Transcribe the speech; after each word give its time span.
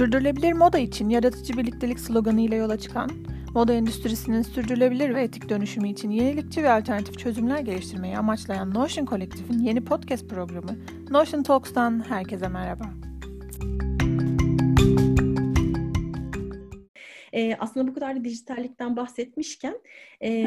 Sürdürülebilir 0.00 0.52
moda 0.52 0.78
için 0.78 1.08
yaratıcı 1.08 1.58
birliktelik 1.58 2.00
sloganı 2.00 2.40
ile 2.40 2.56
yola 2.56 2.78
çıkan, 2.78 3.10
moda 3.54 3.72
endüstrisinin 3.72 4.42
sürdürülebilir 4.42 5.14
ve 5.14 5.22
etik 5.22 5.48
dönüşümü 5.48 5.88
için 5.88 6.10
yenilikçi 6.10 6.62
ve 6.62 6.70
alternatif 6.70 7.18
çözümler 7.18 7.58
geliştirmeyi 7.58 8.18
amaçlayan 8.18 8.74
Notion 8.74 9.06
Kolektif'in 9.06 9.58
yeni 9.58 9.84
podcast 9.84 10.28
programı 10.28 10.76
Notion 11.10 11.42
Talks'tan 11.42 12.04
herkese 12.08 12.48
merhaba. 12.48 12.84
E, 17.32 17.54
aslında 17.54 17.88
bu 17.88 17.94
kadar 17.94 18.16
da 18.16 18.24
dijitallikten 18.24 18.96
bahsetmişken 18.96 19.74
e, 20.22 20.44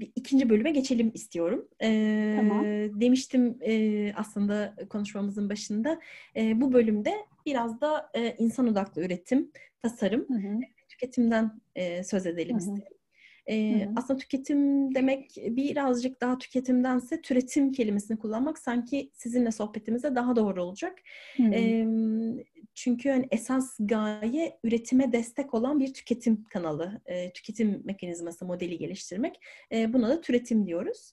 bir 0.00 0.12
ikinci 0.16 0.50
bölüme 0.50 0.70
geçelim 0.70 1.10
istiyorum. 1.14 1.68
E, 1.82 2.34
tamam. 2.36 2.64
Demiştim 3.00 3.58
e, 3.60 4.12
aslında 4.16 4.74
konuşmamızın 4.90 5.50
başında 5.50 6.00
e, 6.36 6.60
bu 6.60 6.72
bölümde 6.72 7.14
biraz 7.46 7.80
da 7.80 8.10
e, 8.14 8.34
insan 8.38 8.68
odaklı 8.68 9.02
üretim, 9.02 9.50
tasarım, 9.82 10.28
hı 10.28 10.34
hı. 10.34 10.60
tüketimden 10.88 11.60
e, 11.74 12.04
söz 12.04 12.26
edelim 12.26 12.58
hı 12.58 12.64
hı. 12.64 12.74
istedim. 12.74 12.99
E, 13.48 13.88
aslında 13.96 14.18
tüketim 14.18 14.94
demek 14.94 15.36
birazcık 15.36 16.20
daha 16.20 16.38
tüketimdense 16.38 17.20
türetim 17.20 17.72
kelimesini 17.72 18.18
kullanmak 18.18 18.58
sanki 18.58 19.10
sizinle 19.14 19.50
sohbetimize 19.50 20.14
daha 20.14 20.36
doğru 20.36 20.62
olacak. 20.64 20.98
E, 21.52 21.86
çünkü 22.74 23.08
yani 23.08 23.28
esas 23.30 23.76
gaye 23.80 24.58
üretime 24.64 25.12
destek 25.12 25.54
olan 25.54 25.80
bir 25.80 25.94
tüketim 25.94 26.44
kanalı, 26.44 27.00
e, 27.06 27.32
tüketim 27.32 27.82
mekanizması 27.84 28.44
modeli 28.44 28.78
geliştirmek. 28.78 29.40
E, 29.72 29.92
buna 29.92 30.08
da 30.08 30.20
türetim 30.20 30.66
diyoruz. 30.66 31.12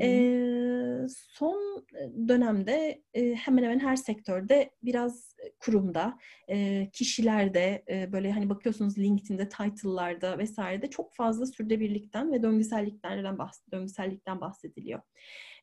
E, 0.00 1.08
son 1.08 1.86
dönemde 2.28 3.02
e, 3.14 3.34
hemen 3.34 3.62
hemen 3.62 3.78
her 3.78 3.96
sektörde 3.96 4.70
biraz 4.82 5.36
kurumda, 5.60 6.18
e, 6.48 6.88
kişilerde 6.92 7.84
e, 7.90 8.12
böyle 8.12 8.32
hani 8.32 8.48
bakıyorsunuz 8.48 8.98
LinkedIn'de, 8.98 9.48
title'larda 9.48 10.38
vesairede 10.38 10.90
çok 10.90 11.14
fazla 11.14 11.46
sürdürülebilirlikten 11.46 12.32
ve 12.32 12.42
döngüselliklerden 12.42 13.38
bahs 13.38 13.60
döngüsellikten 13.72 14.40
bahsediliyor. 14.40 15.00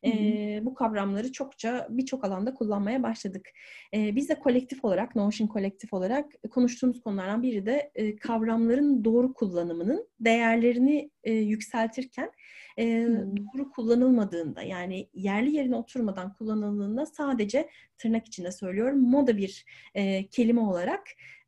E, 0.04 0.60
bu 0.62 0.74
kavramları 0.74 1.32
çokça 1.32 1.86
birçok 1.90 2.24
alanda 2.24 2.54
kullanmaya 2.54 3.02
başladık. 3.02 3.48
E, 3.94 4.16
biz 4.16 4.28
de 4.28 4.38
kolektif 4.38 4.84
olarak, 4.84 5.16
Notion 5.16 5.48
kolektif 5.48 5.92
olarak 5.92 6.32
konuştuğumuz 6.50 7.00
konulardan 7.00 7.42
biri 7.42 7.66
de 7.66 7.90
e, 7.94 8.16
kavramların 8.16 9.04
doğru 9.04 9.34
kullanımının 9.34 10.08
değerlerini 10.20 11.10
e, 11.24 11.32
yükseltirken 11.32 12.30
e, 12.78 13.08
doğru 13.36 13.70
kullanılmadığında 13.70 14.62
yani 14.62 15.08
yerli 15.14 15.56
yerine 15.56 15.76
oturmadan 15.76 16.34
kullanıldığında 16.34 17.06
sadece 17.06 17.68
tırnak 17.98 18.26
içinde 18.26 18.52
söylüyorum 18.52 18.98
moda 19.10 19.36
bir 19.36 19.64
e, 19.94 20.26
kelime 20.26 20.60
olarak 20.60 21.02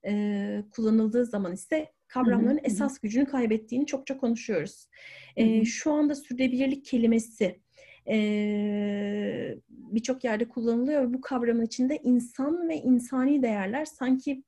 e, 0.06 0.62
kullanıldığı 0.70 1.26
zaman 1.26 1.52
ise 1.52 1.92
kavramların 2.08 2.60
esas 2.62 2.98
gücünü 2.98 3.26
kaybettiğini 3.26 3.86
çokça 3.86 4.18
konuşuyoruz. 4.18 4.88
E, 5.36 5.64
şu 5.64 5.92
anda 5.92 6.14
sürdürülebilirlik 6.14 6.84
kelimesi 6.84 7.60
e, 8.08 9.56
birçok 9.68 10.24
yerde 10.24 10.48
kullanılıyor 10.48 11.14
bu 11.14 11.20
kavramın 11.20 11.64
içinde 11.64 12.00
insan 12.02 12.68
ve 12.68 12.76
insani 12.76 13.42
değerler 13.42 13.84
sanki 13.84 14.42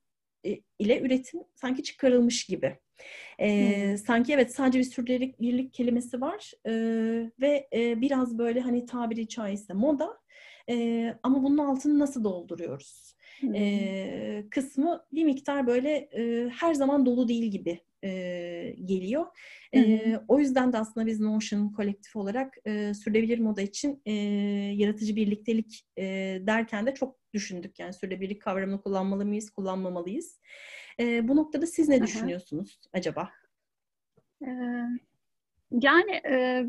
e, 0.44 0.60
ile 0.78 1.00
üretim 1.00 1.40
sanki 1.54 1.82
çıkarılmış 1.82 2.44
gibi. 2.44 2.78
E, 3.38 3.88
hmm. 3.90 3.98
Sanki 3.98 4.32
evet 4.32 4.54
sadece 4.54 4.78
bir 4.78 4.84
sürdürülebilirlik 4.84 5.74
kelimesi 5.74 6.20
var 6.20 6.52
e, 6.66 6.72
ve 7.40 7.68
e, 7.72 8.00
biraz 8.00 8.38
böyle 8.38 8.60
hani 8.60 8.86
tabiri 8.86 9.28
caizse 9.28 9.74
moda 9.74 10.18
e, 10.70 11.14
ama 11.22 11.42
bunun 11.42 11.58
altını 11.58 11.98
nasıl 11.98 12.24
dolduruyoruz? 12.24 13.14
Hmm. 13.40 13.54
E, 13.54 14.44
kısmı 14.50 15.04
bir 15.12 15.24
miktar 15.24 15.66
böyle 15.66 15.90
e, 15.90 16.48
her 16.48 16.74
zaman 16.74 17.06
dolu 17.06 17.28
değil 17.28 17.50
gibi 17.50 17.80
e, 18.04 18.74
geliyor. 18.84 19.26
E, 19.74 20.00
o 20.28 20.38
yüzden 20.38 20.72
de 20.72 20.78
aslında 20.78 21.06
biz 21.06 21.20
Notion 21.20 21.72
kolektif 21.72 22.16
olarak 22.16 22.54
e, 22.66 22.94
sürdürülebilir 22.94 23.38
moda 23.38 23.62
için 23.62 24.02
e, 24.06 24.12
yaratıcı 24.74 25.16
birliktelik 25.16 25.86
e, 25.98 26.04
derken 26.46 26.86
de 26.86 26.94
çok 26.94 27.16
düşündük. 27.34 27.78
Yani 27.78 27.92
sürdürülebilirlik 27.92 28.42
kavramını 28.42 28.82
kullanmalı 28.82 29.26
mıyız, 29.26 29.50
kullanmamalıyız. 29.50 30.40
E, 31.00 31.28
bu 31.28 31.36
noktada 31.36 31.66
siz 31.66 31.88
ne 31.88 31.96
Aha. 31.96 32.06
düşünüyorsunuz 32.06 32.80
acaba? 32.92 33.30
Ee, 34.42 34.46
yani 35.70 36.12
e, 36.30 36.66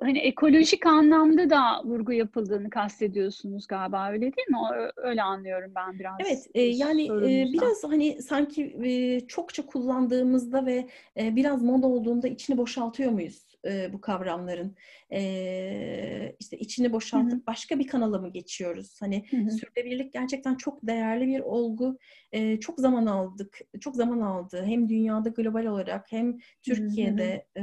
hani 0.00 0.18
ekolojik 0.18 0.86
anlamda 0.86 1.50
da 1.50 1.84
vurgu 1.84 2.12
yapıldığını 2.12 2.70
kastediyorsunuz 2.70 3.66
galiba 3.66 4.10
öyle 4.10 4.20
değil 4.20 4.48
mi? 4.48 4.58
Öyle 4.96 5.22
anlıyorum 5.22 5.72
ben 5.74 5.98
biraz. 5.98 6.14
Evet 6.20 6.46
e, 6.54 6.62
yani 6.62 7.06
e, 7.06 7.52
biraz 7.52 7.84
hani 7.84 8.22
sanki 8.22 8.76
e, 8.84 9.20
çokça 9.26 9.66
kullandığımızda 9.66 10.66
ve 10.66 10.88
e, 11.16 11.36
biraz 11.36 11.62
moda 11.62 11.86
olduğunda 11.86 12.28
içini 12.28 12.58
boşaltıyor 12.58 13.10
muyuz? 13.10 13.53
E, 13.66 13.92
bu 13.92 14.00
kavramların. 14.00 14.76
E, 15.12 16.36
işte 16.40 16.58
içini 16.58 16.92
boşaltıp 16.92 17.32
Hı-hı. 17.32 17.46
başka 17.46 17.78
bir 17.78 17.86
kanala 17.86 18.18
mı 18.18 18.32
geçiyoruz? 18.32 18.96
Hani 19.00 19.24
Hı-hı. 19.30 19.50
sürdürülebilirlik 19.50 20.12
gerçekten 20.12 20.54
çok 20.54 20.86
değerli 20.86 21.26
bir 21.26 21.40
olgu. 21.40 21.98
E, 22.32 22.60
çok 22.60 22.80
zaman 22.80 23.06
aldık, 23.06 23.58
çok 23.80 23.96
zaman 23.96 24.20
aldı. 24.20 24.64
Hem 24.66 24.88
dünyada 24.88 25.28
global 25.28 25.64
olarak 25.64 26.12
hem 26.12 26.38
Türkiye'de 26.62 27.46
e, 27.56 27.62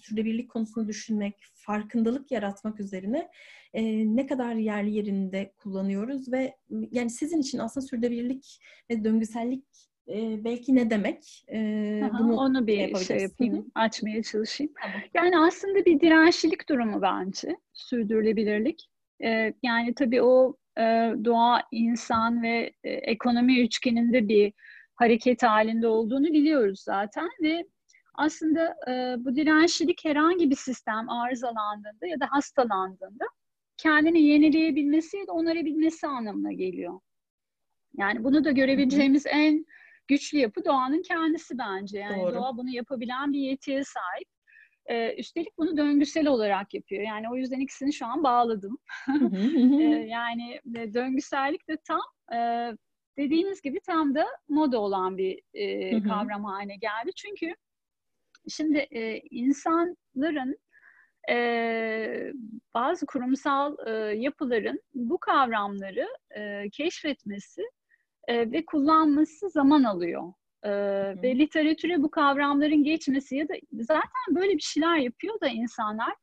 sürdürülebilirlik 0.00 0.50
konusunu 0.50 0.88
düşünmek, 0.88 1.34
farkındalık 1.54 2.30
yaratmak 2.30 2.80
üzerine 2.80 3.28
e, 3.74 3.82
ne 4.16 4.26
kadar 4.26 4.54
yerli 4.54 4.94
yerinde 4.94 5.52
kullanıyoruz 5.56 6.32
ve 6.32 6.56
yani 6.70 7.10
sizin 7.10 7.40
için 7.40 7.58
aslında 7.58 7.86
sürdürülebilirlik 7.86 8.60
ve 8.90 9.04
döngüsellik 9.04 9.64
e, 10.08 10.44
belki 10.44 10.74
ne 10.74 10.90
demek? 10.90 11.44
E, 11.48 11.58
Aha, 12.04 12.18
bunu 12.18 12.36
onu 12.36 12.66
bir 12.66 12.96
şey 12.96 13.18
yapayım, 13.18 13.54
Hı-hı. 13.54 13.64
açmaya 13.74 14.22
çalışayım. 14.22 14.72
Tamam. 14.82 15.00
Yani 15.14 15.38
aslında 15.38 15.84
bir 15.84 16.00
dirençlilik 16.00 16.68
durumu 16.68 17.02
bence, 17.02 17.56
sürdürülebilirlik. 17.72 18.88
E, 19.24 19.52
yani 19.62 19.94
tabii 19.94 20.22
o 20.22 20.56
e, 20.78 20.82
doğa, 21.24 21.62
insan 21.72 22.42
ve 22.42 22.72
e, 22.84 22.90
ekonomi 22.90 23.60
üçgeninde 23.60 24.28
bir 24.28 24.52
hareket 24.94 25.42
halinde 25.42 25.86
olduğunu 25.88 26.26
biliyoruz 26.26 26.80
zaten 26.80 27.28
ve 27.42 27.66
aslında 28.14 28.76
e, 28.88 29.24
bu 29.24 29.36
dirençlilik 29.36 30.04
herhangi 30.04 30.50
bir 30.50 30.56
sistem 30.56 31.10
arızalandığında 31.10 32.06
ya 32.06 32.20
da 32.20 32.26
hastalandığında 32.30 33.24
kendini 33.76 34.22
yenileyebilmesi 34.22 35.16
ya 35.16 35.26
da 35.26 35.32
onarabilmesi 35.32 36.06
anlamına 36.06 36.52
geliyor. 36.52 37.00
Yani 37.96 38.24
bunu 38.24 38.44
da 38.44 38.50
görebileceğimiz 38.50 39.26
en 39.26 39.66
güçlü 40.08 40.38
yapı 40.38 40.64
doğanın 40.64 41.02
kendisi 41.02 41.58
bence. 41.58 41.98
Yani 41.98 42.22
Doğru. 42.22 42.34
doğa 42.34 42.56
bunu 42.56 42.70
yapabilen 42.70 43.32
bir 43.32 43.38
yetiye 43.38 43.84
sahip. 43.84 44.28
Ee, 44.86 45.14
üstelik 45.18 45.58
bunu 45.58 45.76
döngüsel 45.76 46.26
olarak 46.26 46.74
yapıyor. 46.74 47.02
Yani 47.02 47.30
o 47.30 47.36
yüzden 47.36 47.60
ikisini 47.60 47.92
şu 47.92 48.06
an 48.06 48.22
bağladım. 48.22 48.78
ee, 49.80 49.82
yani 50.08 50.60
e, 50.76 50.94
döngüsellik 50.94 51.68
de 51.68 51.76
tam 51.88 52.02
e, 52.34 52.38
dediğiniz 53.18 53.62
gibi 53.62 53.80
tam 53.80 54.14
da 54.14 54.26
moda 54.48 54.80
olan 54.80 55.18
bir 55.18 55.40
e, 55.54 56.02
kavram 56.02 56.44
haline 56.44 56.76
geldi. 56.76 57.10
Çünkü 57.16 57.54
şimdi 58.48 58.78
e, 58.78 59.18
insanların 59.30 60.58
e, 61.30 62.32
bazı 62.74 63.06
kurumsal 63.06 63.76
e, 63.86 63.90
yapıların 64.16 64.80
bu 64.94 65.18
kavramları 65.18 66.08
e, 66.36 66.70
keşfetmesi 66.72 67.62
e, 68.28 68.52
ve 68.52 68.64
kullanması 68.66 69.50
zaman 69.50 69.84
alıyor. 69.84 70.32
E, 70.62 70.70
ve 71.22 71.38
literatüre 71.38 72.02
bu 72.02 72.10
kavramların 72.10 72.84
geçmesi 72.84 73.36
ya 73.36 73.48
da 73.48 73.54
zaten 73.72 74.34
böyle 74.34 74.52
bir 74.52 74.62
şeyler 74.62 74.96
yapıyor 74.96 75.40
da 75.40 75.48
insanlar 75.48 76.14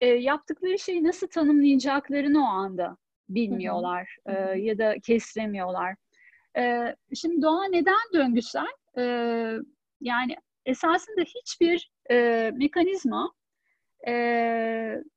e, 0.00 0.06
yaptıkları 0.06 0.78
şeyi 0.78 1.04
nasıl 1.04 1.26
tanımlayacaklarını 1.26 2.42
o 2.42 2.46
anda 2.46 2.96
bilmiyorlar 3.28 4.16
e, 4.26 4.32
ya 4.58 4.78
da 4.78 4.94
kestiremiyorlar. 5.02 5.94
E, 6.56 6.96
şimdi 7.14 7.42
doğa 7.42 7.64
neden 7.64 8.12
döngüsel? 8.14 8.72
E, 8.98 9.02
yani 10.00 10.36
esasında 10.66 11.20
hiçbir 11.20 11.92
e, 12.10 12.50
mekanizma 12.54 13.32
e, 14.08 14.12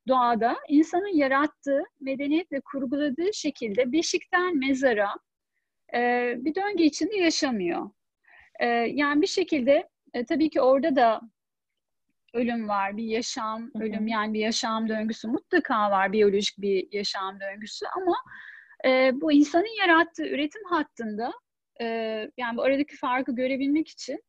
doğada 0.07 0.55
insanın 0.69 1.17
yarattığı, 1.17 1.83
medeniyetle 2.01 2.61
kurguladığı 2.61 3.33
şekilde 3.33 3.91
beşikten 3.91 4.57
mezara, 4.57 5.09
e, 5.95 6.33
bir 6.37 6.55
döngü 6.55 6.83
içinde 6.83 7.15
yaşamıyor. 7.15 7.89
E, 8.59 8.65
yani 8.67 9.21
bir 9.21 9.27
şekilde 9.27 9.89
e, 10.13 10.25
tabii 10.25 10.49
ki 10.49 10.61
orada 10.61 10.95
da 10.95 11.21
ölüm 12.33 12.67
var, 12.67 12.97
bir 12.97 13.03
yaşam, 13.03 13.71
ölüm 13.81 14.07
yani 14.07 14.33
bir 14.33 14.39
yaşam 14.39 14.89
döngüsü 14.89 15.27
mutlaka 15.27 15.91
var, 15.91 16.11
biyolojik 16.11 16.57
bir 16.57 16.87
yaşam 16.91 17.39
döngüsü 17.39 17.85
ama 17.95 18.15
e, 18.85 19.11
bu 19.21 19.31
insanın 19.31 19.79
yarattığı 19.79 20.27
üretim 20.27 20.63
hattında 20.69 21.31
e, 21.81 21.85
yani 22.37 22.57
bu 22.57 22.61
aradaki 22.61 22.95
farkı 22.95 23.35
görebilmek 23.35 23.87
için 23.87 24.23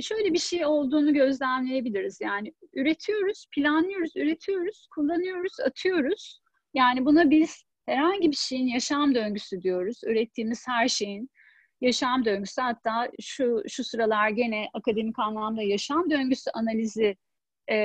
şöyle 0.00 0.32
bir 0.32 0.38
şey 0.38 0.66
olduğunu 0.66 1.14
gözlemleyebiliriz. 1.14 2.20
Yani 2.20 2.52
üretiyoruz, 2.72 3.46
planlıyoruz, 3.54 4.16
üretiyoruz, 4.16 4.88
kullanıyoruz, 4.94 5.60
atıyoruz. 5.60 6.42
Yani 6.74 7.04
buna 7.04 7.30
biz 7.30 7.64
herhangi 7.92 8.30
bir 8.30 8.36
şeyin 8.36 8.66
yaşam 8.66 9.14
döngüsü 9.14 9.62
diyoruz. 9.62 10.00
Ürettiğimiz 10.06 10.68
her 10.68 10.88
şeyin 10.88 11.30
yaşam 11.80 12.24
döngüsü 12.24 12.60
hatta 12.62 13.10
şu 13.20 13.62
şu 13.68 13.84
sıralar 13.84 14.28
gene 14.28 14.66
akademik 14.74 15.18
anlamda 15.18 15.62
yaşam 15.62 16.10
döngüsü 16.10 16.50
analizi 16.54 17.16
e, 17.70 17.76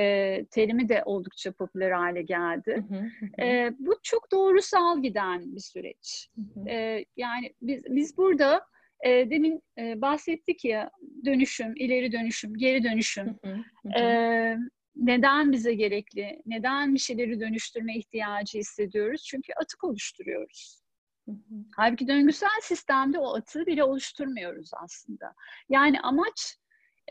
terimi 0.50 0.88
de 0.88 1.02
oldukça 1.04 1.52
popüler 1.52 1.90
hale 1.90 2.22
geldi. 2.22 2.84
Hı 2.88 2.94
hı, 2.94 3.08
E, 3.44 3.72
bu 3.78 3.94
çok 4.02 4.32
doğrusal 4.32 5.02
giden 5.02 5.56
bir 5.56 5.60
süreç. 5.60 6.28
Hı 6.34 6.60
hı. 6.60 6.68
E, 6.68 7.04
yani 7.16 7.54
biz 7.62 7.82
biz 7.84 8.16
burada 8.16 8.64
e, 9.04 9.30
demin 9.30 9.62
e, 9.78 10.00
bahsettik 10.00 10.64
ya 10.64 10.90
dönüşüm, 11.24 11.72
ileri 11.76 12.12
dönüşüm, 12.12 12.54
geri 12.54 12.84
dönüşüm. 12.84 13.26
Hı 13.26 13.48
hı, 13.88 13.98
E, 13.98 14.56
neden 14.98 15.52
bize 15.52 15.74
gerekli? 15.74 16.42
Neden 16.46 16.94
bir 16.94 16.98
şeyleri 16.98 17.40
dönüştürme 17.40 17.96
ihtiyacı 17.96 18.58
hissediyoruz? 18.58 19.22
Çünkü 19.24 19.52
atık 19.62 19.84
oluşturuyoruz. 19.84 20.82
Hı 21.28 21.32
hı. 21.32 21.54
Halbuki 21.76 22.08
döngüsel 22.08 22.60
sistemde 22.62 23.18
o 23.18 23.36
atığı 23.36 23.66
bile 23.66 23.84
oluşturmuyoruz 23.84 24.70
aslında. 24.84 25.34
Yani 25.68 26.00
amaç 26.00 26.56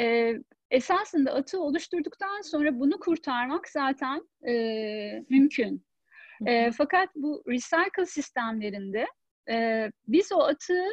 e, 0.01 0.33
esasında 0.71 1.33
atığı 1.33 1.61
oluşturduktan 1.61 2.41
sonra 2.41 2.79
bunu 2.79 2.99
kurtarmak 2.99 3.69
zaten 3.69 4.29
e, 4.47 4.53
mümkün. 5.29 5.85
E, 6.45 6.71
fakat 6.71 7.09
bu 7.15 7.43
recycle 7.47 8.05
sistemlerinde 8.05 9.07
e, 9.49 9.87
biz 10.07 10.31
o 10.31 10.39
atığı 10.39 10.85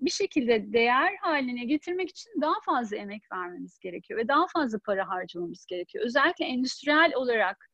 bir 0.00 0.10
şekilde 0.10 0.72
değer 0.72 1.16
haline 1.20 1.64
getirmek 1.64 2.10
için 2.10 2.30
daha 2.40 2.60
fazla 2.66 2.96
emek 2.96 3.22
vermemiz 3.32 3.78
gerekiyor 3.78 4.20
ve 4.20 4.28
daha 4.28 4.46
fazla 4.46 4.78
para 4.78 5.08
harcamamız 5.08 5.66
gerekiyor. 5.66 6.04
Özellikle 6.04 6.44
endüstriyel 6.44 7.12
olarak 7.14 7.66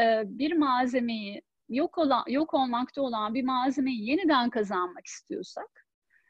e, 0.00 0.22
bir 0.24 0.52
malzemeyi 0.52 1.42
yok 1.68 1.98
olan 1.98 2.24
yok 2.28 2.54
olmakta 2.54 3.02
olan 3.02 3.34
bir 3.34 3.44
malzemeyi 3.44 4.10
yeniden 4.10 4.50
kazanmak 4.50 5.06
istiyorsak 5.06 5.86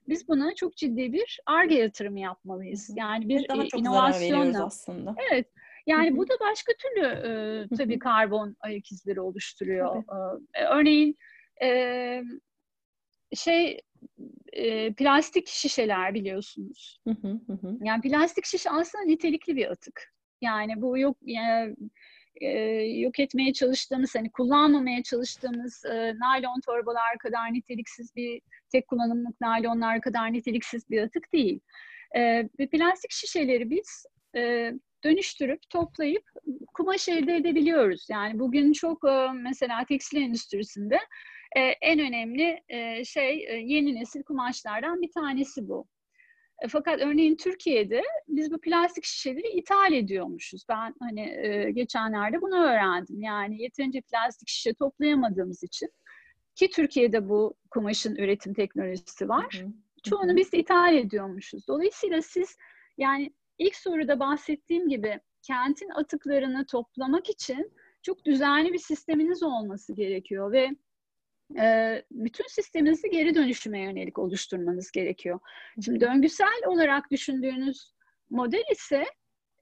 biz 0.09 0.29
buna 0.29 0.55
çok 0.55 0.77
ciddi 0.77 1.13
bir 1.13 1.41
ARGE 1.47 1.75
yatırımı 1.75 2.21
yapmalıyız. 2.21 2.91
Yani 2.97 3.29
bir 3.29 3.49
daha 3.49 3.67
çok 3.67 3.81
inovasyonla. 3.81 4.65
aslında. 4.65 5.15
Evet. 5.31 5.47
Yani 5.87 6.17
bu 6.17 6.29
da 6.29 6.35
başka 6.41 6.73
türlü 6.73 7.07
e, 7.07 7.77
tabii 7.77 7.99
karbon 7.99 8.57
ayak 8.61 8.93
izleri 8.93 9.21
oluşturuyor. 9.21 10.05
E, 10.55 10.65
örneğin 10.65 11.17
e, 11.63 12.23
şey 13.35 13.81
e, 14.53 14.93
plastik 14.93 15.49
şişeler 15.49 16.15
biliyorsunuz. 16.15 17.01
Yani 17.85 18.01
plastik 18.03 18.47
şişe 18.47 18.71
aslında 18.71 19.05
nitelikli 19.05 19.57
bir 19.57 19.71
atık. 19.71 20.13
Yani 20.41 20.83
bu 20.83 20.99
yok 20.99 21.17
yani, 21.23 21.77
e, 22.41 22.49
yok 22.83 23.21
etmeye 23.21 23.53
çalıştığımız, 23.53 24.15
hani 24.15 24.31
kullanmamaya 24.31 25.03
çalıştığımız 25.03 25.85
e, 25.85 26.15
naylon 26.19 26.61
torbalar 26.67 27.19
kadar 27.19 27.53
niteliksiz 27.53 28.17
bir 28.17 28.41
tek 28.73 28.89
kullanımlık 28.89 29.41
naylonlar 29.41 30.01
kadar 30.01 30.33
niteliksiz 30.33 30.91
bir 30.91 31.03
atık 31.03 31.33
değil. 31.33 31.61
E, 32.17 32.21
ve 32.59 32.69
plastik 32.73 33.11
şişeleri 33.11 33.71
biz 33.71 34.07
e, 34.37 34.73
dönüştürüp 35.05 35.61
toplayıp 35.71 36.25
kumaş 36.75 37.09
elde 37.09 37.37
edebiliyoruz. 37.37 38.07
Yani 38.11 38.39
bugün 38.39 38.73
çok 38.73 39.05
e, 39.05 39.33
mesela 39.33 39.85
tekstil 39.85 40.23
endüstrisinde 40.23 40.99
e, 41.57 41.61
en 41.61 41.99
önemli 41.99 42.63
e, 42.69 43.05
şey 43.05 43.47
e, 43.49 43.55
yeni 43.55 43.95
nesil 43.95 44.23
kumaşlardan 44.23 45.03
bir 45.03 45.11
tanesi 45.13 45.69
bu. 45.69 45.87
E, 46.63 46.69
fakat 46.69 47.01
örneğin 47.01 47.37
Türkiye'de 47.37 48.03
biz 48.29 48.53
bu 48.53 48.61
plastik 48.61 49.05
şişeleri 49.05 49.49
ithal 49.49 49.93
ediyormuşuz. 49.93 50.65
Ben 50.69 50.95
hani 51.01 51.21
e, 51.21 51.71
geçenlerde 51.71 52.41
bunu 52.41 52.57
öğrendim. 52.57 53.23
Yani 53.23 53.63
yeterince 53.63 54.01
plastik 54.01 54.49
şişe 54.49 54.75
toplayamadığımız 54.75 55.63
için 55.63 55.89
ki 56.55 56.71
Türkiye'de 56.71 57.29
bu 57.29 57.55
kumaşın 57.71 58.17
üretim 58.17 58.55
teknolojisi 58.55 59.29
var. 59.29 59.61
Hı 59.61 59.67
hı. 59.67 59.73
Çoğunu 60.11 60.37
biz 60.37 60.55
ithal 60.55 60.95
ediyormuşuz. 60.95 61.69
Dolayısıyla 61.69 62.23
siz 62.23 62.57
yani 62.99 63.33
ilk 63.59 63.77
soruda 63.77 64.21
bahsettiğim 64.21 64.89
gibi 64.89 65.21
kentin 65.43 65.89
atıklarını 65.89 66.67
toplamak 66.67 67.31
için 67.31 67.73
çok 68.03 68.25
düzenli 68.25 68.73
bir 68.73 68.79
sisteminiz 68.79 69.43
olması 69.43 69.95
gerekiyor 69.95 70.53
ve 70.53 70.71
bütün 72.11 72.47
sisteminizi 72.49 73.11
geri 73.11 73.35
dönüşüme 73.35 73.81
yönelik 73.81 74.19
oluşturmanız 74.19 74.91
gerekiyor. 74.91 75.41
Şimdi 75.85 76.01
döngüsel 76.01 76.61
olarak 76.67 77.11
düşündüğünüz 77.11 77.93
model 78.31 78.65
ise 78.73 79.05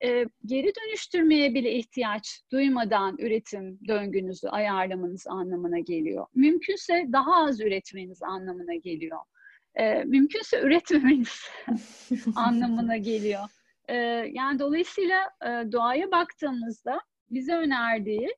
e, 0.05 0.25
geri 0.47 0.73
dönüştürmeye 0.75 1.55
bile 1.55 1.73
ihtiyaç 1.73 2.43
duymadan 2.53 3.17
üretim 3.19 3.79
döngünüzü 3.89 4.49
ayarlamanız 4.49 5.27
anlamına 5.27 5.79
geliyor. 5.79 6.27
Mümkünse 6.35 7.07
daha 7.13 7.45
az 7.45 7.61
üretmeniz 7.61 8.23
anlamına 8.23 8.75
geliyor. 8.75 9.19
E, 9.75 10.05
mümkünse 10.05 10.61
üretmemeniz 10.61 11.51
anlamına 12.37 12.97
geliyor. 12.97 13.45
E, 13.89 13.95
yani 14.33 14.59
dolayısıyla 14.59 15.23
e, 15.43 15.73
doğaya 15.73 16.11
baktığımızda 16.11 17.01
bize 17.31 17.55
önerdiği 17.55 18.29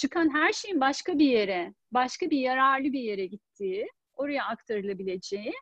çıkan 0.00 0.34
her 0.34 0.52
şeyin 0.52 0.80
başka 0.80 1.18
bir 1.18 1.26
yere, 1.26 1.74
başka 1.92 2.30
bir 2.30 2.38
yararlı 2.38 2.92
bir 2.92 3.00
yere 3.00 3.26
gittiği, 3.26 3.88
oraya 4.14 4.44
aktarılabileceği 4.44 5.52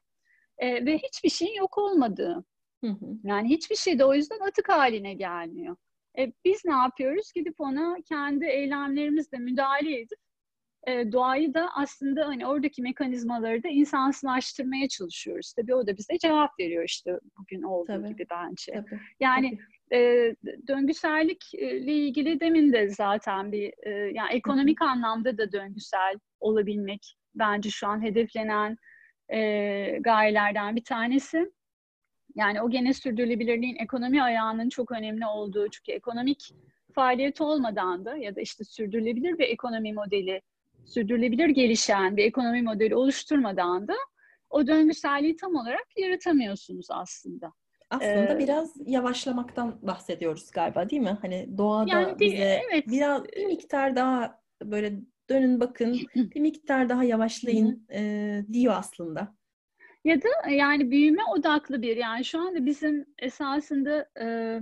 e, 0.59 0.87
ve 0.87 0.99
hiçbir 0.99 1.29
şeyin 1.29 1.55
yok 1.55 1.79
olmadığı. 1.79 2.45
Hı 2.85 2.91
hı. 2.91 3.07
Yani 3.25 3.49
hiçbir 3.49 3.77
şey 3.77 3.99
de 3.99 4.05
o 4.05 4.15
yüzden 4.15 4.41
atık 4.41 4.69
haline 4.69 5.15
gelmiyor. 5.15 5.77
E, 6.19 6.33
biz 6.45 6.65
ne 6.65 6.73
yapıyoruz? 6.73 7.33
Gidip 7.35 7.55
ona 7.61 7.97
kendi 8.09 8.45
eylemlerimizle 8.45 9.39
müdahale 9.39 10.01
edip 10.01 10.19
e, 10.87 11.13
doğayı 11.13 11.55
da 11.55 11.69
aslında 11.75 12.27
hani 12.27 12.47
oradaki 12.47 12.83
mekanizmaları 12.83 13.63
da 13.63 13.69
insansızlaştırmaya 13.69 14.89
çalışıyoruz. 14.89 15.53
Tabii 15.53 15.75
o 15.75 15.87
da 15.87 15.97
bize 15.97 16.19
cevap 16.19 16.61
veriyor 16.61 16.85
işte 16.85 17.19
bugün 17.39 17.63
olduğu 17.63 17.87
Tabii. 17.87 18.09
gibi 18.09 18.27
bence. 18.31 18.73
Tabii. 18.73 19.01
Yani 19.21 19.51
Tabii 19.51 19.78
e, 19.93 20.35
döngüsellikle 20.69 21.93
ilgili 21.93 22.41
demin 22.41 22.73
de 22.73 22.89
zaten 22.89 23.53
bir 23.53 23.73
e, 23.83 23.91
yani 23.91 24.33
ekonomik 24.33 24.83
anlamda 24.83 25.39
da 25.39 25.53
döngüsel 25.53 26.15
olabilmek 26.41 27.17
bence 27.35 27.71
şu 27.71 27.87
an 27.87 28.03
hedeflenen 28.03 28.77
e, 29.33 29.99
gayelerden 30.01 30.77
bir 30.77 30.85
tanesi. 30.85 31.53
Yani 32.35 32.63
o 32.63 32.71
gene 32.71 32.95
sürdürülebilirliğin 32.95 33.77
ekonomi 33.77 34.23
ayağının 34.23 34.69
çok 34.69 34.93
önemli 34.93 35.27
olduğu 35.27 35.69
çünkü 35.71 35.93
ekonomik 35.93 36.55
faaliyet 36.95 37.41
olmadan 37.41 38.05
da 38.05 38.17
ya 38.17 38.37
da 38.37 38.41
işte 38.41 38.65
sürdürülebilir 38.65 39.39
bir 39.39 39.45
ekonomi 39.45 39.93
modeli, 39.93 40.41
sürdürülebilir 40.85 41.49
gelişen 41.49 42.17
bir 42.17 42.25
ekonomi 42.25 42.63
modeli 42.63 42.95
oluşturmadan 42.95 43.89
da 43.89 43.95
o 44.51 44.67
döngüselliği 44.67 45.37
tam 45.37 45.55
olarak 45.55 45.87
yaratamıyorsunuz 45.97 46.87
aslında. 46.91 47.53
Aslında 47.91 48.35
ee, 48.35 48.39
biraz 48.39 48.77
yavaşlamaktan 48.87 49.79
bahsediyoruz 49.83 50.51
galiba 50.51 50.91
değil 50.91 51.03
mi? 51.03 51.19
Hani 51.23 51.59
doğada 51.59 51.91
yani 51.91 52.19
bize 52.21 52.61
evet. 52.71 52.85
biraz 52.89 53.25
bir 53.25 53.47
miktar 53.47 53.97
daha 53.97 54.41
böyle 54.63 54.93
dönün 55.31 55.61
bakın 55.61 56.01
bir 56.15 56.41
miktar 56.41 56.89
daha 56.89 57.05
yavaşlayın 57.05 57.87
e, 57.93 58.43
diyor 58.53 58.75
aslında. 58.77 59.35
Ya 60.05 60.23
da 60.23 60.51
yani 60.51 60.91
büyüme 60.91 61.23
odaklı 61.37 61.83
bir 61.83 61.97
yani 61.97 62.25
şu 62.25 62.41
anda 62.41 62.67
bizim 62.67 63.07
esasında 63.19 64.09
e, 64.21 64.59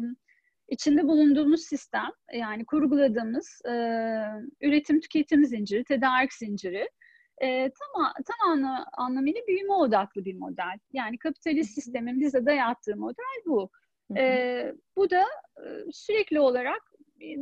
içinde 0.68 1.04
bulunduğumuz 1.04 1.62
sistem 1.62 2.10
yani 2.34 2.64
kurguladığımız 2.66 3.62
e, 3.64 3.72
üretim 4.60 5.00
tüketim 5.00 5.44
zinciri, 5.44 5.84
tedarik 5.84 6.32
zinciri 6.32 6.88
e, 7.42 7.70
tam, 7.70 8.12
tam 8.26 8.50
anla, 8.50 8.86
anlamıyla 8.92 9.40
büyüme 9.48 9.72
odaklı 9.72 10.24
bir 10.24 10.34
model. 10.34 10.78
Yani 10.92 11.18
kapitalist 11.18 11.74
sistemin 11.74 12.20
bize 12.20 12.46
dayattığı 12.46 12.96
model 12.96 13.42
bu. 13.46 13.70
E, 14.16 14.72
bu 14.96 15.10
da 15.10 15.24
e, 15.56 15.66
sürekli 15.92 16.40
olarak 16.40 16.82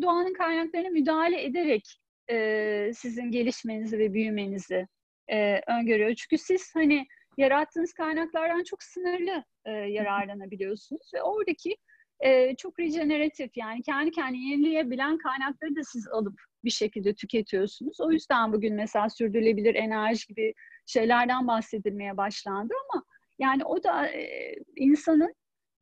doğanın 0.03 0.33
kaynaklarına 0.33 0.89
müdahale 0.89 1.45
ederek 1.45 2.01
e, 2.31 2.91
sizin 2.95 3.31
gelişmenizi 3.31 3.99
ve 3.99 4.15
büyümenizi 4.15 4.87
e, 5.29 5.61
öngörüyor. 5.67 6.15
Çünkü 6.15 6.39
siz 6.39 6.75
hani 6.75 7.07
yarattığınız 7.39 7.93
kaynaklardan 7.93 8.63
çok 8.65 8.83
sınırlı 8.83 9.45
e, 9.65 9.71
yararlanabiliyorsunuz 9.71 11.11
ve 11.15 11.23
oradaki 11.23 11.77
e, 12.21 12.57
çok 12.57 12.81
rejeneratif 12.81 13.57
yani 13.57 13.83
kendi 13.83 14.11
kendini 14.11 14.51
yenileyebilen 14.51 15.19
kaynakları 15.19 15.77
da 15.77 15.81
siz 15.85 16.09
alıp 16.09 16.41
bir 16.65 16.71
şekilde 16.71 17.15
tüketiyorsunuz. 17.15 18.01
O 18.01 18.11
yüzden 18.11 18.53
bugün 18.53 18.75
mesela 18.75 19.11
sürdürülebilir 19.11 19.75
enerji 19.75 20.27
gibi 20.27 20.55
şeylerden 20.87 21.47
bahsedilmeye 21.47 22.17
başlandı 22.17 22.75
ama 22.91 23.05
yani 23.39 23.65
o 23.65 23.83
da 23.83 24.09
e, 24.09 24.55
insanın 24.77 25.35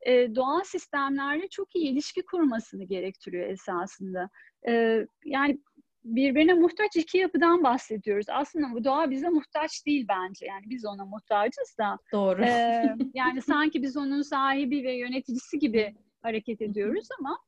e, 0.07 0.35
doğal 0.35 0.61
sistemlerle 0.65 1.49
çok 1.49 1.77
iyi 1.77 1.93
ilişki 1.93 2.23
kurmasını 2.23 2.85
gerektiriyor 2.85 3.47
esasında. 3.51 4.29
E, 4.69 5.05
yani 5.25 5.59
birbirine 6.05 6.55
muhtaç 6.55 6.97
iki 6.97 7.19
yapıdan 7.19 7.65
bahsediyoruz. 7.65 8.27
Aslında 8.29 8.67
bu 8.73 8.85
doğa 8.85 9.11
bize 9.11 9.29
muhtaç 9.29 9.87
değil 9.87 10.07
bence. 10.09 10.47
Yani 10.47 10.63
biz 10.67 10.85
ona 10.85 11.05
muhtacız 11.05 11.77
da. 11.79 11.99
Doğru. 12.13 12.45
E, 12.45 12.85
yani 13.15 13.43
sanki 13.43 13.83
biz 13.83 13.97
onun 13.97 14.23
sahibi 14.23 14.85
ve 14.85 14.93
yöneticisi 14.93 15.59
gibi 15.59 15.95
hareket 16.23 16.63
ediyoruz 16.63 17.09
ama 17.19 17.39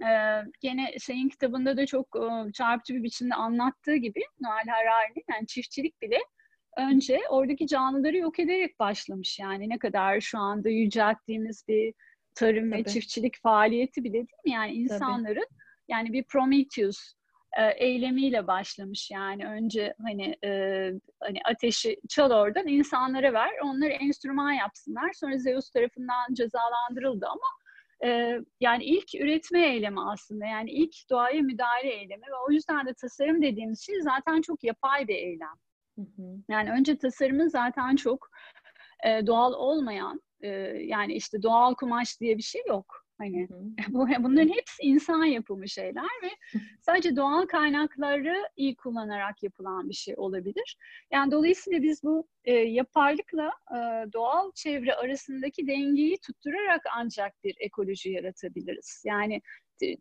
e, 0.00 0.10
gene 0.60 0.98
şeyin 0.98 1.28
kitabında 1.28 1.76
da 1.76 1.86
çok 1.86 2.06
e, 2.16 2.52
çarpıcı 2.52 2.94
bir 2.94 3.02
biçimde 3.02 3.34
anlattığı 3.34 3.96
gibi 3.96 4.20
Noel 4.40 4.66
Harari'nin 4.66 5.24
yani 5.30 5.46
çiftçilik 5.46 6.02
bile 6.02 6.18
önce 6.76 7.20
oradaki 7.28 7.66
canlıları 7.66 8.16
yok 8.16 8.38
ederek 8.38 8.78
başlamış. 8.78 9.38
Yani 9.38 9.68
ne 9.68 9.78
kadar 9.78 10.20
şu 10.20 10.38
anda 10.38 10.68
yücelttiğimiz 10.68 11.64
bir 11.68 11.94
tarım 12.34 12.70
Tabii. 12.70 12.80
ve 12.80 12.84
çiftçilik 12.84 13.42
faaliyeti 13.42 14.04
bile 14.04 14.12
değil 14.12 14.44
mi? 14.44 14.52
Yani 14.52 14.72
insanların 14.72 15.34
Tabii. 15.34 15.60
yani 15.88 16.12
bir 16.12 16.24
Prometheus 16.24 17.14
e, 17.58 17.86
eylemiyle 17.86 18.46
başlamış 18.46 19.10
yani 19.10 19.46
önce 19.46 19.94
hani 20.06 20.36
e, 20.44 20.50
hani 21.20 21.38
ateşi 21.44 21.96
çal 22.08 22.30
oradan 22.30 22.66
insanlara 22.66 23.32
ver 23.32 23.50
onları 23.64 23.92
enstrüman 23.92 24.52
yapsınlar 24.52 25.12
sonra 25.12 25.38
Zeus 25.38 25.70
tarafından 25.70 26.34
cezalandırıldı 26.34 27.26
ama 27.26 27.46
e, 28.06 28.38
yani 28.60 28.84
ilk 28.84 29.14
üretme 29.14 29.66
eylemi 29.66 30.00
aslında 30.00 30.46
yani 30.46 30.70
ilk 30.70 30.94
doğaya 31.10 31.42
müdahale 31.42 31.88
eylemi 31.88 32.22
ve 32.22 32.36
o 32.48 32.52
yüzden 32.52 32.86
de 32.86 32.94
tasarım 32.94 33.42
dediğimiz 33.42 33.86
şey 33.86 34.00
zaten 34.02 34.40
çok 34.40 34.64
yapay 34.64 35.08
bir 35.08 35.14
eylem. 35.14 35.54
Hı 35.98 36.02
hı. 36.02 36.36
Yani 36.48 36.70
önce 36.70 36.98
tasarımın 36.98 37.48
zaten 37.48 37.96
çok 37.96 38.30
e, 39.04 39.26
doğal 39.26 39.52
olmayan 39.52 40.20
e, 40.40 40.48
yani 40.86 41.14
işte 41.14 41.42
doğal 41.42 41.74
kumaş 41.74 42.20
diye 42.20 42.36
bir 42.36 42.42
şey 42.42 42.62
yok. 42.68 43.05
Hani 43.18 43.48
bu 43.88 44.08
bunların 44.18 44.48
hepsi 44.48 44.82
insan 44.82 45.24
yapımı 45.24 45.68
şeyler 45.68 46.10
ve 46.22 46.30
sadece 46.80 47.16
doğal 47.16 47.46
kaynakları 47.46 48.48
iyi 48.56 48.76
kullanarak 48.76 49.42
yapılan 49.42 49.88
bir 49.88 49.94
şey 49.94 50.14
olabilir. 50.16 50.76
Yani 51.12 51.30
dolayısıyla 51.30 51.82
biz 51.82 52.02
bu 52.02 52.28
e, 52.44 52.52
yapaylıkla 52.52 53.50
e, 53.70 53.78
doğal 54.12 54.52
çevre 54.54 54.94
arasındaki 54.94 55.66
dengeyi 55.66 56.18
tutturarak 56.26 56.82
ancak 56.96 57.44
bir 57.44 57.54
ekoloji 57.60 58.10
yaratabiliriz. 58.10 59.02
Yani 59.06 59.40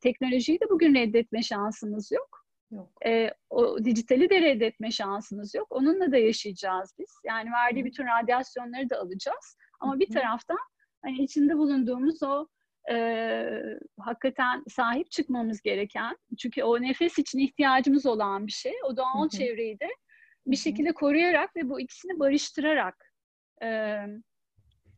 teknolojiyi 0.01 0.59
de 0.59 0.69
bugün 0.69 0.95
reddetme 0.95 1.43
şansımız 1.43 2.11
yok. 2.11 2.45
Yok. 2.71 2.91
E, 3.05 3.33
o 3.49 3.85
dijitali 3.85 4.29
de 4.29 4.41
reddetme 4.41 4.91
şansımız 4.91 5.55
yok. 5.55 5.67
Onunla 5.69 6.11
da 6.11 6.17
yaşayacağız 6.17 6.93
biz. 6.99 7.09
Yani 7.25 7.51
verdiği 7.51 7.85
bütün 7.85 8.05
radyasyonları 8.05 8.89
da 8.89 8.99
alacağız. 8.99 9.57
Ama 9.79 9.99
bir 9.99 10.07
taraftan 10.13 10.57
hani 11.01 11.23
içinde 11.23 11.57
bulunduğumuz 11.57 12.23
o 12.23 12.47
e, 12.91 12.97
hakikaten 13.99 14.63
sahip 14.67 15.11
çıkmamız 15.11 15.61
gereken 15.61 16.17
çünkü 16.37 16.63
o 16.63 16.81
nefes 16.81 17.19
için 17.19 17.39
ihtiyacımız 17.39 18.05
olan 18.05 18.47
bir 18.47 18.51
şey. 18.51 18.73
O 18.83 18.97
doğal 18.97 19.21
hı 19.21 19.25
hı. 19.25 19.29
çevreyi 19.29 19.79
de 19.79 19.87
bir 20.47 20.55
şekilde 20.55 20.93
koruyarak 20.93 21.55
ve 21.55 21.69
bu 21.69 21.79
ikisini 21.79 22.19
barıştırarak 22.19 23.13
e, 23.63 23.97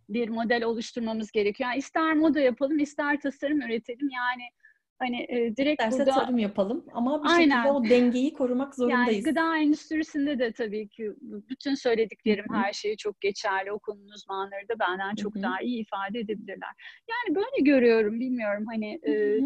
bir 0.10 0.29
model 0.29 0.63
oluşturmamız 0.63 1.32
gerekiyor. 1.32 1.70
Yani 1.70 1.79
ister 1.79 2.13
moda 2.13 2.39
yapalım, 2.39 2.79
ister 2.79 3.20
tasarım 3.20 3.62
üretelim. 3.62 4.10
Yani 4.10 4.44
Hani 5.00 5.25
e, 5.30 5.58
direkt 5.58 5.82
Derse 5.82 5.98
burada... 5.98 6.12
tarım 6.12 6.38
yapalım 6.38 6.86
ama 6.94 7.24
bir 7.24 7.30
Aynen. 7.30 7.56
şekilde 7.56 7.72
o 7.72 7.84
dengeyi 7.84 8.34
korumak 8.34 8.75
zorundayız. 8.75 9.10
Yani 9.10 9.24
gıda 9.24 9.58
endüstrisinde 9.58 10.39
de 10.39 10.51
tabii 10.51 10.88
ki 10.88 11.12
bütün 11.22 11.75
söylediklerim 11.75 12.46
Hı-hı. 12.50 12.58
her 12.58 12.74
şeyi 12.74 12.98
çok 12.98 13.22
geçerli. 13.22 13.72
O 13.72 13.80
konunun 13.80 14.10
uzmanları 14.10 14.70
da 14.70 14.80
benden 14.80 15.16
çok 15.16 15.36
Hı-hı. 15.36 15.44
daha 15.44 15.62
iyi 15.62 15.82
ifade 15.82 16.20
edebilirler. 16.20 16.70
Yani 17.10 17.36
böyle 17.36 17.72
görüyorum 17.72 18.20
bilmiyorum 18.20 18.66
hani 18.68 19.00
e, 19.08 19.39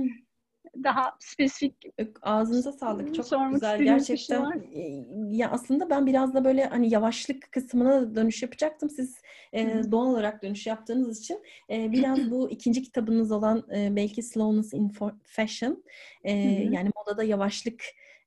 daha 0.83 1.15
spesifik 1.19 1.75
ağzınıza 2.21 2.71
sağlık. 2.71 3.15
Çok 3.15 3.51
güzel. 3.51 3.81
gerçekten 3.81 4.51
şey 4.73 5.05
ya 5.31 5.51
aslında 5.51 5.89
ben 5.89 6.05
biraz 6.05 6.33
da 6.33 6.45
böyle 6.45 6.65
hani 6.65 6.93
yavaşlık 6.93 7.51
kısmına 7.51 8.15
dönüş 8.15 8.43
yapacaktım. 8.43 8.89
Siz 8.89 9.21
e, 9.53 9.81
doğal 9.91 10.05
olarak 10.05 10.43
dönüş 10.43 10.67
yaptığınız 10.67 11.19
için 11.19 11.39
e, 11.69 11.91
biraz 11.91 12.31
bu 12.31 12.49
ikinci 12.51 12.83
kitabınız 12.83 13.31
olan 13.31 13.63
e, 13.75 13.95
belki 13.95 14.23
Slowness 14.23 14.73
in 14.73 14.91
Fashion 15.23 15.83
e, 16.23 16.31
yani 16.71 16.89
modada 16.95 17.23
yavaşlık 17.23 17.83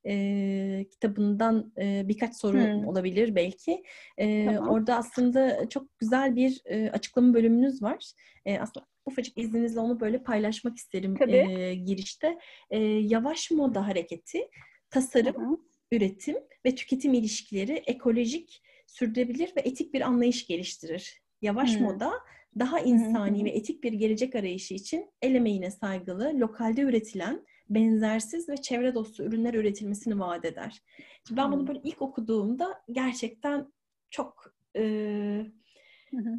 e, 0.07 0.87
kitabından 0.91 1.73
e, 1.79 2.09
birkaç 2.09 2.37
soru 2.37 2.59
hmm. 2.59 2.87
olabilir 2.89 3.35
belki. 3.35 3.83
E, 4.19 4.47
tamam. 4.47 4.69
Orada 4.69 4.97
aslında 4.97 5.69
çok 5.69 5.99
güzel 5.99 6.37
bir 6.37 6.63
e, 6.65 6.91
açıklama 6.91 7.35
bölümünüz 7.35 7.83
var. 7.83 8.13
E, 8.47 8.59
aslında 8.59 8.87
ufacık 9.07 9.39
izninizle 9.39 9.81
onu 9.81 10.01
böyle 10.01 10.23
paylaşmak 10.23 10.77
isterim 10.77 11.17
e, 11.29 11.75
girişte. 11.75 12.39
E, 12.71 12.79
yavaş 12.85 13.51
moda 13.51 13.87
hareketi, 13.87 14.49
tasarım, 14.91 15.35
Hı-hı. 15.35 15.57
üretim 15.93 16.37
ve 16.67 16.75
tüketim 16.75 17.15
ilişkileri 17.15 17.73
ekolojik, 17.87 18.63
sürdürülebilir 18.87 19.53
ve 19.57 19.61
etik 19.61 19.95
bir 19.95 20.01
anlayış 20.01 20.47
geliştirir. 20.47 21.23
Yavaş 21.43 21.75
Hı-hı. 21.75 21.83
moda 21.83 22.13
daha 22.59 22.81
insani 22.81 23.39
Hı-hı. 23.39 23.45
ve 23.45 23.51
etik 23.51 23.85
bir 23.85 23.93
gelecek 23.93 24.35
arayışı 24.35 24.75
için 24.75 25.11
el 25.23 25.35
emeğine 25.35 25.71
saygılı, 25.71 26.33
lokalde 26.35 26.81
üretilen, 26.81 27.47
benzersiz 27.71 28.49
ve 28.49 28.57
çevre 28.57 28.95
dostu 28.95 29.23
ürünler 29.23 29.55
üretilmesini 29.55 30.19
vaat 30.19 30.45
eder. 30.45 30.83
Şimdi 31.29 31.41
ben 31.41 31.53
bunu 31.53 31.67
böyle 31.67 31.81
ilk 31.85 32.03
okuduğumda 32.03 32.83
gerçekten 32.93 33.73
çok 34.11 34.55
e, 34.77 34.83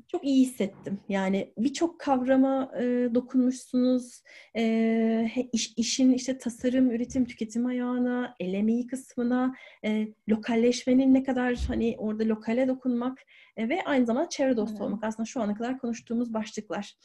çok 0.08 0.24
iyi 0.24 0.46
hissettim. 0.46 1.00
Yani 1.10 1.54
birçok 1.58 2.00
kavrama 2.00 2.72
e, 2.80 2.84
dokunmuşsunuz. 3.16 4.22
E, 4.58 5.28
iş, 5.54 5.74
işin 5.78 6.14
işte 6.14 6.38
tasarım, 6.38 6.92
üretim, 6.92 7.26
tüketim 7.26 7.66
ayağına, 7.66 8.36
el 8.40 8.54
emeği 8.54 8.88
kısmına, 8.88 9.56
e, 9.86 10.08
lokalleşmenin 10.30 11.14
ne 11.14 11.24
kadar 11.24 11.56
hani 11.68 11.96
orada 11.98 12.24
lokale 12.24 12.68
dokunmak 12.68 13.20
e, 13.58 13.70
ve 13.70 13.84
aynı 13.86 14.06
zamanda 14.06 14.30
çevre 14.30 14.58
dostu 14.58 14.84
olmak. 14.84 15.04
Aslında 15.04 15.26
şu 15.26 15.42
ana 15.42 15.56
kadar 15.56 15.78
konuştuğumuz 15.78 16.34
başlıklar 16.34 16.96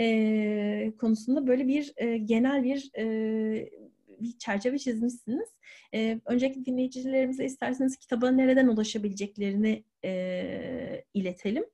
e, 0.00 0.92
konusunda 0.98 1.46
böyle 1.46 1.68
bir 1.68 1.92
e, 1.96 2.18
genel 2.18 2.64
bir 2.64 2.90
e, 2.98 3.70
bir 4.20 4.38
çerçeve 4.38 4.78
çizmişsiniz. 4.78 5.48
E, 5.94 6.20
öncelikle 6.26 6.64
dinleyicilerimize 6.64 7.44
isterseniz 7.44 7.96
kitaba 7.96 8.30
nereden 8.30 8.68
ulaşabileceklerini 8.68 9.84
e, 10.04 11.04
iletelim. 11.14 11.64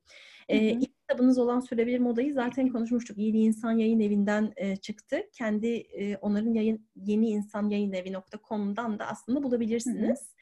E, 0.49 0.57
ilk 0.57 0.96
kitabınız 1.07 1.37
olan 1.37 1.59
Sürebilir 1.59 1.99
Moda'yı 1.99 2.33
zaten 2.33 2.69
konuşmuştuk. 2.69 3.17
Yeni 3.17 3.39
İnsan 3.39 3.71
Yayın 3.71 3.99
Evi'nden 3.99 4.53
e, 4.55 4.75
çıktı. 4.75 5.21
Kendi 5.33 5.67
e, 5.67 6.17
onların 6.17 6.53
yayın 6.53 6.87
yeni 6.95 7.29
insan 7.29 7.69
yayın 7.69 7.93
evi.com'dan 7.93 8.99
da 8.99 9.07
aslında 9.07 9.43
bulabilirsiniz. 9.43 10.35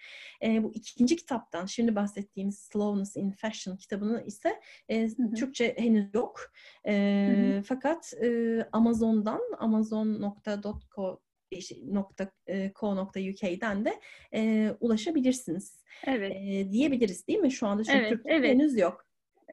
E, 0.43 0.63
bu 0.63 0.72
ikinci 0.74 1.15
kitaptan 1.15 1.65
şimdi 1.65 1.95
bahsettiğimiz 1.95 2.60
Slowness 2.60 3.15
in 3.15 3.31
Fashion 3.31 3.77
kitabını 3.77 4.24
ise 4.25 4.60
e, 4.89 5.07
Türkçe 5.36 5.75
henüz 5.77 6.13
yok. 6.13 6.51
E, 6.88 7.63
fakat 7.65 8.13
e, 8.24 8.60
Amazon'dan 8.72 9.41
amazon.co 9.60 11.19
.co.uk'den 12.79 13.86
de 13.86 14.00
e, 14.34 14.72
ulaşabilirsiniz. 14.79 15.84
Evet. 16.07 16.31
E, 16.36 16.72
diyebiliriz 16.72 17.27
değil 17.27 17.39
mi? 17.39 17.51
Şu 17.51 17.67
anda 17.67 17.84
çünkü 17.84 17.98
evet, 17.98 18.10
Türkçe 18.10 18.29
evet. 18.31 18.50
henüz 18.50 18.77
yok 18.77 19.04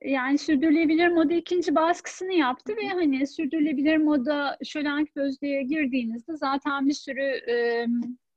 yani 0.04 0.38
sürdürülebilir 0.38 1.08
moda 1.08 1.34
ikinci 1.34 1.74
baskısını 1.74 2.32
yaptı 2.32 2.72
ve 2.76 2.88
hani 2.88 3.26
sürdürülebilir 3.26 3.96
moda 3.96 4.58
Şölenk 4.64 5.16
Özde'ye 5.16 5.62
girdiğinizde 5.62 6.36
zaten 6.36 6.88
bir 6.88 6.94
sürü 6.94 7.40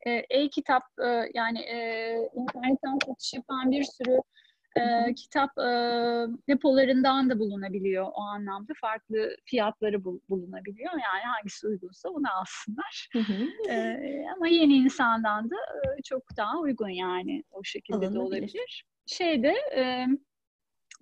e, 0.05 0.12
e-kitap 0.29 0.84
e, 1.05 1.29
yani 1.34 1.60
e, 1.60 2.17
internetten 2.36 2.98
satış 3.05 3.34
yapan 3.34 3.72
bir 3.72 3.84
sürü 3.84 4.22
e, 4.77 5.13
kitap 5.13 5.57
e, 5.57 5.69
depolarından 6.50 7.29
da 7.29 7.39
bulunabiliyor 7.39 8.05
o 8.13 8.22
anlamda. 8.22 8.74
Farklı 8.81 9.36
fiyatları 9.45 10.03
bul, 10.03 10.19
bulunabiliyor. 10.29 10.91
Yani 10.91 11.24
hangisi 11.36 11.67
uygunsa 11.67 12.10
onu 12.10 12.25
alsınlar. 12.39 13.10
e, 13.69 13.98
ama 14.36 14.48
yeni 14.48 14.75
insandan 14.75 15.50
da 15.50 15.55
e, 15.55 16.01
çok 16.01 16.24
daha 16.38 16.60
uygun 16.60 16.89
yani 16.89 17.43
o 17.51 17.63
şekilde 17.63 18.13
de 18.13 18.19
olabilir. 18.19 18.86
Şeyde 19.07 19.53
e, 19.75 20.05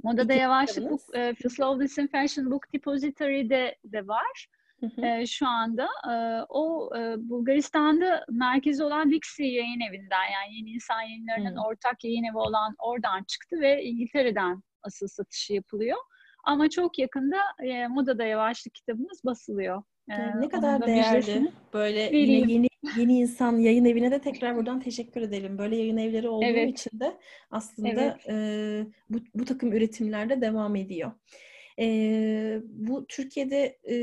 Modada 0.03 0.33
Yavaşlık 0.33 1.01
e, 1.15 1.33
Slow 1.49 2.01
in 2.01 2.07
Fashion 2.07 2.51
Book 2.51 2.73
Depository'de 2.73 3.75
de 3.83 4.07
var. 4.07 4.47
E, 5.03 5.25
şu 5.25 5.47
anda 5.47 5.87
e, 6.11 6.45
o 6.49 6.89
e, 6.97 7.15
Bulgaristan'da 7.17 8.25
merkezi 8.29 8.83
olan 8.83 9.11
Dixie 9.11 9.47
yayın 9.47 9.79
evinden 9.79 10.25
yani 10.33 10.55
Yeni 10.55 10.69
İnsan 10.69 11.01
Yayınları'nın 11.01 11.55
hı. 11.55 11.67
ortak 11.67 12.03
yayın 12.03 12.23
evi 12.23 12.37
olan 12.37 12.75
oradan 12.79 13.23
çıktı 13.23 13.61
ve 13.61 13.83
İngiltere'den 13.83 14.63
asıl 14.83 15.07
satışı 15.07 15.53
yapılıyor. 15.53 15.97
Ama 16.43 16.69
çok 16.69 16.99
yakında 16.99 17.37
e, 17.63 17.87
Modada 17.87 18.23
Yavaşlık 18.23 18.73
kitabımız 18.73 19.21
basılıyor. 19.25 19.83
Ee, 20.09 20.41
ne 20.41 20.49
kadar 20.49 20.85
değerli. 20.85 21.51
Böyle 21.73 22.17
yine 22.17 22.51
yeni 22.53 22.67
yeni 22.97 23.19
insan 23.19 23.57
yayın 23.57 23.85
evine 23.85 24.11
de 24.11 24.21
tekrar 24.21 24.55
buradan 24.55 24.79
teşekkür 24.79 25.21
edelim. 25.21 25.57
Böyle 25.57 25.75
yayın 25.75 25.97
evleri 25.97 26.29
olduğu 26.29 26.45
evet. 26.45 26.79
için 26.79 26.99
de 26.99 27.17
aslında 27.51 27.89
evet. 27.89 28.29
e, 28.29 28.85
bu, 29.09 29.17
bu 29.35 29.45
takım 29.45 29.73
üretimlerde 29.73 30.41
devam 30.41 30.75
ediyor. 30.75 31.11
E, 31.79 32.61
bu 32.63 33.05
Türkiye'de 33.07 33.79
e, 33.83 33.95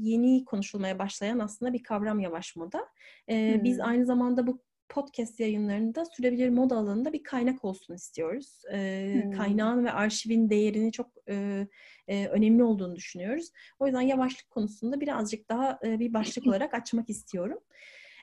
yeni 0.00 0.44
konuşulmaya 0.44 0.98
başlayan 0.98 1.38
aslında 1.38 1.72
bir 1.72 1.82
kavram 1.82 2.20
yavaş 2.20 2.56
moda. 2.56 2.88
E, 3.28 3.54
hmm. 3.54 3.64
Biz 3.64 3.80
aynı 3.80 4.06
zamanda 4.06 4.46
bu 4.46 4.60
podcast 4.88 5.40
yayınlarında 5.40 6.04
sürebilir 6.04 6.48
moda 6.48 6.76
alanında 6.76 7.12
bir 7.12 7.22
kaynak 7.22 7.64
olsun 7.64 7.94
istiyoruz. 7.94 8.62
E, 8.72 9.20
hmm. 9.24 9.30
Kaynağın 9.30 9.84
ve 9.84 9.92
arşivin 9.92 10.50
değerini 10.50 10.92
çok 10.92 11.10
e, 11.28 11.66
e, 12.08 12.26
önemli 12.26 12.62
olduğunu 12.62 12.96
düşünüyoruz. 12.96 13.48
O 13.78 13.86
yüzden 13.86 14.00
yavaşlık 14.00 14.50
konusunda 14.50 15.00
birazcık 15.00 15.48
daha 15.48 15.78
e, 15.84 15.98
bir 15.98 16.14
başlık 16.14 16.46
olarak 16.46 16.74
açmak 16.74 17.10
istiyorum. 17.10 17.58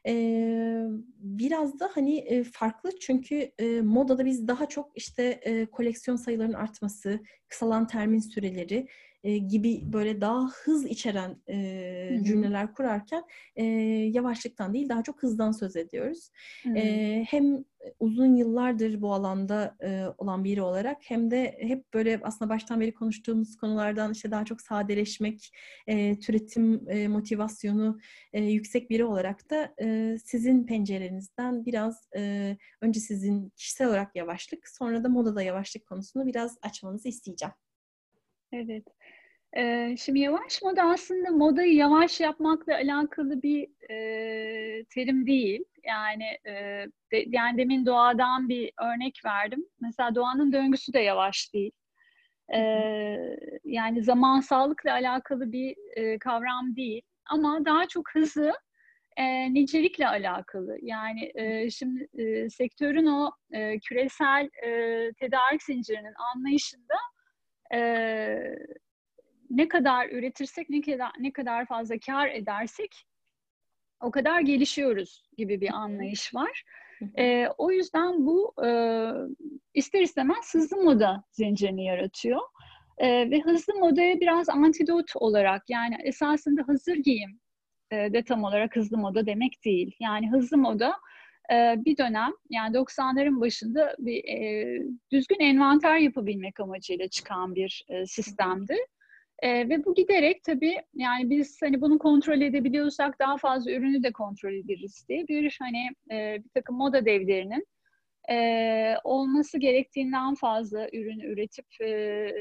E, 0.08 0.14
biraz 1.20 1.80
da 1.80 1.90
hani 1.94 2.18
e, 2.18 2.44
farklı 2.44 3.00
çünkü 3.00 3.52
e, 3.60 3.82
modada 3.82 4.26
biz 4.26 4.48
daha 4.48 4.70
çok 4.70 4.92
işte 4.96 5.24
e, 5.24 5.66
koleksiyon 5.66 6.18
sayılarının 6.18 6.54
artması, 6.54 7.20
kısalan 7.48 7.88
termin 7.88 8.20
süreleri 8.20 8.88
e, 9.26 9.38
gibi 9.38 9.94
böyle 9.94 10.22
daha 10.22 10.50
hız 10.50 10.86
içeren 10.86 11.38
e, 11.50 12.20
cümleler 12.24 12.74
kurarken 12.74 13.24
e, 13.56 13.64
yavaşlıktan 14.14 14.74
değil 14.74 14.90
daha 14.90 15.04
çok 15.04 15.24
hızdan 15.24 15.52
söz 15.52 15.76
ediyoruz. 15.76 16.30
E, 16.76 17.26
hem 17.30 17.64
uzun 18.00 18.36
yıllardır 18.36 19.02
bu 19.02 19.14
alanda 19.14 19.76
e, 19.84 20.06
olan 20.18 20.44
biri 20.44 20.62
olarak 20.62 20.98
hem 21.02 21.32
de 21.32 21.58
hep 21.62 21.94
böyle 21.94 22.20
aslında 22.24 22.50
baştan 22.50 22.82
beri 22.82 22.94
konuştuğumuz 22.94 23.58
konulardan 23.58 24.12
işte 24.12 24.32
daha 24.32 24.46
çok 24.46 24.62
sadeleşmek, 24.62 25.52
e, 25.88 26.20
türetim 26.20 26.90
e, 26.90 27.08
motivasyonu 27.08 28.00
e, 28.34 28.44
yüksek 28.44 28.90
biri 28.90 29.06
olarak 29.06 29.50
da 29.50 29.74
e, 29.82 30.18
sizin 30.24 30.66
pencerenizden 30.66 31.66
biraz 31.66 32.10
e, 32.18 32.58
önce 32.82 33.00
sizin 33.00 33.50
kişisel 33.50 33.88
olarak 33.88 34.16
yavaşlık 34.16 34.70
sonra 34.70 35.04
da 35.04 35.10
modada 35.10 35.42
yavaşlık 35.42 35.86
konusunu 35.86 36.26
biraz 36.26 36.58
açmanızı 36.62 37.08
isteyeceğim. 37.08 37.54
Evet. 38.52 38.84
Ee, 39.58 39.96
şimdi 39.98 40.20
yavaş 40.20 40.62
moda 40.62 40.84
aslında 40.84 41.32
modayı 41.32 41.74
yavaş 41.76 42.20
yapmakla 42.20 42.76
alakalı 42.76 43.42
bir 43.42 43.68
e, 43.90 44.86
terim 44.86 45.28
değil. 45.28 45.64
Yani 45.84 46.24
e, 46.46 46.52
de, 47.12 47.26
yani 47.28 47.58
demin 47.58 47.86
doğadan 47.86 48.50
bir 48.50 48.72
örnek 48.82 49.22
verdim. 49.26 49.66
Mesela 49.82 50.16
doğanın 50.16 50.54
döngüsü 50.54 50.94
de 50.94 51.00
yavaş 51.00 51.54
değil. 51.54 51.72
E, 52.54 52.60
yani 53.64 54.04
zamansallıkla 54.04 54.94
alakalı 54.94 55.52
bir 55.52 55.76
e, 55.96 56.20
kavram 56.20 56.76
değil. 56.76 57.02
Ama 57.26 57.66
daha 57.66 57.88
çok 57.88 58.16
hızlı 58.16 58.54
e, 59.18 59.54
nicelikle 59.54 60.08
alakalı. 60.08 60.78
Yani 60.82 61.32
e, 61.36 61.70
şimdi 61.70 62.08
e, 62.18 62.50
sektörün 62.50 63.06
o 63.06 63.32
e, 63.52 63.80
küresel 63.80 64.50
e, 64.66 64.70
tedarik 65.14 65.64
zincirinin 65.64 66.14
anlayışında 66.36 66.96
e, 67.74 67.80
ne 69.50 69.68
kadar 69.68 70.10
üretirsek 70.10 70.70
ne 70.70 70.82
kadar 70.82 71.12
ne 71.20 71.32
kadar 71.32 71.66
fazla 71.66 71.96
kar 72.00 72.28
edersek 72.28 73.06
o 74.02 74.12
kadar 74.12 74.42
gelişiyoruz 74.42 75.24
gibi 75.38 75.62
bir 75.62 75.70
anlayış 75.70 76.36
var. 76.36 76.64
E, 77.18 77.48
o 77.58 77.72
yüzden 77.72 78.26
bu 78.26 78.54
e, 78.66 78.70
ister 79.74 80.02
istemez 80.02 80.54
hızlı 80.54 80.78
moda 80.78 81.24
zincirini 81.32 81.86
yaratıyor. 81.86 82.40
E, 82.98 83.32
ve 83.32 83.42
hızlı 83.42 83.74
modaya 83.74 84.20
biraz 84.20 84.50
antidot 84.50 85.16
olarak 85.16 85.70
yani 85.70 85.96
esasında 86.04 86.68
hazır 86.68 86.96
giyim 86.96 87.40
e, 87.92 87.96
de 88.14 88.24
tam 88.24 88.44
olarak 88.44 88.76
hızlı 88.76 88.98
moda 88.98 89.26
demek 89.26 89.66
değil. 89.66 89.96
Yani 90.00 90.32
hızlı 90.32 90.58
moda 90.58 90.94
e, 91.52 91.76
bir 91.86 91.98
dönem 91.98 92.32
yani 92.50 92.76
90'ların 92.76 93.42
başında 93.42 93.96
bir 94.00 94.24
e, 94.24 94.66
düzgün 95.12 95.40
envanter 95.40 95.98
yapabilmek 95.98 96.60
amacıyla 96.60 97.08
çıkan 97.08 97.56
bir 97.56 97.86
e, 97.90 98.06
sistemdi. 98.06 98.78
E, 99.46 99.70
ve 99.70 99.86
bu 99.86 99.96
giderek 99.96 100.44
tabii 100.44 100.78
yani 100.94 101.30
biz 101.30 101.62
hani 101.62 101.82
bunu 101.82 102.00
kontrol 102.00 102.42
edebiliyorsak 102.42 103.20
daha 103.20 103.38
fazla 103.38 103.72
ürünü 103.72 104.04
de 104.04 104.12
kontrol 104.12 104.54
ederiz 104.54 105.06
diye 105.10 105.28
bir 105.28 105.58
hani 105.62 105.90
e, 106.12 106.44
bir 106.44 106.50
takım 106.50 106.76
moda 106.76 107.06
devlerinin 107.06 107.68
e, 108.30 108.96
olması 109.04 109.58
gerektiğinden 109.58 110.36
fazla 110.36 110.90
ürün 110.94 111.20
üretip 111.20 111.66
e, 111.82 112.32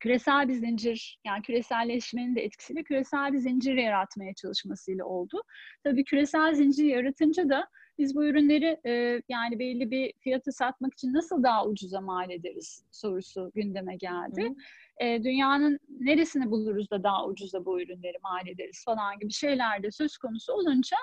küresel 0.00 0.48
bir 0.48 0.54
zincir 0.54 1.18
yani 1.26 1.42
küreselleşmenin 1.42 2.36
de 2.36 2.44
etkisiyle 2.44 2.82
küresel 2.82 3.32
bir 3.32 3.38
zincir 3.38 3.74
yaratmaya 3.74 4.34
çalışmasıyla 4.34 5.04
oldu. 5.04 5.42
Tabii 5.84 6.04
küresel 6.04 6.54
zincir 6.54 6.84
yaratınca 6.84 7.48
da 7.48 7.68
biz 7.98 8.14
bu 8.14 8.26
ürünleri 8.26 8.80
e, 8.86 9.22
yani 9.28 9.58
belli 9.58 9.90
bir 9.90 10.12
fiyatı 10.20 10.52
satmak 10.52 10.92
için 10.92 11.12
nasıl 11.14 11.42
daha 11.42 11.66
ucuza 11.66 12.00
mal 12.00 12.30
ederiz 12.30 12.84
sorusu 12.92 13.50
gündeme 13.54 13.96
geldi. 13.96 14.42
Hı 14.42 14.54
e, 15.00 15.24
dünyanın 15.24 15.78
neresini 16.00 16.50
buluruz 16.50 16.90
da 16.90 17.02
daha 17.02 17.26
ucuza 17.26 17.64
bu 17.64 17.82
ürünleri 17.82 18.16
mal 18.22 18.48
ederiz 18.48 18.82
falan 18.84 19.18
gibi 19.18 19.32
şeyler 19.32 19.82
de 19.82 19.90
söz 19.90 20.18
konusu 20.18 20.52
olunca 20.52 20.96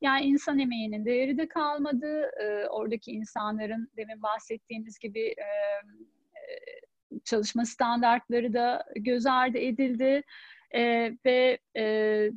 yani 0.00 0.24
insan 0.24 0.58
emeğinin 0.58 1.04
değeri 1.04 1.38
de 1.38 1.48
kalmadı. 1.48 2.30
E, 2.42 2.66
oradaki 2.68 3.10
insanların 3.10 3.88
demin 3.96 4.22
bahsettiğimiz 4.22 4.98
gibi 4.98 5.28
e, 5.28 5.46
çalışma 7.24 7.64
standartları 7.64 8.52
da 8.52 8.84
göz 8.96 9.26
ardı 9.26 9.58
edildi 9.58 10.22
e, 10.74 11.12
ve 11.24 11.58
e, 11.76 12.30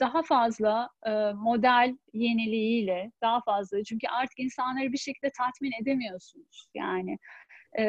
daha 0.00 0.22
fazla 0.22 0.88
e, 1.06 1.10
model 1.32 1.96
yeniliğiyle 2.12 3.12
daha 3.22 3.40
fazla 3.40 3.84
çünkü 3.84 4.06
artık 4.08 4.38
insanları 4.38 4.92
bir 4.92 4.98
şekilde 4.98 5.30
tatmin 5.38 5.72
edemiyorsunuz 5.82 6.68
yani 6.74 7.18
e, 7.78 7.84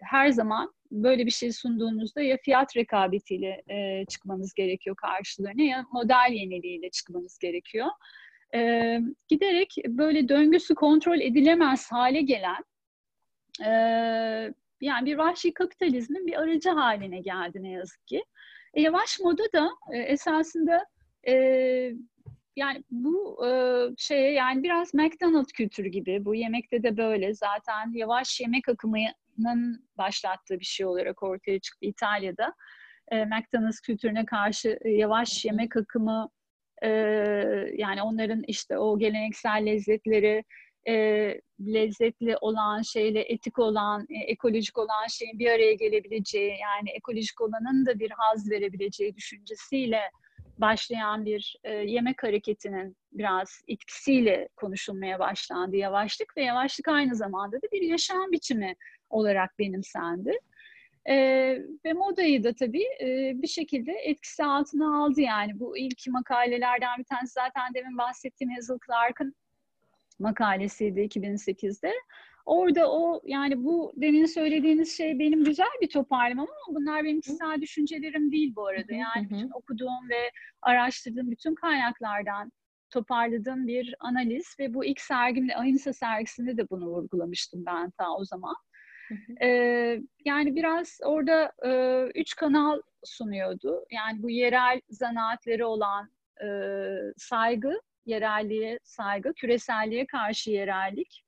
her 0.00 0.30
zaman 0.30 0.74
böyle 0.90 1.26
bir 1.26 1.30
şey 1.30 1.52
sunduğunuzda 1.52 2.22
ya 2.22 2.36
fiyat 2.36 2.76
rekabetiyle 2.76 3.62
e, 3.70 4.06
çıkmanız 4.06 4.54
gerekiyor 4.54 4.96
karşılarına 4.96 5.62
ya 5.62 5.86
model 5.92 6.32
yeniliğiyle 6.32 6.90
çıkmanız 6.90 7.38
gerekiyor. 7.38 7.86
E, 8.54 8.98
giderek 9.28 9.74
böyle 9.88 10.28
döngüsü 10.28 10.74
kontrol 10.74 11.20
edilemez 11.20 11.92
hale 11.92 12.22
gelen 12.22 12.64
e, 13.64 13.70
yani 14.80 15.06
bir 15.06 15.18
vahşi 15.18 15.54
kapitalizmin 15.54 16.26
bir 16.26 16.40
aracı 16.42 16.70
haline 16.70 17.20
geldi 17.20 17.62
ne 17.62 17.70
yazık 17.70 18.06
ki. 18.06 18.24
E, 18.74 18.82
yavaş 18.82 19.20
moda 19.20 19.52
da 19.52 19.70
e, 19.92 19.98
esasında 19.98 20.86
e, 21.28 21.34
yani 22.56 22.84
bu 22.90 23.46
e, 23.46 23.50
şeye 23.98 24.32
yani 24.32 24.62
biraz 24.62 24.94
McDonald's 24.94 25.52
kültürü 25.52 25.88
gibi 25.88 26.24
bu 26.24 26.34
yemekte 26.34 26.82
de 26.82 26.96
böyle 26.96 27.34
zaten 27.34 27.92
yavaş 27.94 28.40
yemek 28.40 28.68
akımının 28.68 29.88
başlattığı 29.98 30.60
bir 30.60 30.64
şey 30.64 30.86
olarak 30.86 31.22
ortaya 31.22 31.60
çıktı 31.60 31.86
İtalya'da. 31.86 32.54
E, 33.08 33.24
McDonald's 33.24 33.80
kültürüne 33.80 34.24
karşı 34.24 34.78
e, 34.84 34.90
yavaş 34.90 35.44
yemek 35.44 35.76
akımı 35.76 36.30
e, 36.82 36.88
yani 37.76 38.02
onların 38.02 38.42
işte 38.46 38.78
o 38.78 38.98
geleneksel 38.98 39.66
lezzetleri 39.66 40.44
e, 40.88 40.94
lezzetli 41.60 42.36
olan 42.40 42.82
şeyle 42.82 43.20
etik 43.20 43.58
olan, 43.58 44.06
e, 44.10 44.18
ekolojik 44.18 44.78
olan 44.78 45.06
şeyin 45.10 45.38
bir 45.38 45.50
araya 45.50 45.74
gelebileceği 45.74 46.50
yani 46.50 46.90
ekolojik 46.90 47.40
olanın 47.40 47.86
da 47.86 47.98
bir 47.98 48.10
haz 48.10 48.50
verebileceği 48.50 49.16
düşüncesiyle 49.16 50.00
başlayan 50.58 51.24
bir 51.24 51.56
e, 51.64 51.72
yemek 51.72 52.22
hareketinin 52.22 52.96
biraz 53.12 53.62
etkisiyle 53.68 54.48
konuşulmaya 54.56 55.18
başlandı 55.18 55.76
yavaşlık 55.76 56.36
ve 56.36 56.42
yavaşlık 56.42 56.88
aynı 56.88 57.14
zamanda 57.14 57.56
da 57.56 57.66
bir 57.72 57.82
yaşam 57.82 58.32
biçimi 58.32 58.74
olarak 59.10 59.58
benimsendi. 59.58 60.38
E, 61.08 61.16
ve 61.84 61.92
modayı 61.92 62.44
da 62.44 62.54
tabii 62.54 62.84
e, 63.00 63.32
bir 63.42 63.46
şekilde 63.46 63.92
etkisi 63.92 64.44
altına 64.44 65.04
aldı 65.04 65.20
yani 65.20 65.60
bu 65.60 65.78
ilk 65.78 66.06
makalelerden 66.08 66.98
bir 66.98 67.04
tanesi 67.04 67.32
zaten 67.32 67.74
demin 67.74 67.98
bahsettiğim 67.98 68.54
Hazel 68.54 68.78
Clark'ın 68.86 69.34
makalesiydi 70.18 71.00
2008'de. 71.00 71.92
Orada 72.44 72.92
o 72.92 73.20
yani 73.24 73.64
bu 73.64 73.92
demin 73.96 74.26
söylediğiniz 74.26 74.96
şey 74.96 75.18
benim 75.18 75.44
güzel 75.44 75.70
bir 75.82 75.88
toparlamam 75.88 76.48
ama 76.66 76.78
bunlar 76.80 77.04
benim 77.04 77.20
kişisel 77.20 77.60
düşüncelerim 77.60 78.32
değil 78.32 78.52
bu 78.56 78.66
arada. 78.66 78.94
Yani 78.94 79.30
bütün 79.30 79.50
okuduğum 79.50 80.08
ve 80.10 80.30
araştırdığım 80.62 81.30
bütün 81.30 81.54
kaynaklardan 81.54 82.52
toparladığım 82.90 83.66
bir 83.66 83.94
analiz 84.00 84.56
ve 84.58 84.74
bu 84.74 84.84
ilk 84.84 85.00
sergimde 85.00 85.56
Ahimsa 85.56 85.92
sergisinde 85.92 86.56
de 86.56 86.70
bunu 86.70 86.86
vurgulamıştım 86.86 87.66
ben 87.66 87.90
ta 87.90 88.10
o 88.10 88.24
zaman. 88.24 88.54
Ee, 89.42 90.00
yani 90.24 90.56
biraz 90.56 90.98
orada 91.04 91.52
e, 91.64 91.70
üç 92.20 92.36
kanal 92.36 92.80
sunuyordu. 93.04 93.84
Yani 93.90 94.22
bu 94.22 94.30
yerel 94.30 94.80
zanaatleri 94.88 95.64
olan 95.64 96.10
e, 96.42 96.48
saygı, 97.16 97.80
yerelliğe 98.06 98.78
saygı, 98.82 99.32
küreselliğe 99.34 100.06
karşı 100.06 100.50
yerellik 100.50 101.23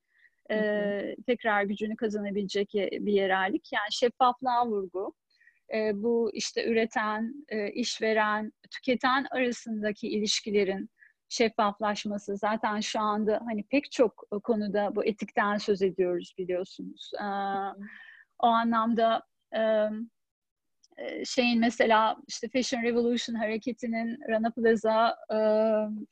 e, 0.50 1.16
tekrar 1.26 1.62
gücünü 1.62 1.96
kazanabilecek 1.96 2.70
bir 2.74 3.12
yerellik. 3.12 3.72
Yani 3.72 3.92
şeffaflığa 3.92 4.66
vurgu. 4.66 5.14
E, 5.74 6.02
bu 6.02 6.30
işte 6.34 6.64
üreten, 6.66 7.44
e, 7.48 7.70
işveren, 7.70 8.52
tüketen 8.70 9.26
arasındaki 9.30 10.08
ilişkilerin 10.08 10.90
şeffaflaşması. 11.28 12.36
Zaten 12.36 12.80
şu 12.80 13.00
anda 13.00 13.40
hani 13.46 13.64
pek 13.70 13.92
çok 13.92 14.26
konuda 14.44 14.96
bu 14.96 15.04
etikten 15.04 15.56
söz 15.56 15.82
ediyoruz 15.82 16.34
biliyorsunuz. 16.38 17.10
E, 17.20 17.26
o 18.38 18.46
anlamda 18.46 19.22
e, 19.56 19.88
şeyin 21.24 21.60
mesela 21.60 22.16
işte 22.28 22.48
Fashion 22.48 22.82
Revolution 22.82 23.36
hareketinin 23.36 24.18
Rana 24.28 24.50
Plaza 24.50 25.16
e, 25.30 25.38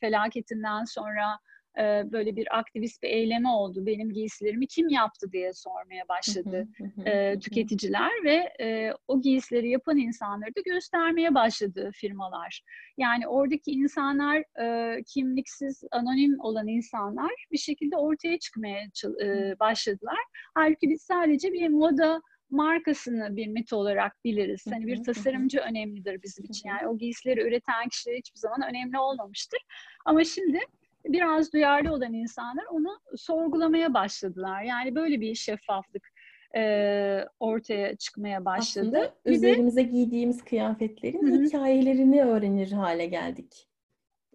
felaketinden 0.01 0.85
sonra 0.85 1.39
e, 1.79 2.13
böyle 2.13 2.37
bir 2.37 2.59
aktivist 2.59 3.03
bir 3.03 3.09
eyleme 3.09 3.49
oldu. 3.49 3.87
Benim 3.87 4.13
giysilerimi 4.13 4.67
kim 4.67 4.89
yaptı 4.89 5.33
diye 5.33 5.53
sormaya 5.53 6.09
başladı 6.09 6.69
e, 7.07 7.39
tüketiciler 7.39 8.11
ve 8.25 8.53
e, 8.61 8.93
o 9.09 9.21
giysileri 9.21 9.71
yapan 9.71 9.97
insanları 9.97 10.51
da 10.57 10.61
göstermeye 10.65 11.35
başladı 11.35 11.91
firmalar. 11.95 12.63
Yani 12.99 13.29
oradaki 13.29 13.71
insanlar 13.71 14.61
e, 14.61 15.03
kimliksiz, 15.03 15.83
anonim 15.91 16.41
olan 16.41 16.69
insanlar 16.69 17.47
bir 17.53 17.59
şekilde 17.59 17.97
ortaya 17.97 18.39
çıkmaya 18.39 18.81
e, 19.23 19.59
başladılar. 19.61 20.19
Halbuki 20.55 20.91
biz 20.91 21.03
sadece 21.03 21.53
bir 21.53 21.69
moda 21.69 22.21
markasını 22.51 23.37
bir 23.37 23.47
mit 23.47 23.73
olarak 23.73 24.25
biliriz. 24.25 24.65
Hani 24.71 24.87
bir 24.87 25.03
tasarımcı 25.03 25.59
önemlidir 25.59 26.23
bizim 26.23 26.45
için. 26.45 26.69
Yani 26.69 26.89
o 26.89 26.99
giysileri 26.99 27.41
üreten 27.41 27.89
kişiler 27.89 28.17
hiçbir 28.17 28.39
zaman 28.39 28.71
önemli 28.71 28.99
olmamıştır. 28.99 29.61
Ama 30.05 30.25
şimdi 30.25 30.59
biraz 31.05 31.53
duyarlı 31.53 31.93
olan 31.93 32.13
insanlar 32.13 32.65
onu 32.65 33.01
sorgulamaya 33.17 33.95
başladılar. 33.95 34.63
Yani 34.63 34.95
böyle 34.95 35.21
bir 35.21 35.35
şeffaflık 35.35 36.09
e, 36.57 37.25
ortaya 37.41 37.97
çıkmaya 37.97 38.45
başladı. 38.45 38.87
Aslında 38.87 39.15
bir 39.27 39.31
üzerimize 39.31 39.77
de, 39.77 39.83
giydiğimiz 39.83 40.45
kıyafetlerin 40.45 41.39
hı. 41.39 41.43
hikayelerini 41.43 42.23
öğrenir 42.25 42.73
hale 42.73 43.07
geldik. 43.07 43.69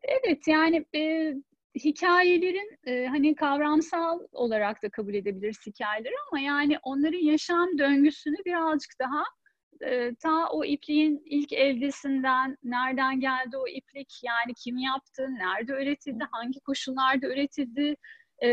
Evet 0.03 0.47
yani 0.47 0.86
e, 0.95 1.34
hikayelerin 1.75 2.77
e, 2.88 3.05
hani 3.05 3.36
kavramsal 3.36 4.19
olarak 4.32 4.84
da 4.84 4.89
kabul 4.89 5.13
edebiliriz 5.13 5.65
hikayeleri 5.65 6.13
ama 6.32 6.39
yani 6.41 6.77
onların 6.84 7.19
yaşam 7.19 7.77
döngüsünü 7.77 8.36
birazcık 8.45 8.91
daha 8.99 9.23
e, 9.86 10.15
ta 10.15 10.48
o 10.52 10.65
ipliğin 10.65 11.22
ilk 11.26 11.54
evdesinden 11.54 12.58
nereden 12.63 13.20
geldi 13.20 13.58
o 13.58 13.68
iplik? 13.68 14.20
Yani 14.24 14.54
kim 14.63 14.78
yaptı, 14.78 15.28
nerede 15.32 15.72
üretildi, 15.72 16.24
hangi 16.32 16.60
koşullarda 16.60 17.28
üretildi, 17.28 17.96
e, 18.44 18.50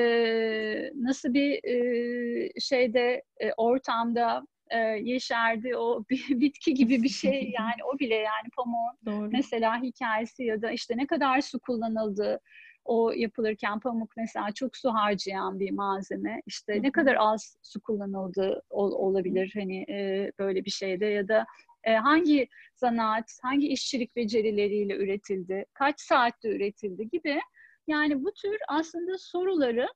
nasıl 0.94 1.34
bir 1.34 1.64
e, 1.64 2.60
şeyde 2.60 3.22
e, 3.40 3.52
ortamda 3.56 4.42
e, 4.70 4.78
yeşerdi 4.78 5.76
o 5.76 6.04
bitki 6.30 6.74
gibi 6.74 7.02
bir 7.02 7.08
şey? 7.08 7.52
Yani 7.58 7.84
o 7.94 7.98
bile 7.98 8.14
yani 8.14 8.48
pamuğun 8.56 8.96
Doğru. 9.06 9.28
mesela 9.32 9.82
hikayesi 9.82 10.44
ya 10.44 10.62
da 10.62 10.70
işte 10.70 10.96
ne 10.96 11.06
kadar 11.06 11.40
su 11.40 11.60
kullanıldı 11.60 12.40
o 12.86 13.10
yapılırken 13.10 13.80
pamuk 13.80 14.16
mesela 14.16 14.52
çok 14.52 14.76
su 14.76 14.90
harcayan 14.94 15.60
bir 15.60 15.70
malzeme. 15.70 16.42
İşte 16.46 16.74
Hı-hı. 16.74 16.82
ne 16.82 16.92
kadar 16.92 17.16
az 17.18 17.56
su 17.62 17.80
kullanıldı 17.80 18.62
ol, 18.70 18.92
olabilir 18.92 19.50
hani 19.54 19.82
e, 19.90 20.32
böyle 20.38 20.64
bir 20.64 20.70
şeyde 20.70 21.06
ya 21.06 21.28
da 21.28 21.46
e, 21.84 21.94
hangi 21.94 22.48
zanaat, 22.74 23.38
hangi 23.42 23.68
işçilik 23.68 24.16
becerileriyle 24.16 24.96
üretildi, 24.96 25.64
kaç 25.74 26.00
saatte 26.00 26.48
üretildi 26.48 27.08
gibi. 27.08 27.40
Yani 27.86 28.24
bu 28.24 28.32
tür 28.32 28.56
aslında 28.68 29.18
soruları 29.18 29.88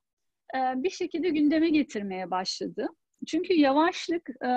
e, 0.55 0.57
bir 0.83 0.89
şekilde 0.89 1.29
gündeme 1.29 1.69
getirmeye 1.69 2.31
başladı. 2.31 2.87
Çünkü 3.27 3.53
yavaşlık 3.53 4.29
e, 4.29 4.49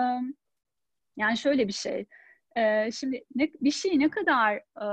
yani 1.16 1.36
şöyle 1.36 1.68
bir 1.68 1.72
şey. 1.72 2.06
E, 2.56 2.90
şimdi 2.92 3.24
ne, 3.34 3.50
bir 3.60 3.70
şeyi 3.70 3.98
ne 3.98 4.10
kadar 4.10 4.56
e, 4.56 4.86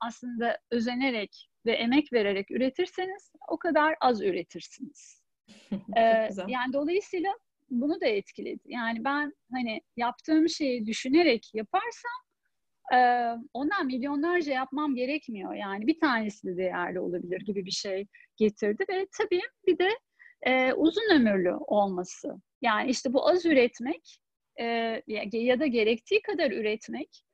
aslında 0.00 0.58
özenerek 0.70 1.49
ve 1.66 1.72
emek 1.72 2.12
vererek 2.12 2.50
üretirseniz 2.50 3.32
o 3.48 3.58
kadar 3.58 3.94
az 4.00 4.22
üretirsiniz. 4.22 5.22
ee, 5.96 6.28
yani 6.46 6.72
dolayısıyla 6.72 7.30
bunu 7.70 8.00
da 8.00 8.06
etkiledi. 8.06 8.60
Yani 8.64 9.04
ben 9.04 9.34
hani 9.52 9.80
yaptığım 9.96 10.48
şeyi 10.48 10.86
düşünerek 10.86 11.50
yaparsam 11.54 12.20
e, 12.94 12.98
ondan 13.54 13.86
milyonlarca 13.86 14.52
yapmam 14.52 14.94
gerekmiyor. 14.94 15.54
Yani 15.54 15.86
bir 15.86 16.00
tanesi 16.00 16.46
de 16.46 16.56
değerli 16.56 17.00
olabilir 17.00 17.40
gibi 17.40 17.64
bir 17.66 17.70
şey 17.70 18.06
getirdi 18.36 18.84
ve 18.90 19.06
tabii 19.18 19.40
bir 19.66 19.78
de 19.78 19.88
e, 20.42 20.72
uzun 20.72 21.14
ömürlü 21.14 21.54
olması. 21.54 22.34
Yani 22.62 22.90
işte 22.90 23.12
bu 23.12 23.28
az 23.28 23.46
üretmek 23.46 24.20
e, 24.60 24.64
ya 25.32 25.60
da 25.60 25.66
gerektiği 25.66 26.22
kadar 26.22 26.50
üretmek 26.50 27.24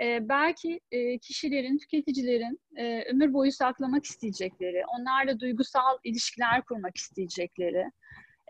e, 0.00 0.28
belki 0.28 0.80
e, 0.92 1.18
kişilerin, 1.18 1.78
tüketicilerin 1.78 2.60
e, 2.76 3.02
ömür 3.02 3.32
boyu 3.32 3.52
saklamak 3.52 4.04
isteyecekleri, 4.04 4.82
onlarla 4.86 5.40
duygusal 5.40 5.98
ilişkiler 6.04 6.62
kurmak 6.64 6.96
isteyecekleri 6.96 7.90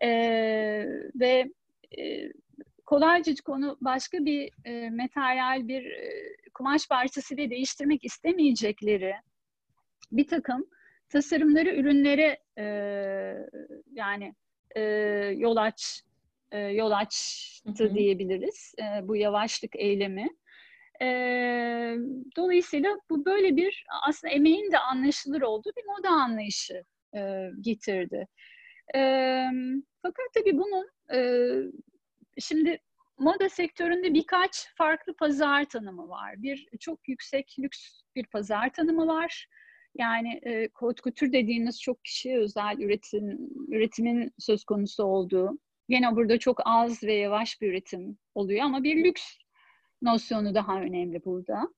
e, 0.02 0.10
ve 1.14 1.50
e, 1.98 2.32
kolaycık 2.86 3.48
onu 3.48 3.78
başka 3.80 4.24
bir 4.24 4.50
e, 4.64 4.90
materyal, 4.90 5.68
bir 5.68 5.84
e, 5.86 6.10
kumaş 6.54 6.88
parçasıyla 6.88 7.50
değiştirmek 7.50 8.04
istemeyecekleri 8.04 9.14
bir 10.12 10.26
takım 10.26 10.66
tasarımları 11.08 11.76
ürünlere 11.76 12.38
e, 12.58 12.64
yani 13.92 14.34
e, 14.76 14.80
yol 15.36 15.56
aç 15.56 16.02
e, 16.52 16.58
yol 16.58 16.90
açtı 16.90 17.84
hı 17.84 17.88
hı. 17.88 17.94
diyebiliriz 17.94 18.74
e, 18.78 19.08
bu 19.08 19.16
yavaşlık 19.16 19.76
eylemi. 19.76 20.28
E, 21.02 21.06
dolayısıyla 22.36 22.96
bu 23.10 23.24
böyle 23.24 23.56
bir 23.56 23.84
aslında 24.08 24.34
emeğin 24.34 24.72
de 24.72 24.78
anlaşılır 24.78 25.42
olduğu 25.42 25.70
bir 25.76 25.84
moda 25.84 26.08
anlayışı 26.08 26.84
e, 27.16 27.50
getirdi. 27.60 28.26
E, 28.94 29.00
fakat 30.02 30.26
tabii 30.34 30.58
bunun 30.58 30.86
e, 31.14 31.20
şimdi 32.38 32.78
moda 33.18 33.48
sektöründe 33.48 34.14
birkaç 34.14 34.74
farklı 34.76 35.16
pazar 35.16 35.64
tanımı 35.64 36.08
var. 36.08 36.42
Bir 36.42 36.68
çok 36.80 37.08
yüksek 37.08 37.56
lüks 37.58 38.00
bir 38.16 38.26
pazar 38.26 38.72
tanımı 38.72 39.06
var. 39.06 39.46
Yani 39.98 40.40
e, 40.46 40.68
haute 40.74 41.02
couture 41.02 41.32
dediğimiz 41.32 41.80
çok 41.80 42.04
kişiye 42.04 42.38
özel 42.38 42.78
üretim 42.78 43.38
üretimin 43.68 44.32
söz 44.38 44.64
konusu 44.64 45.04
olduğu. 45.04 45.58
Yine 45.88 46.16
burada 46.16 46.38
çok 46.38 46.60
az 46.64 47.02
ve 47.02 47.14
yavaş 47.14 47.60
bir 47.60 47.70
üretim 47.70 48.18
oluyor 48.34 48.64
ama 48.64 48.82
bir 48.82 49.04
lüks 49.04 49.36
nosyonu 50.02 50.54
daha 50.54 50.80
önemli 50.80 51.24
burada. 51.24 51.68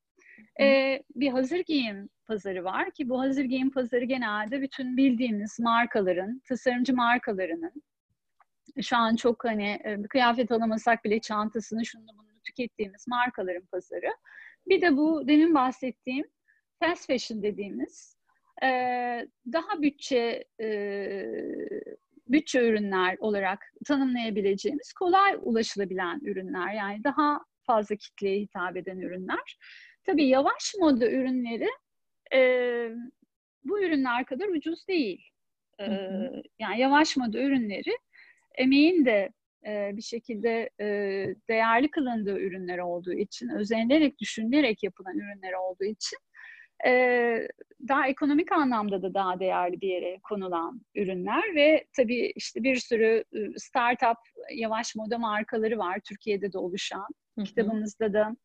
Ee, 0.60 1.02
bir 1.14 1.28
hazır 1.28 1.58
giyim 1.58 2.08
pazarı 2.26 2.64
var 2.64 2.90
ki 2.90 3.08
bu 3.08 3.20
hazır 3.20 3.44
giyim 3.44 3.70
pazarı 3.70 4.04
genelde 4.04 4.62
bütün 4.62 4.96
bildiğimiz 4.96 5.60
markaların, 5.60 6.42
tasarımcı 6.48 6.94
markalarının 6.94 7.82
şu 8.82 8.96
an 8.96 9.16
çok 9.16 9.44
hani 9.44 9.80
e, 9.84 10.02
kıyafet 10.02 10.52
alamasak 10.52 11.04
bile 11.04 11.20
çantasını 11.20 11.86
şunu 11.86 12.06
bunu 12.18 12.40
tükettiğimiz 12.44 13.08
markaların 13.08 13.66
pazarı. 13.66 14.16
Bir 14.68 14.82
de 14.82 14.96
bu 14.96 15.28
demin 15.28 15.54
bahsettiğim 15.54 16.26
fast 16.80 17.06
fashion 17.06 17.42
dediğimiz 17.42 18.16
e, 18.62 18.68
daha 19.52 19.82
bütçe 19.82 20.44
e, 20.60 20.68
bütçe 22.28 22.68
ürünler 22.68 23.16
olarak 23.20 23.72
tanımlayabileceğimiz 23.86 24.92
kolay 24.92 25.38
ulaşılabilen 25.42 26.20
ürünler 26.22 26.74
yani 26.74 27.04
daha 27.04 27.40
fazla 27.66 27.96
kitleye 27.96 28.40
hitap 28.40 28.76
eden 28.76 28.98
ürünler. 28.98 29.58
Tabii 30.06 30.28
yavaş 30.28 30.74
moda 30.80 31.10
ürünleri 31.10 31.68
e, 32.34 32.38
bu 33.64 33.82
ürünler 33.82 34.24
kadar 34.24 34.48
ucuz 34.48 34.88
değil. 34.88 35.22
E, 35.80 35.84
yani 36.58 36.80
yavaş 36.80 37.16
moda 37.16 37.38
ürünleri 37.38 37.98
emeğin 38.54 39.04
de 39.04 39.32
e, 39.66 39.96
bir 39.96 40.02
şekilde 40.02 40.70
e, 40.80 40.86
değerli 41.48 41.90
kılındığı 41.90 42.38
ürünler 42.38 42.78
olduğu 42.78 43.12
için, 43.12 43.48
özenilerek, 43.48 44.18
düşünülerek 44.18 44.82
yapılan 44.82 45.18
ürünler 45.18 45.52
olduğu 45.52 45.84
için 45.84 46.18
e, 46.86 47.48
daha 47.88 48.08
ekonomik 48.08 48.52
anlamda 48.52 49.02
da 49.02 49.14
daha 49.14 49.40
değerli 49.40 49.80
bir 49.80 49.88
yere 49.88 50.18
konulan 50.22 50.80
ürünler 50.94 51.54
ve 51.54 51.86
tabii 51.96 52.32
işte 52.36 52.62
bir 52.62 52.76
sürü 52.76 53.24
startup 53.56 54.18
yavaş 54.54 54.94
moda 54.96 55.18
markaları 55.18 55.78
var 55.78 56.00
Türkiye'de 56.08 56.52
de 56.52 56.58
oluşan. 56.58 57.06
Hı-hı. 57.38 57.44
Kitabımızda 57.44 58.12
da 58.12 58.36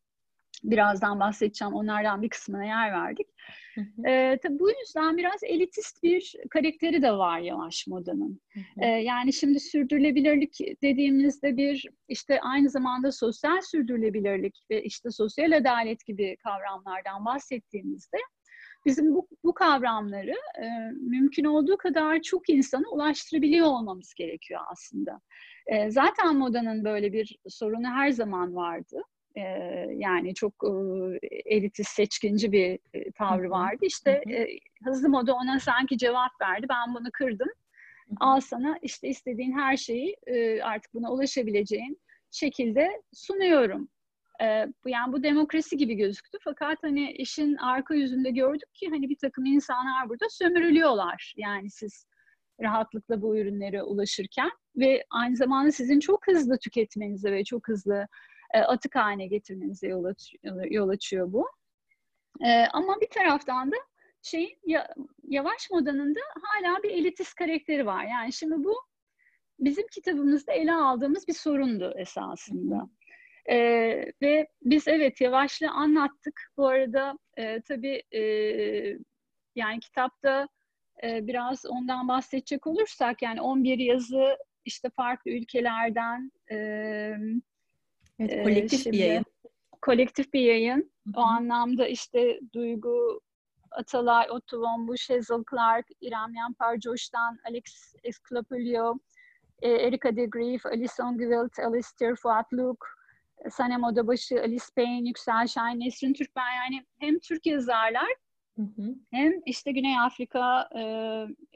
birazdan 0.62 1.20
bahsedeceğim. 1.20 1.74
Onlardan 1.74 2.22
bir 2.22 2.28
kısmına 2.28 2.64
yer 2.64 2.92
verdik. 2.92 3.26
Ee, 4.06 4.38
tabii 4.42 4.58
bu 4.58 4.70
yüzden 4.70 5.16
biraz 5.16 5.44
elitist 5.44 6.02
bir 6.02 6.34
karakteri 6.50 7.02
de 7.02 7.12
var 7.12 7.38
yavaş 7.40 7.86
modanın. 7.86 8.40
Ee, 8.82 8.86
yani 8.86 9.32
şimdi 9.32 9.60
sürdürülebilirlik 9.60 10.58
dediğimizde 10.82 11.56
bir 11.56 11.86
işte 12.08 12.40
aynı 12.40 12.70
zamanda 12.70 13.12
sosyal 13.12 13.60
sürdürülebilirlik 13.60 14.58
ve 14.70 14.82
işte 14.82 15.10
sosyal 15.10 15.52
adalet 15.52 16.06
gibi 16.06 16.36
kavramlardan 16.36 17.24
bahsettiğimizde 17.24 18.18
bizim 18.86 19.14
bu, 19.14 19.28
bu 19.44 19.54
kavramları 19.54 20.34
e, 20.62 20.90
mümkün 21.00 21.44
olduğu 21.44 21.76
kadar 21.76 22.22
çok 22.22 22.48
insana 22.48 22.88
ulaştırabiliyor 22.92 23.66
olmamız 23.66 24.14
gerekiyor 24.14 24.60
aslında. 24.72 25.20
E, 25.66 25.90
zaten 25.90 26.36
modanın 26.36 26.84
böyle 26.84 27.12
bir 27.12 27.36
sorunu 27.48 27.88
her 27.88 28.10
zaman 28.10 28.54
vardı. 28.54 29.02
E, 29.36 29.40
yani 29.96 30.34
çok 30.34 30.54
e, 30.64 30.70
elitist, 31.44 31.90
seçkinci 31.90 32.52
bir 32.52 32.78
e, 32.94 33.10
tavrı 33.12 33.50
vardı. 33.50 33.78
İşte 33.82 34.10
e, 34.10 34.46
hızlı 34.84 35.08
moda 35.08 35.34
ona 35.34 35.60
sanki 35.60 35.98
cevap 35.98 36.30
verdi. 36.40 36.66
Ben 36.70 36.94
bunu 36.94 37.08
kırdım. 37.12 37.48
Al 38.20 38.40
sana 38.40 38.78
işte 38.82 39.08
istediğin 39.08 39.52
her 39.52 39.76
şeyi 39.76 40.16
e, 40.26 40.62
artık 40.62 40.94
buna 40.94 41.12
ulaşabileceğin 41.12 42.00
şekilde 42.30 43.02
sunuyorum. 43.12 43.88
E, 44.42 44.46
yani 44.86 45.12
bu 45.12 45.22
demokrasi 45.22 45.76
gibi 45.76 45.94
gözüktü 45.94 46.38
fakat 46.44 46.78
hani 46.82 47.12
işin 47.12 47.56
arka 47.56 47.94
yüzünde 47.94 48.30
gördük 48.30 48.74
ki 48.74 48.88
hani 48.90 49.08
bir 49.08 49.16
takım 49.16 49.44
insanlar 49.44 50.08
burada 50.08 50.26
sömürülüyorlar. 50.30 51.34
Yani 51.36 51.70
siz 51.70 52.06
rahatlıkla 52.62 53.22
bu 53.22 53.36
ürünlere 53.36 53.82
ulaşırken 53.82 54.50
ve 54.76 55.04
aynı 55.10 55.36
zamanda 55.36 55.72
sizin 55.72 56.00
çok 56.00 56.26
hızlı 56.26 56.58
tüketmenize 56.58 57.32
ve 57.32 57.44
çok 57.44 57.68
hızlı 57.68 58.06
e, 58.54 58.58
atık 58.58 58.94
haline 58.94 59.26
getirmenize 59.26 59.88
yol, 59.88 60.04
aç, 60.04 60.34
yol 60.70 60.88
açıyor 60.88 61.32
bu. 61.32 61.48
E, 62.44 62.66
ama 62.72 63.00
bir 63.00 63.08
taraftan 63.10 63.70
da 63.72 63.76
şeyin 64.22 64.58
ya, 64.66 64.94
yavaş 65.28 65.70
modanın 65.70 66.14
da 66.14 66.20
hala 66.42 66.82
bir 66.82 66.90
elitist 66.90 67.34
karakteri 67.34 67.86
var. 67.86 68.04
Yani 68.04 68.32
şimdi 68.32 68.64
bu 68.64 68.74
bizim 69.58 69.86
kitabımızda 69.86 70.52
ele 70.52 70.74
aldığımız 70.74 71.28
bir 71.28 71.32
sorundu 71.32 71.94
esasında. 71.96 72.88
Ee, 73.50 74.12
ve 74.22 74.48
biz 74.62 74.88
evet 74.88 75.20
yavaşlığı 75.20 75.70
anlattık. 75.70 76.52
Bu 76.56 76.68
arada 76.68 77.18
e, 77.36 77.60
tabii 77.60 78.02
e, 78.12 78.22
yani 79.54 79.80
kitapta 79.80 80.48
e, 81.02 81.26
biraz 81.26 81.66
ondan 81.66 82.08
bahsedecek 82.08 82.66
olursak 82.66 83.22
yani 83.22 83.40
11 83.40 83.78
yazı 83.78 84.38
işte 84.64 84.90
farklı 84.96 85.30
ülkelerden 85.30 86.32
e, 86.50 86.56
evet, 88.18 88.44
kolektif 88.44 88.82
şimdi, 88.82 88.96
bir 88.96 89.04
yayın. 89.04 89.24
Kolektif 89.82 90.32
bir 90.32 90.40
yayın. 90.40 90.92
Hı-hı. 91.06 91.20
O 91.20 91.20
anlamda 91.20 91.88
işte 91.88 92.40
Duygu 92.54 93.20
Atalay, 93.70 94.30
Otto 94.30 94.60
von 94.60 94.88
Busch, 94.88 95.10
Hazel 95.10 95.44
Clark, 95.50 95.86
İrem 96.00 96.34
Yampar 96.34 96.80
Joş'tan, 96.80 97.38
Alex 97.48 97.94
Esclapulio, 98.04 98.98
e, 99.62 99.70
Erika 99.70 100.16
de 100.16 100.26
Grief, 100.26 100.66
Alison 100.66 101.18
Gwilt, 101.18 101.58
Alistair 101.58 102.16
Fuat 102.16 102.52
Luke, 102.52 102.86
Sanem 103.50 103.84
Odabaşı, 103.84 104.40
Alice 104.40 104.64
Payne, 104.76 105.08
Yüksel 105.08 105.46
Şahin, 105.46 105.80
Nesrin 105.80 106.12
Türkmen 106.12 106.52
yani 106.52 106.84
hem 106.98 107.18
Türk 107.18 107.46
yazarlar 107.46 108.08
hı 108.56 108.62
hı. 108.62 108.94
hem 109.10 109.32
işte 109.46 109.72
Güney 109.72 109.98
Afrika, 110.00 110.68
e, 110.78 110.82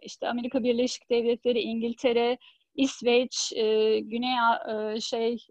işte 0.02 0.28
Amerika 0.28 0.62
Birleşik 0.62 1.10
Devletleri, 1.10 1.60
İngiltere, 1.60 2.38
İsveç, 2.74 3.52
e, 3.56 3.98
Güney 4.00 4.34
e, 4.68 5.00
şey 5.00 5.46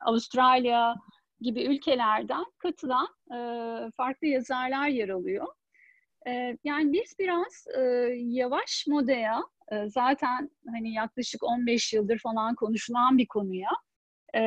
Avustralya 0.00 0.94
gibi 1.40 1.62
ülkelerden 1.64 2.44
katılan 2.58 3.08
farklı 3.96 4.26
yazarlar 4.26 4.88
yer 4.88 5.08
alıyor. 5.08 5.46
Yani 6.64 6.92
biz 6.92 7.14
biraz 7.18 7.66
yavaş 8.16 8.84
modaya 8.88 9.42
zaten 9.86 10.50
hani 10.72 10.92
yaklaşık 10.92 11.42
15 11.42 11.92
yıldır 11.92 12.18
falan 12.18 12.54
konuşulan 12.54 13.18
bir 13.18 13.26
konuya 13.26 13.70
e, 14.34 14.40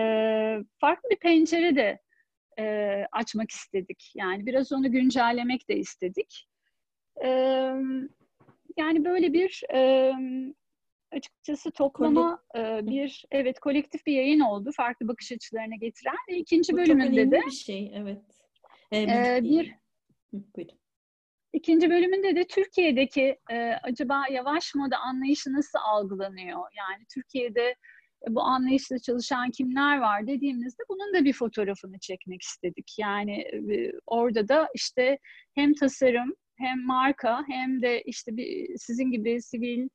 farklı 0.79 1.09
bir 1.09 1.19
pencere 1.19 1.75
de 1.75 1.99
e, 2.59 3.05
açmak 3.11 3.51
istedik. 3.51 4.11
Yani 4.15 4.45
biraz 4.45 4.71
onu 4.71 4.91
güncellemek 4.91 5.69
de 5.69 5.75
istedik. 5.77 6.47
E, 7.23 7.29
yani 8.77 9.05
böyle 9.05 9.33
bir 9.33 9.63
e, 9.73 10.13
açıkçası 11.11 11.71
toplama 11.71 12.43
e, 12.55 12.87
bir 12.87 13.25
evet 13.31 13.59
kolektif 13.59 14.05
bir 14.05 14.13
yayın 14.13 14.39
oldu. 14.39 14.71
Farklı 14.75 15.07
bakış 15.07 15.31
açılarına 15.31 15.75
getiren 15.75 16.17
ve 16.29 16.37
ikinci 16.37 16.73
Bu 16.73 16.77
bölümünde 16.77 17.31
de 17.31 17.41
bir 17.45 17.51
şey 17.51 17.91
evet. 17.95 18.21
Ee, 18.91 19.01
e, 19.01 19.39
bir 19.43 19.75
Buyurun. 20.33 20.79
İkinci 21.53 21.89
bölümünde 21.89 22.35
de 22.35 22.47
Türkiye'deki 22.47 23.37
e, 23.51 23.73
acaba 23.83 24.23
yavaş 24.31 24.75
moda 24.75 24.97
anlayışı 24.97 25.53
nasıl 25.53 25.79
algılanıyor? 25.79 26.57
Yani 26.57 27.05
Türkiye'de 27.13 27.75
bu 28.29 28.41
anlayışla 28.41 28.99
çalışan 28.99 29.51
kimler 29.51 29.97
var 29.97 30.27
dediğimizde 30.27 30.83
bunun 30.89 31.13
da 31.13 31.25
bir 31.25 31.33
fotoğrafını 31.33 31.99
çekmek 31.99 32.41
istedik. 32.41 32.95
Yani 32.99 33.41
e, 33.41 33.91
orada 34.07 34.47
da 34.47 34.69
işte 34.75 35.17
hem 35.55 35.73
tasarım 35.73 36.33
hem 36.57 36.85
marka 36.85 37.43
hem 37.47 37.81
de 37.81 38.01
işte 38.01 38.37
bir, 38.37 38.77
sizin 38.77 39.11
gibi 39.11 39.41
sivil 39.41 39.87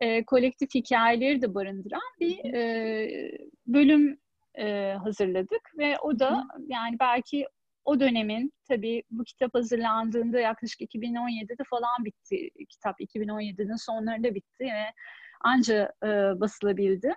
e, 0.00 0.24
kolektif 0.24 0.74
hikayeleri 0.74 1.42
de 1.42 1.54
barındıran 1.54 2.02
bir 2.20 2.54
e, 2.54 3.38
bölüm 3.66 4.18
e, 4.58 4.92
hazırladık 4.92 5.70
ve 5.78 5.98
o 5.98 6.18
da 6.18 6.44
yani 6.68 6.96
belki 7.00 7.46
o 7.84 8.00
dönemin 8.00 8.52
tabii 8.68 9.02
bu 9.10 9.24
kitap 9.24 9.54
hazırlandığında 9.54 10.40
yaklaşık 10.40 10.80
2017'de 10.80 11.62
falan 11.70 12.04
bitti 12.04 12.50
kitap 12.68 13.00
2017'nin 13.00 13.76
sonlarında 13.76 14.34
bitti 14.34 14.64
ve 14.64 14.92
anca 15.40 15.92
e, 16.04 16.06
basılabildi. 16.40 17.14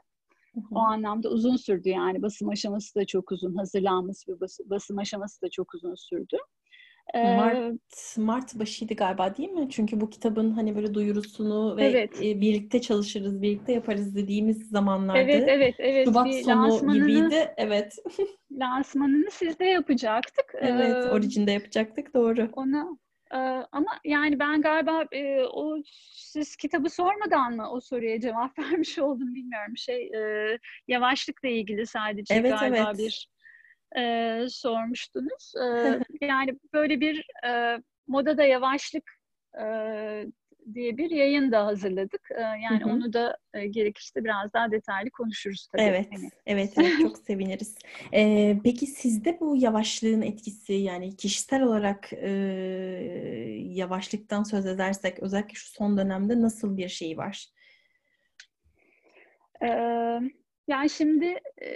O 0.71 0.79
anlamda 0.79 1.29
uzun 1.29 1.55
sürdü 1.55 1.89
yani 1.89 2.21
basım 2.21 2.49
aşaması 2.49 2.95
da 2.95 3.05
çok 3.05 3.31
uzun, 3.31 3.55
hazırlanması 3.55 4.31
ve 4.31 4.39
bas, 4.39 4.59
basım 4.65 4.97
aşaması 4.97 5.41
da 5.41 5.49
çok 5.49 5.73
uzun 5.73 5.95
sürdü. 5.95 6.37
Mart, 7.13 8.17
Mart 8.17 8.59
başıydı 8.59 8.93
galiba 8.93 9.37
değil 9.37 9.49
mi? 9.49 9.67
Çünkü 9.69 10.01
bu 10.01 10.09
kitabın 10.09 10.51
hani 10.51 10.75
böyle 10.75 10.93
duyurusunu 10.93 11.77
ve 11.77 11.85
evet. 11.85 12.21
birlikte 12.21 12.81
çalışırız, 12.81 13.41
birlikte 13.41 13.73
yaparız 13.73 14.15
dediğimiz 14.15 14.69
zamanlarda. 14.69 15.19
Evet, 15.19 15.43
evet, 15.47 15.75
evet. 15.77 16.07
Şubat 16.07 16.25
bir 16.25 16.43
sonu 16.43 16.93
gibiydi. 16.93 17.53
Evet. 17.57 17.95
lansmanını 18.51 19.31
sizde 19.31 19.65
yapacaktık. 19.65 20.55
Evet, 20.59 20.95
ee, 20.95 21.09
Origin'de 21.09 21.51
yapacaktık. 21.51 22.13
Doğru. 22.13 22.49
Ona 22.53 22.97
ama 23.71 23.99
yani 24.05 24.39
ben 24.39 24.61
galiba 24.61 25.05
e, 25.11 25.43
o 25.43 25.77
siz 26.13 26.55
kitabı 26.55 26.89
sormadan 26.89 27.55
mı 27.55 27.71
o 27.71 27.79
soruya 27.79 28.19
cevap 28.19 28.57
vermiş 28.59 28.99
oldum 28.99 29.35
bilmiyorum. 29.35 29.77
Şey 29.77 30.11
e, 30.15 30.59
yavaşlıkla 30.87 31.49
ilgili 31.49 31.87
sadece 31.87 32.33
evet, 32.33 32.59
galiba 32.59 32.91
evet. 32.95 32.97
bir 32.97 33.29
e, 33.97 34.45
sormuştunuz. 34.49 35.53
E, 36.21 36.25
yani 36.25 36.59
böyle 36.73 36.99
bir 36.99 37.25
e, 37.47 37.81
modada 38.07 38.43
yavaşlık 38.43 39.11
e, 39.61 39.65
diye 40.73 40.97
bir 40.97 41.11
yayın 41.11 41.51
da 41.51 41.65
hazırladık. 41.65 42.29
E, 42.31 42.41
yani 42.41 42.85
onu 42.85 43.13
da 43.13 43.37
e, 43.53 43.67
gerekirse 43.67 44.23
biraz 44.23 44.53
daha 44.53 44.71
detaylı 44.71 45.09
konuşuruz 45.09 45.67
tabii. 45.71 45.81
Evet, 45.81 46.07
hani. 46.13 46.29
evet, 46.45 46.73
evet 46.77 46.91
çok 47.01 47.17
seviniriz. 47.17 47.75
E, 48.13 48.55
peki 48.63 48.87
sizde 48.87 49.39
bu 49.39 49.55
yavaşlığın 49.57 50.21
etkisi 50.21 50.73
yani 50.73 51.15
kişisel 51.15 51.63
olarak 51.63 52.13
e, 52.13 52.29
yavaşlıktan 53.59 54.43
söz 54.43 54.65
edersek 54.65 55.19
özellikle 55.19 55.53
şu 55.53 55.69
son 55.69 55.97
dönemde 55.97 56.41
nasıl 56.41 56.77
bir 56.77 56.89
şey 56.89 57.17
var? 57.17 57.47
E, 59.61 59.67
yani 60.67 60.89
şimdi 60.89 61.25
e, 61.61 61.69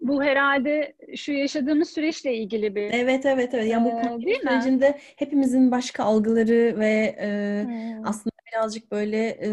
bu 0.00 0.22
herhalde 0.24 0.96
şu 1.16 1.32
yaşadığımız 1.32 1.90
süreçle 1.90 2.36
ilgili 2.36 2.74
bir 2.74 2.82
Evet 2.82 3.26
evet 3.26 3.54
evet. 3.54 3.70
Yani 3.70 3.84
bu 3.84 3.90
pandemi 3.90 4.32
ee, 4.32 4.40
sürecinde 4.40 4.88
mi? 4.88 4.96
hepimizin 5.16 5.70
başka 5.70 6.04
algıları 6.04 6.78
ve 6.78 7.16
e, 7.20 7.62
hmm. 7.64 8.06
aslında 8.06 8.36
birazcık 8.52 8.90
böyle 8.90 9.28
e, 9.28 9.48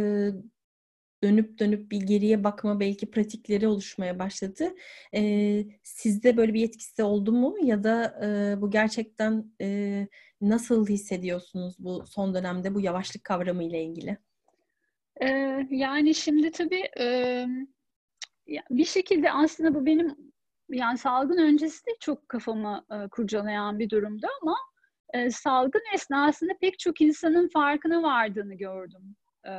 dönüp 1.23 1.59
dönüp 1.59 1.91
bir 1.91 2.01
geriye 2.01 2.43
bakma 2.43 2.79
belki 2.79 3.11
pratikleri 3.11 3.67
oluşmaya 3.67 4.19
başladı. 4.19 4.75
E, 5.15 5.63
sizde 5.83 6.37
böyle 6.37 6.53
bir 6.53 6.63
etkisi 6.63 7.03
oldu 7.03 7.31
mu 7.31 7.55
ya 7.63 7.83
da 7.83 8.19
e, 8.25 8.61
bu 8.61 8.71
gerçekten 8.71 9.51
e, 9.61 10.07
nasıl 10.41 10.87
hissediyorsunuz 10.87 11.75
bu 11.79 12.05
son 12.05 12.33
dönemde 12.33 12.75
bu 12.75 12.81
yavaşlık 12.81 13.23
kavramı 13.23 13.63
ile 13.63 13.83
ilgili? 13.83 14.17
E, 15.21 15.27
yani 15.69 16.15
şimdi 16.15 16.51
tabii 16.51 16.83
e, 16.99 17.45
bir 18.69 18.85
şekilde 18.85 19.31
aslında 19.31 19.75
bu 19.75 19.85
benim 19.85 20.32
yani 20.69 20.97
salgın 20.97 21.37
öncesi 21.37 21.85
de 21.85 21.91
çok 21.99 22.29
kafamı 22.29 22.85
e, 22.91 23.07
kurcalayan 23.07 23.79
bir 23.79 23.89
durumdu 23.89 24.27
ama 24.41 24.55
e, 25.13 25.31
salgın 25.31 25.81
esnasında 25.93 26.53
pek 26.61 26.79
çok 26.79 27.01
insanın 27.01 27.47
farkına 27.47 28.03
vardığını 28.03 28.53
gördüm 28.53 29.15
e, 29.45 29.49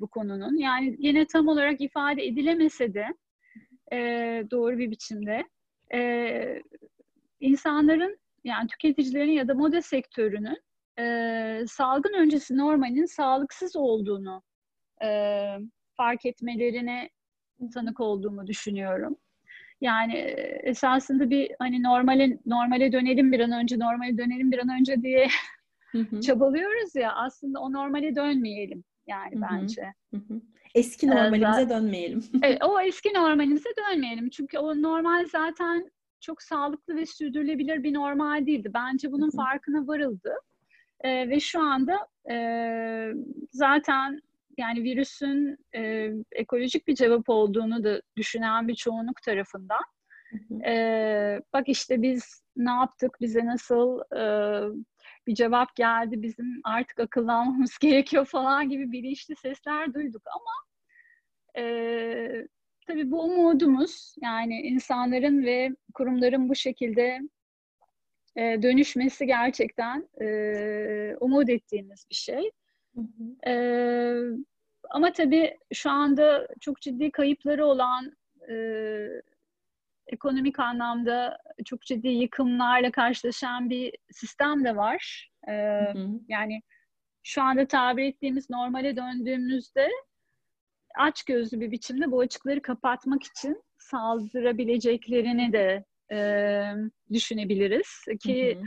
bu 0.00 0.08
konunun. 0.08 0.56
Yani 0.56 0.96
yine 0.98 1.26
tam 1.26 1.48
olarak 1.48 1.80
ifade 1.80 2.26
edilemese 2.26 2.94
de 2.94 3.06
e, 3.92 3.98
doğru 4.50 4.78
bir 4.78 4.90
biçimde 4.90 5.44
e, 5.94 6.62
insanların 7.40 8.18
yani 8.44 8.68
tüketicilerin 8.68 9.32
ya 9.32 9.48
da 9.48 9.54
moda 9.54 9.82
sektörünün 9.82 10.62
e, 10.98 11.64
salgın 11.68 12.12
öncesi 12.12 12.56
normalin 12.56 13.04
sağlıksız 13.04 13.76
olduğunu 13.76 14.42
e, 15.04 15.08
fark 15.96 16.26
etmelerine 16.26 17.10
tanık 17.74 18.00
olduğumu 18.00 18.46
düşünüyorum. 18.46 19.16
Yani 19.84 20.14
esasında 20.62 21.30
bir 21.30 21.50
hani 21.58 21.82
normale 21.82 22.38
normale 22.46 22.92
dönelim 22.92 23.32
bir 23.32 23.40
an 23.40 23.52
önce, 23.52 23.78
normale 23.78 24.18
dönelim 24.18 24.52
bir 24.52 24.58
an 24.58 24.68
önce 24.80 25.02
diye 25.02 25.28
çabalıyoruz 26.26 26.94
ya. 26.94 27.12
Aslında 27.14 27.60
o 27.60 27.72
normale 27.72 28.16
dönmeyelim 28.16 28.84
yani 29.06 29.34
bence. 29.34 29.94
Eski 30.74 31.06
normalimize 31.06 31.62
ee, 31.62 31.68
dönmeyelim. 31.68 32.24
evet, 32.42 32.64
o 32.64 32.80
eski 32.80 33.14
normalimize 33.14 33.68
dönmeyelim. 33.78 34.30
Çünkü 34.30 34.58
o 34.58 34.82
normal 34.82 35.26
zaten 35.32 35.90
çok 36.20 36.42
sağlıklı 36.42 36.96
ve 36.96 37.06
sürdürülebilir 37.06 37.82
bir 37.82 37.94
normal 37.94 38.46
değildi. 38.46 38.70
Bence 38.74 39.12
bunun 39.12 39.30
farkına 39.30 39.86
varıldı. 39.86 40.32
Ee, 41.00 41.28
ve 41.28 41.40
şu 41.40 41.60
anda 41.60 41.98
e, 42.30 42.36
zaten 43.50 44.20
yani 44.58 44.82
virüsün 44.82 45.56
e, 45.74 46.10
ekolojik 46.32 46.86
bir 46.86 46.94
cevap 46.94 47.28
olduğunu 47.28 47.84
da 47.84 48.02
düşünen 48.16 48.68
bir 48.68 48.74
çoğunluk 48.74 49.22
tarafından. 49.22 49.82
E, 50.66 51.40
bak 51.52 51.68
işte 51.68 52.02
biz 52.02 52.42
ne 52.56 52.70
yaptık, 52.70 53.16
bize 53.20 53.46
nasıl 53.46 54.00
e, 54.00 54.22
bir 55.26 55.34
cevap 55.34 55.76
geldi 55.76 56.22
bizim 56.22 56.60
artık 56.64 57.00
akıllanmamız 57.00 57.78
gerekiyor 57.80 58.24
falan 58.24 58.68
gibi 58.68 58.92
bilinçli 58.92 59.36
sesler 59.36 59.94
duyduk 59.94 60.22
ama 60.26 60.52
e, 61.66 62.46
tabii 62.86 63.10
bu 63.10 63.22
umudumuz 63.22 64.14
yani 64.22 64.60
insanların 64.60 65.44
ve 65.44 65.70
kurumların 65.94 66.48
bu 66.48 66.54
şekilde 66.54 67.20
e, 68.36 68.62
dönüşmesi 68.62 69.26
gerçekten 69.26 70.08
e, 70.20 71.16
umut 71.20 71.48
ettiğimiz 71.48 72.06
bir 72.10 72.14
şey. 72.14 72.50
Hı 72.94 73.00
hı. 73.00 73.50
E, 73.50 73.54
ama 74.90 75.12
tabii 75.12 75.58
şu 75.72 75.90
anda 75.90 76.48
çok 76.60 76.80
ciddi 76.80 77.10
kayıpları 77.10 77.66
olan 77.66 78.16
e, 78.50 78.54
ekonomik 80.06 80.58
anlamda 80.58 81.38
çok 81.64 81.82
ciddi 81.82 82.08
yıkımlarla 82.08 82.90
karşılaşan 82.90 83.70
bir 83.70 83.94
sistem 84.10 84.64
de 84.64 84.76
var. 84.76 85.30
E, 85.48 85.52
hı 85.52 85.98
hı. 85.98 86.08
Yani 86.28 86.62
şu 87.22 87.42
anda 87.42 87.66
tabir 87.66 88.04
ettiğimiz 88.04 88.50
normale 88.50 88.96
döndüğümüzde 88.96 89.88
aç 90.98 91.24
gözlü 91.24 91.60
bir 91.60 91.70
biçimde 91.70 92.10
bu 92.10 92.20
açıkları 92.20 92.62
kapatmak 92.62 93.22
için 93.22 93.62
saldırabileceklerini 93.78 95.52
de 95.52 95.84
e, 96.12 96.18
düşünebiliriz 97.12 98.04
ki 98.20 98.54
hı 98.54 98.60
hı. 98.60 98.64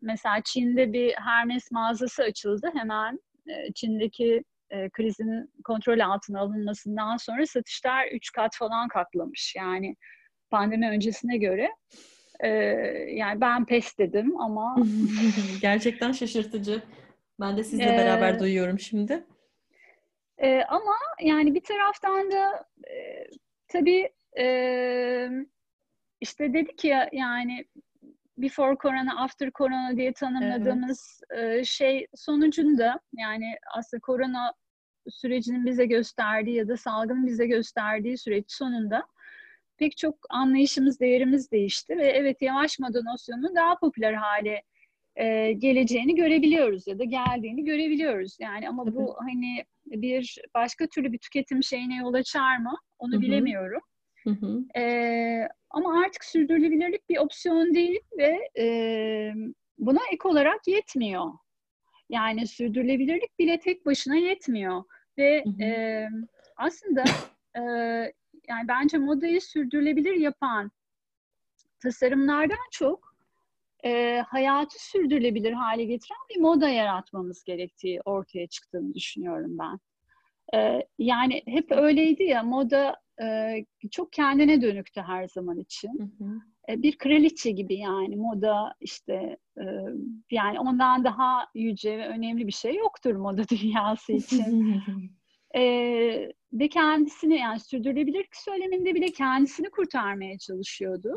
mesela 0.00 0.40
Çin'de 0.44 0.92
bir 0.92 1.14
Hermes 1.14 1.70
mağazası 1.70 2.22
açıldı 2.22 2.70
hemen 2.74 3.18
Çin'deki 3.74 4.44
e, 4.70 4.90
krizin 4.90 5.52
kontrol 5.64 6.00
altına 6.00 6.40
alınmasından 6.40 7.16
sonra 7.16 7.46
satışlar 7.46 8.06
üç 8.12 8.32
kat 8.32 8.56
falan 8.56 8.88
katlamış. 8.88 9.54
Yani 9.56 9.96
pandemi 10.50 10.88
öncesine 10.88 11.36
göre. 11.36 11.70
E, 12.40 12.48
yani 13.08 13.40
ben 13.40 13.64
pes 13.64 13.98
dedim 13.98 14.40
ama 14.40 14.76
gerçekten 15.60 16.12
şaşırtıcı. 16.12 16.82
Ben 17.40 17.56
de 17.56 17.64
sizle 17.64 17.86
beraber 17.86 18.34
ee, 18.34 18.38
duyuyorum 18.38 18.78
şimdi. 18.78 19.24
E, 20.38 20.62
ama 20.62 20.94
yani 21.20 21.54
bir 21.54 21.62
taraftan 21.62 22.32
da 22.32 22.64
e, 22.90 23.26
tabii 23.68 24.10
e, 24.38 24.46
işte 26.20 26.52
dedik 26.52 26.84
ya 26.84 27.08
yani 27.12 27.64
before 28.42 28.76
corona, 28.82 29.22
after 29.22 29.50
corona 29.50 29.96
diye 29.96 30.12
tanımladığımız 30.12 31.20
evet. 31.30 31.66
şey 31.66 32.06
sonucunda 32.14 33.00
yani 33.16 33.54
aslında 33.76 34.00
korona 34.00 34.52
sürecinin 35.08 35.66
bize 35.66 35.86
gösterdiği 35.86 36.56
ya 36.56 36.68
da 36.68 36.76
salgının 36.76 37.26
bize 37.26 37.46
gösterdiği 37.46 38.18
süreç 38.18 38.44
sonunda 38.48 39.06
pek 39.76 39.96
çok 39.96 40.16
anlayışımız, 40.30 41.00
değerimiz 41.00 41.50
değişti 41.50 41.98
ve 41.98 42.06
evet 42.06 42.42
yavaş 42.42 42.78
moda 42.78 43.02
nosyonunun 43.02 43.56
daha 43.56 43.78
popüler 43.78 44.12
hale 44.12 44.62
e, 45.16 45.52
geleceğini 45.52 46.14
görebiliyoruz 46.14 46.86
ya 46.86 46.98
da 46.98 47.04
geldiğini 47.04 47.64
görebiliyoruz. 47.64 48.36
Yani 48.40 48.68
ama 48.68 48.94
bu 48.94 49.16
hani 49.20 49.64
bir 49.86 50.38
başka 50.54 50.86
türlü 50.86 51.12
bir 51.12 51.18
tüketim 51.18 51.62
şeyine 51.62 51.96
yol 51.96 52.14
açar 52.14 52.56
mı? 52.56 52.74
Onu 52.98 53.12
Hı-hı. 53.12 53.20
bilemiyorum. 53.20 53.80
Hı 54.24 54.30
hı. 54.30 54.80
E, 54.80 55.48
ama 55.70 56.00
artık 56.00 56.24
sürdürülebilirlik 56.24 57.08
bir 57.10 57.18
opsiyon 57.18 57.74
değil 57.74 58.00
ve 58.18 58.50
e, 58.58 58.66
buna 59.78 60.00
ek 60.12 60.28
olarak 60.28 60.68
yetmiyor. 60.68 61.30
Yani 62.08 62.46
sürdürülebilirlik 62.46 63.38
bile 63.38 63.60
tek 63.60 63.86
başına 63.86 64.16
yetmiyor 64.16 64.84
ve 65.18 65.44
hı 65.44 65.50
hı. 65.50 65.62
E, 65.62 66.08
aslında 66.56 67.04
e, 67.56 67.60
yani 68.48 68.68
bence 68.68 68.98
modayı 68.98 69.40
sürdürülebilir 69.40 70.14
yapan 70.14 70.70
tasarımlardan 71.82 72.70
çok 72.70 73.14
e, 73.84 74.20
hayatı 74.28 74.90
sürdürülebilir 74.90 75.52
hale 75.52 75.84
getiren 75.84 76.18
bir 76.30 76.40
moda 76.40 76.68
yaratmamız 76.68 77.44
gerektiği 77.44 78.00
ortaya 78.04 78.46
çıktığını 78.46 78.94
düşünüyorum 78.94 79.58
ben. 79.58 79.78
E, 80.58 80.86
yani 80.98 81.42
hep 81.46 81.72
öyleydi 81.72 82.22
ya 82.22 82.42
moda 82.42 82.96
e, 83.22 83.64
çok 83.90 84.12
kendine 84.12 84.62
dönüktü 84.62 85.00
her 85.00 85.28
zaman 85.28 85.58
için. 85.58 85.98
Hı 85.98 86.24
hı. 86.24 86.40
E, 86.68 86.82
bir 86.82 86.98
kraliçe 86.98 87.50
gibi 87.50 87.76
yani 87.76 88.16
moda 88.16 88.74
işte 88.80 89.36
e, 89.58 89.64
yani 90.30 90.60
ondan 90.60 91.04
daha 91.04 91.46
yüce 91.54 91.98
ve 91.98 92.08
önemli 92.08 92.46
bir 92.46 92.52
şey 92.52 92.76
yoktur 92.76 93.14
moda 93.14 93.42
dünyası 93.48 94.12
için. 94.12 94.82
e, 95.56 95.62
ve 96.52 96.68
kendisini 96.68 97.38
yani 97.38 97.60
sürdürülebilirlik 97.60 98.36
söyleminde 98.36 98.94
bile 98.94 99.06
kendisini 99.06 99.70
kurtarmaya 99.70 100.38
çalışıyordu. 100.38 101.14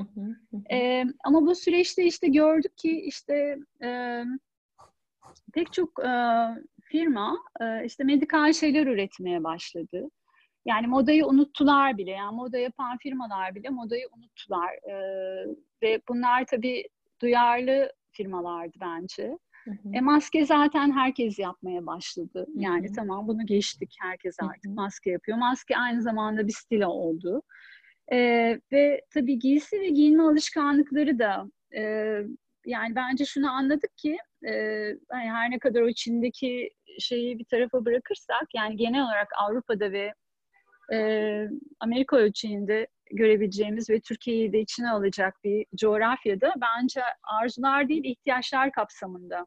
e, 0.71 1.03
ama 1.23 1.41
bu 1.41 1.55
süreçte 1.55 2.05
işte 2.05 2.27
gördük 2.27 2.77
ki 2.77 3.01
işte 3.01 3.57
e, 3.83 4.21
pek 5.53 5.73
çok 5.73 6.05
e, 6.05 6.11
firma 6.81 7.37
e, 7.61 7.85
işte 7.85 8.03
medikal 8.03 8.53
şeyler 8.53 8.87
üretmeye 8.87 9.43
başladı. 9.43 10.09
Yani 10.65 10.87
modayı 10.87 11.25
unuttular 11.25 11.97
bile. 11.97 12.11
Yani 12.11 12.35
moda 12.35 12.57
yapan 12.57 12.97
firmalar 12.97 13.55
bile 13.55 13.69
modayı 13.69 14.07
unuttular. 14.17 14.69
E, 14.73 14.95
ve 15.83 16.01
bunlar 16.09 16.45
tabii 16.45 16.87
duyarlı 17.21 17.91
firmalardı 18.11 18.77
bence. 18.81 19.37
Hı 19.63 19.71
hı. 19.71 19.93
E, 19.93 20.01
maske 20.01 20.45
zaten 20.45 20.91
herkes 20.91 21.39
yapmaya 21.39 21.85
başladı. 21.85 22.47
Yani 22.55 22.87
hı 22.87 22.91
hı. 22.91 22.95
tamam 22.95 23.27
bunu 23.27 23.45
geçtik. 23.45 23.95
Herkes 24.01 24.35
artık 24.41 24.65
hı 24.65 24.69
hı. 24.69 24.73
maske 24.73 25.11
yapıyor. 25.11 25.37
Maske 25.37 25.77
aynı 25.77 26.01
zamanda 26.01 26.47
bir 26.47 26.53
stila 26.53 26.89
oldu. 26.89 27.41
E, 28.11 28.17
ve 28.71 29.01
tabii 29.09 29.39
giysi 29.39 29.81
ve 29.81 29.89
giyinme 29.89 30.23
alışkanlıkları 30.23 31.19
da 31.19 31.45
e, 31.75 31.81
yani 32.65 32.95
bence 32.95 33.25
şunu 33.25 33.51
anladık 33.51 33.97
ki 33.97 34.17
e, 34.47 34.53
hani 35.11 35.31
her 35.31 35.51
ne 35.51 35.59
kadar 35.59 35.81
o 35.81 35.91
Çin'deki 35.91 36.69
şeyi 36.99 37.39
bir 37.39 37.45
tarafa 37.45 37.85
bırakırsak 37.85 38.43
yani 38.55 38.77
genel 38.77 39.03
olarak 39.03 39.27
Avrupa'da 39.37 39.91
ve 39.91 40.13
e, 40.93 41.47
Amerika 41.79 42.17
ölçeğinde 42.17 42.87
görebileceğimiz 43.11 43.89
ve 43.89 43.99
Türkiye'yi 43.99 44.53
de 44.53 44.59
içine 44.59 44.89
alacak 44.89 45.43
bir 45.43 45.65
coğrafyada 45.75 46.53
bence 46.61 47.01
arzular 47.23 47.89
değil 47.89 48.03
ihtiyaçlar 48.03 48.71
kapsamında 48.71 49.45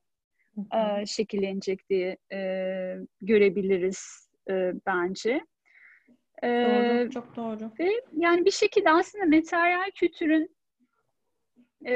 e, 0.75 1.07
şekillenecek 1.07 1.89
diye 1.91 2.17
e, 2.33 2.39
görebiliriz 3.21 4.29
e, 4.51 4.73
bence. 4.87 5.41
E, 6.43 6.49
doğru, 6.49 7.11
çok 7.11 7.37
doğru. 7.37 7.71
Ve 7.81 7.91
yani 8.13 8.45
bir 8.45 8.51
şekilde 8.51 8.91
aslında 8.91 9.25
materyal 9.25 9.91
kültürün 9.95 10.57
e, 11.87 11.93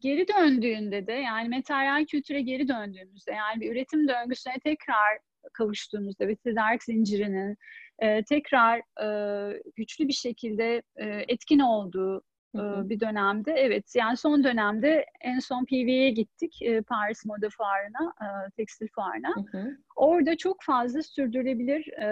geri 0.00 0.28
döndüğünde 0.28 1.06
de 1.06 1.12
yani 1.12 1.48
materyal 1.48 2.04
kültüre 2.04 2.40
geri 2.40 2.68
döndüğümüzde 2.68 3.32
yani 3.32 3.60
bir 3.60 3.72
üretim 3.72 4.08
döngüsüne 4.08 4.54
tekrar 4.64 5.18
kavuştuğumuzda 5.52 6.28
ve 6.28 6.36
tedarik 6.36 6.82
zincirinin 6.82 7.56
e, 8.00 8.22
tekrar 8.24 8.78
e, 8.78 9.62
güçlü 9.76 10.08
bir 10.08 10.12
şekilde 10.12 10.82
e, 10.96 11.06
etkin 11.28 11.58
olduğu 11.58 12.22
e, 12.54 12.88
bir 12.88 13.00
dönemde. 13.00 13.52
Evet 13.52 13.94
yani 13.96 14.16
son 14.16 14.44
dönemde 14.44 15.06
en 15.20 15.38
son 15.38 15.64
PV'ye 15.64 16.10
gittik 16.10 16.62
e, 16.62 16.82
Paris 16.82 17.26
Moda 17.26 17.48
Fuarı'na, 17.50 18.12
e, 18.22 18.50
tekstil 18.56 18.88
fuarına. 18.94 19.34
Hı 19.36 19.58
hı. 19.58 19.76
Orada 19.96 20.36
çok 20.36 20.62
fazla 20.62 21.02
sürdürülebilir 21.02 21.88
e, 21.88 22.06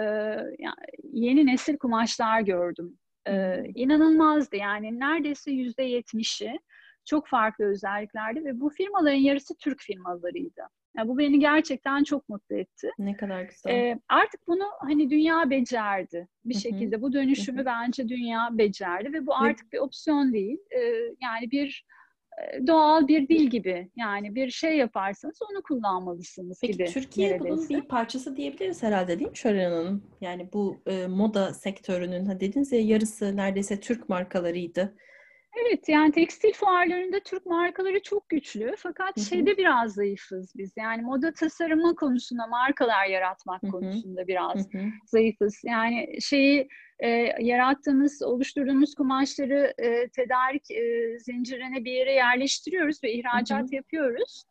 yani 0.59 0.75
yeni 1.03 1.45
nesil 1.45 1.77
kumaşlar 1.77 2.41
gördüm. 2.41 2.97
E, 3.27 3.63
inanılmazdı 3.75 4.55
yani 4.55 4.99
neredeyse 4.99 5.51
yüzde 5.51 5.83
yetmişi 5.83 6.59
çok 7.05 7.27
farklı 7.27 7.65
özelliklerdi 7.65 8.45
ve 8.45 8.59
bu 8.59 8.69
firmaların 8.69 9.17
yarısı 9.17 9.57
Türk 9.57 9.81
firmalarıydı. 9.81 10.61
Yani 10.97 11.07
bu 11.07 11.17
beni 11.17 11.39
gerçekten 11.39 12.03
çok 12.03 12.29
mutlu 12.29 12.55
etti. 12.55 12.91
Ne 12.99 13.17
kadar 13.17 13.41
güzel. 13.41 13.71
Ee, 13.71 13.99
artık 14.09 14.47
bunu 14.47 14.63
hani 14.79 15.09
dünya 15.09 15.49
becerdi 15.49 16.27
bir 16.45 16.53
Hı-hı. 16.53 16.61
şekilde. 16.61 17.01
Bu 17.01 17.13
dönüşümü 17.13 17.57
Hı-hı. 17.57 17.65
bence 17.65 18.09
dünya 18.09 18.49
becerdi 18.51 19.13
ve 19.13 19.25
bu 19.25 19.35
artık 19.35 19.63
Hı-hı. 19.63 19.71
bir 19.71 19.77
opsiyon 19.77 20.33
değil. 20.33 20.57
Ee, 20.71 20.79
yani 21.21 21.51
bir 21.51 21.85
doğal 22.67 23.07
bir 23.07 23.27
dil 23.27 23.47
gibi. 23.47 23.89
Yani 23.95 24.35
bir 24.35 24.49
şey 24.49 24.77
yaparsanız 24.77 25.39
onu 25.51 25.61
kullanmalısınız 25.63 26.59
Peki, 26.61 26.73
gibi. 26.73 26.85
Türkiye 26.85 27.31
neredeyse. 27.31 27.57
bunun 27.57 27.69
bir 27.69 27.81
parçası 27.81 28.35
diyebiliriz 28.35 28.83
herhalde 28.83 29.19
değil 29.19 29.29
mi 29.29 29.37
Şören 29.37 29.71
Hanım? 29.71 30.03
Yani 30.21 30.49
bu 30.53 30.77
e, 30.87 31.07
moda 31.07 31.53
sektörünün 31.53 32.25
ha 32.25 32.39
dediniz 32.39 32.71
ya 32.71 32.81
yarısı 32.81 33.37
neredeyse 33.37 33.79
Türk 33.79 34.09
markalarıydı. 34.09 34.95
Evet 35.61 35.89
yani 35.89 36.11
tekstil 36.11 36.53
fuarlarında 36.53 37.19
Türk 37.19 37.45
markaları 37.45 38.01
çok 38.01 38.29
güçlü 38.29 38.75
fakat 38.77 39.17
Hı-hı. 39.17 39.25
şeyde 39.25 39.57
biraz 39.57 39.93
zayıfız 39.93 40.53
biz. 40.57 40.73
Yani 40.77 41.01
moda 41.01 41.33
tasarımı 41.33 41.95
konusunda 41.95 42.47
markalar 42.47 43.05
yaratmak 43.05 43.63
Hı-hı. 43.63 43.71
konusunda 43.71 44.27
biraz 44.27 44.73
Hı-hı. 44.73 44.83
zayıfız. 45.05 45.61
Yani 45.65 46.21
şeyi 46.21 46.67
e, 46.99 47.09
yarattığımız, 47.39 48.21
oluşturduğumuz 48.21 48.95
kumaşları 48.95 49.73
e, 49.77 50.09
tedarik 50.09 50.71
e, 50.71 51.19
zincirine 51.19 51.85
bir 51.85 51.91
yere 51.91 52.13
yerleştiriyoruz 52.13 53.03
ve 53.03 53.13
ihracat 53.13 53.61
Hı-hı. 53.61 53.75
yapıyoruz. 53.75 54.43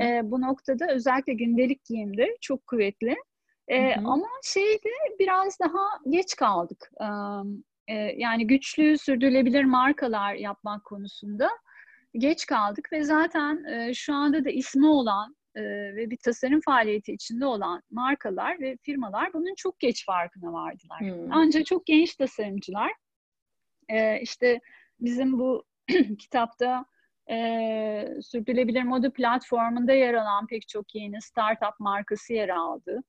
E, 0.00 0.20
bu 0.24 0.40
noktada 0.40 0.86
özellikle 0.88 1.32
gündelik 1.32 1.84
giyimde 1.84 2.36
çok 2.40 2.66
kuvvetli. 2.66 3.16
E, 3.68 3.94
ama 3.94 4.26
şeyde 4.44 4.88
biraz 5.18 5.60
daha 5.60 5.82
geç 6.08 6.36
kaldık. 6.36 6.90
Um, 7.00 7.64
yani 8.16 8.46
güçlü, 8.46 8.98
sürdürülebilir 8.98 9.64
markalar 9.64 10.34
yapmak 10.34 10.84
konusunda 10.84 11.50
geç 12.12 12.46
kaldık 12.46 12.92
ve 12.92 13.04
zaten 13.04 13.92
şu 13.92 14.14
anda 14.14 14.44
da 14.44 14.50
ismi 14.50 14.86
olan 14.86 15.36
e, 15.58 15.62
ve 15.96 16.10
bir 16.10 16.16
tasarım 16.16 16.60
faaliyeti 16.60 17.12
içinde 17.12 17.46
olan 17.46 17.82
markalar 17.90 18.60
ve 18.60 18.76
firmalar 18.82 19.32
bunun 19.32 19.54
çok 19.56 19.80
geç 19.80 20.06
farkına 20.06 20.52
vardılar. 20.52 21.00
Hmm. 21.00 21.32
Ancak 21.32 21.66
çok 21.66 21.86
genç 21.86 22.16
tasarımcılar 22.16 22.92
e, 23.88 24.20
işte 24.20 24.60
bizim 25.00 25.38
bu 25.38 25.64
kitapta 26.18 26.84
e, 27.30 27.36
sürdürülebilir 28.22 28.82
moda 28.82 29.12
platformunda 29.12 29.92
yer 29.92 30.14
alan 30.14 30.46
pek 30.46 30.68
çok 30.68 30.94
yeni 30.94 31.22
startup 31.22 31.80
markası 31.80 32.32
yer 32.32 32.48
aldı. 32.48 33.02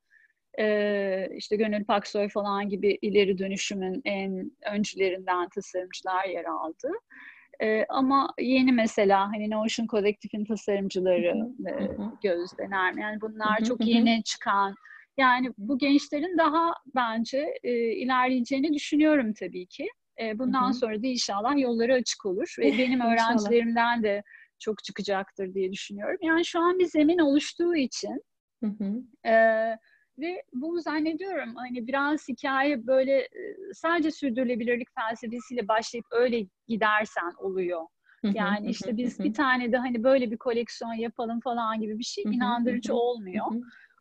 E, 0.60 1.28
işte 1.36 1.56
Gönül 1.56 1.86
Paksoy 1.86 2.30
falan 2.30 2.70
gibi 2.70 2.98
ileri 3.02 3.38
dönüşümün 3.38 4.02
en 4.06 4.52
öncülerinden 4.72 5.50
tasarımcılar 5.50 6.26
yer 6.26 6.46
aldı. 6.46 6.92
E, 7.62 7.86
ama 7.90 8.34
yeni 8.40 8.72
mesela 8.72 9.28
hani 9.28 9.50
Notion 9.50 9.88
Collective'in 9.88 10.46
tasarımcıları 10.46 11.50
e, 11.68 11.74
Gözde 12.24 12.70
Nermin. 12.70 13.02
Yani 13.02 13.22
bunlar 13.22 13.64
çok 13.68 13.86
yeni 13.86 14.24
çıkan. 14.24 14.76
Yani 15.18 15.54
bu 15.58 15.78
gençlerin 15.78 16.38
daha 16.38 16.74
bence 16.96 17.54
e, 17.64 17.72
ilerleyeceğini 17.92 18.74
düşünüyorum 18.74 19.34
tabii 19.34 19.66
ki. 19.66 19.88
E, 20.22 20.40
bundan 20.40 20.72
sonra 20.72 21.04
da 21.04 21.08
inşallah 21.08 21.58
yolları 21.58 21.94
açık 21.94 22.26
olur. 22.26 22.56
Ve 22.60 22.78
benim 22.78 23.02
öğrencilerimden 23.12 24.04
de 24.04 24.24
çok 24.60 24.84
çıkacaktır 24.84 25.54
diye 25.54 25.72
düşünüyorum. 25.72 26.18
Yani 26.22 26.46
şu 26.46 26.60
an 26.60 26.80
bir 26.80 26.86
zemin 26.86 27.20
oluştuğu 27.20 27.76
için 27.76 28.24
hı 28.64 28.68
hı. 28.68 29.30
E, 29.30 29.34
ve 30.22 30.44
bu 30.54 30.80
zannediyorum 30.82 31.56
hani 31.56 31.88
biraz 31.88 32.28
hikaye 32.28 32.88
böyle 32.88 33.28
sadece 33.74 34.12
sürdürülebilirlik 34.12 34.88
felsefesiyle 34.96 35.68
başlayıp 35.68 36.06
öyle 36.12 36.46
gidersen 36.68 37.32
oluyor. 37.38 37.82
Yani 38.24 38.70
işte 38.70 38.98
biz 38.98 39.20
bir 39.20 39.34
tane 39.34 39.72
de 39.72 39.78
hani 39.78 40.04
böyle 40.04 40.32
bir 40.32 40.38
koleksiyon 40.38 40.94
yapalım 40.94 41.40
falan 41.40 41.80
gibi 41.82 42.00
bir 42.00 42.04
şey 42.04 42.24
inandırıcı 42.24 42.94
olmuyor. 42.94 43.46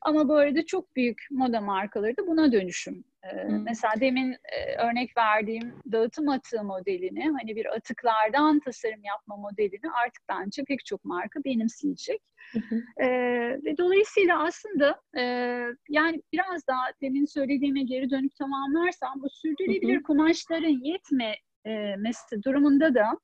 Ama 0.02 0.28
bu 0.28 0.36
arada 0.36 0.66
çok 0.66 0.96
büyük 0.96 1.18
moda 1.30 1.60
markaları 1.60 2.16
da 2.16 2.26
buna 2.26 2.52
dönüşüm. 2.52 3.04
Ee, 3.24 3.44
mesela 3.44 3.94
demin 4.00 4.32
e, 4.32 4.76
örnek 4.88 5.16
verdiğim 5.16 5.74
dağıtım 5.92 6.28
atığı 6.28 6.64
modelini, 6.64 7.24
hani 7.24 7.56
bir 7.56 7.76
atıklardan 7.76 8.60
tasarım 8.60 9.04
yapma 9.04 9.36
modelini 9.36 9.90
artık 10.04 10.22
bence 10.28 10.64
pek 10.64 10.84
çok 10.86 11.04
marka 11.04 11.44
benimseyecek. 11.44 12.22
Ee, 13.00 13.08
ve 13.64 13.78
dolayısıyla 13.78 14.42
aslında 14.44 15.00
e, 15.16 15.22
yani 15.88 16.22
biraz 16.32 16.66
daha 16.66 16.84
demin 17.02 17.24
söylediğime 17.24 17.82
geri 17.82 18.10
dönüp 18.10 18.36
tamamlarsam 18.36 19.12
bu 19.22 19.28
sürdürülebilir 19.30 20.02
kumaşların 20.02 20.84
yetmemesi 20.84 22.42
durumunda 22.42 22.94
da 22.94 23.18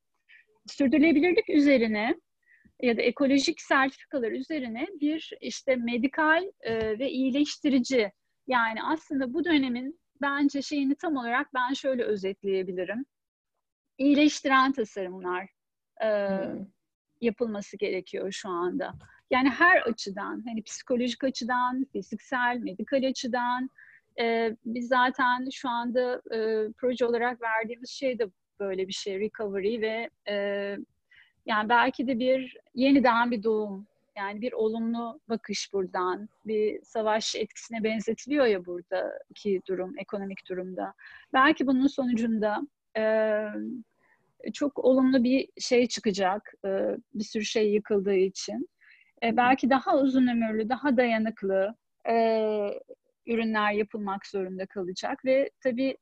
sürdürülebilirlik 0.66 1.50
üzerine 1.50 2.14
ya 2.82 2.96
da 2.96 3.02
ekolojik 3.02 3.60
sertifikalar 3.60 4.32
üzerine 4.32 4.86
bir 5.00 5.32
işte 5.40 5.76
medikal 5.76 6.44
e, 6.60 6.98
ve 6.98 7.10
iyileştirici 7.10 8.12
yani 8.46 8.82
aslında 8.82 9.34
bu 9.34 9.44
dönemin 9.44 10.00
bence 10.20 10.62
şeyini 10.62 10.94
tam 10.94 11.16
olarak 11.16 11.54
ben 11.54 11.72
şöyle 11.72 12.04
özetleyebilirim. 12.04 13.04
İyileştiren 13.98 14.72
tasarımlar 14.72 15.48
e, 16.02 16.08
hmm. 16.08 16.66
yapılması 17.20 17.76
gerekiyor 17.76 18.32
şu 18.32 18.48
anda. 18.48 18.92
Yani 19.30 19.50
her 19.50 19.82
açıdan, 19.82 20.42
hani 20.46 20.62
psikolojik 20.62 21.24
açıdan, 21.24 21.86
fiziksel, 21.92 22.58
medikal 22.58 23.08
açıdan, 23.08 23.70
e, 24.20 24.56
biz 24.64 24.88
zaten 24.88 25.48
şu 25.52 25.68
anda 25.68 26.22
e, 26.34 26.68
proje 26.78 27.06
olarak 27.06 27.42
verdiğimiz 27.42 27.90
şey 27.90 28.18
de 28.18 28.26
böyle 28.60 28.88
bir 28.88 28.92
şey, 28.92 29.20
recovery 29.20 29.80
ve 29.80 30.10
e, 30.28 30.76
yani 31.46 31.68
belki 31.68 32.06
de 32.06 32.18
bir 32.18 32.56
yeniden 32.74 33.30
bir 33.30 33.42
doğum 33.42 33.86
yani 34.16 34.40
bir 34.40 34.52
olumlu 34.52 35.20
bakış 35.28 35.72
buradan, 35.72 36.28
bir 36.46 36.82
savaş 36.82 37.36
etkisine 37.36 37.84
benzetiliyor 37.84 38.46
ya 38.46 38.66
buradaki 38.66 39.60
durum, 39.68 39.94
ekonomik 39.98 40.48
durumda. 40.48 40.94
Belki 41.32 41.66
bunun 41.66 41.86
sonucunda 41.86 42.62
e, 42.96 43.44
çok 44.52 44.78
olumlu 44.78 45.24
bir 45.24 45.48
şey 45.58 45.86
çıkacak, 45.86 46.54
e, 46.64 46.68
bir 47.14 47.24
sürü 47.24 47.44
şey 47.44 47.72
yıkıldığı 47.72 48.16
için. 48.16 48.68
E, 49.22 49.36
belki 49.36 49.70
daha 49.70 49.98
uzun 49.98 50.26
ömürlü, 50.26 50.68
daha 50.68 50.96
dayanıklı 50.96 51.74
e, 52.08 52.14
ürünler 53.26 53.72
yapılmak 53.72 54.26
zorunda 54.26 54.66
kalacak 54.66 55.24
ve 55.24 55.50
tabii 55.60 55.96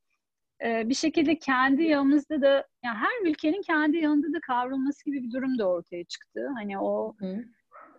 e, 0.64 0.88
bir 0.88 0.94
şekilde 0.94 1.38
kendi 1.38 1.82
yanımızda 1.82 2.42
da, 2.42 2.66
yani 2.84 2.98
her 2.98 3.30
ülkenin 3.30 3.62
kendi 3.62 3.96
yanında 3.96 4.32
da 4.32 4.40
kavrulması 4.40 5.04
gibi 5.04 5.22
bir 5.22 5.30
durum 5.32 5.58
da 5.58 5.68
ortaya 5.68 6.04
çıktı. 6.04 6.48
Hani 6.56 6.78
o 6.78 7.14
Hı 7.18 7.44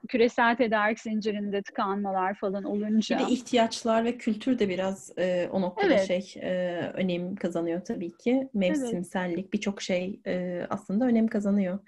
küresel 0.08 0.56
tedarik 0.56 1.00
zincirinde 1.00 1.62
tıkanmalar 1.62 2.34
falan 2.34 2.64
olunca. 2.64 3.20
Bir 3.20 3.26
de 3.26 3.32
ihtiyaçlar 3.32 4.04
ve 4.04 4.18
kültür 4.18 4.60
de 4.60 4.70
biraz 4.70 5.12
e, 5.18 5.50
o 5.52 5.62
noktada 5.62 5.94
evet. 5.94 6.08
şey 6.08 6.42
e, 6.42 6.78
önem 6.94 7.36
kazanıyor 7.36 7.86
tabii 7.86 8.18
ki. 8.18 8.50
Mevsimsellik 8.54 9.40
evet. 9.40 9.54
birçok 9.54 9.82
şey 9.82 10.20
e, 10.28 10.66
aslında 10.70 11.06
önem 11.06 11.28
kazanıyor. 11.28 11.80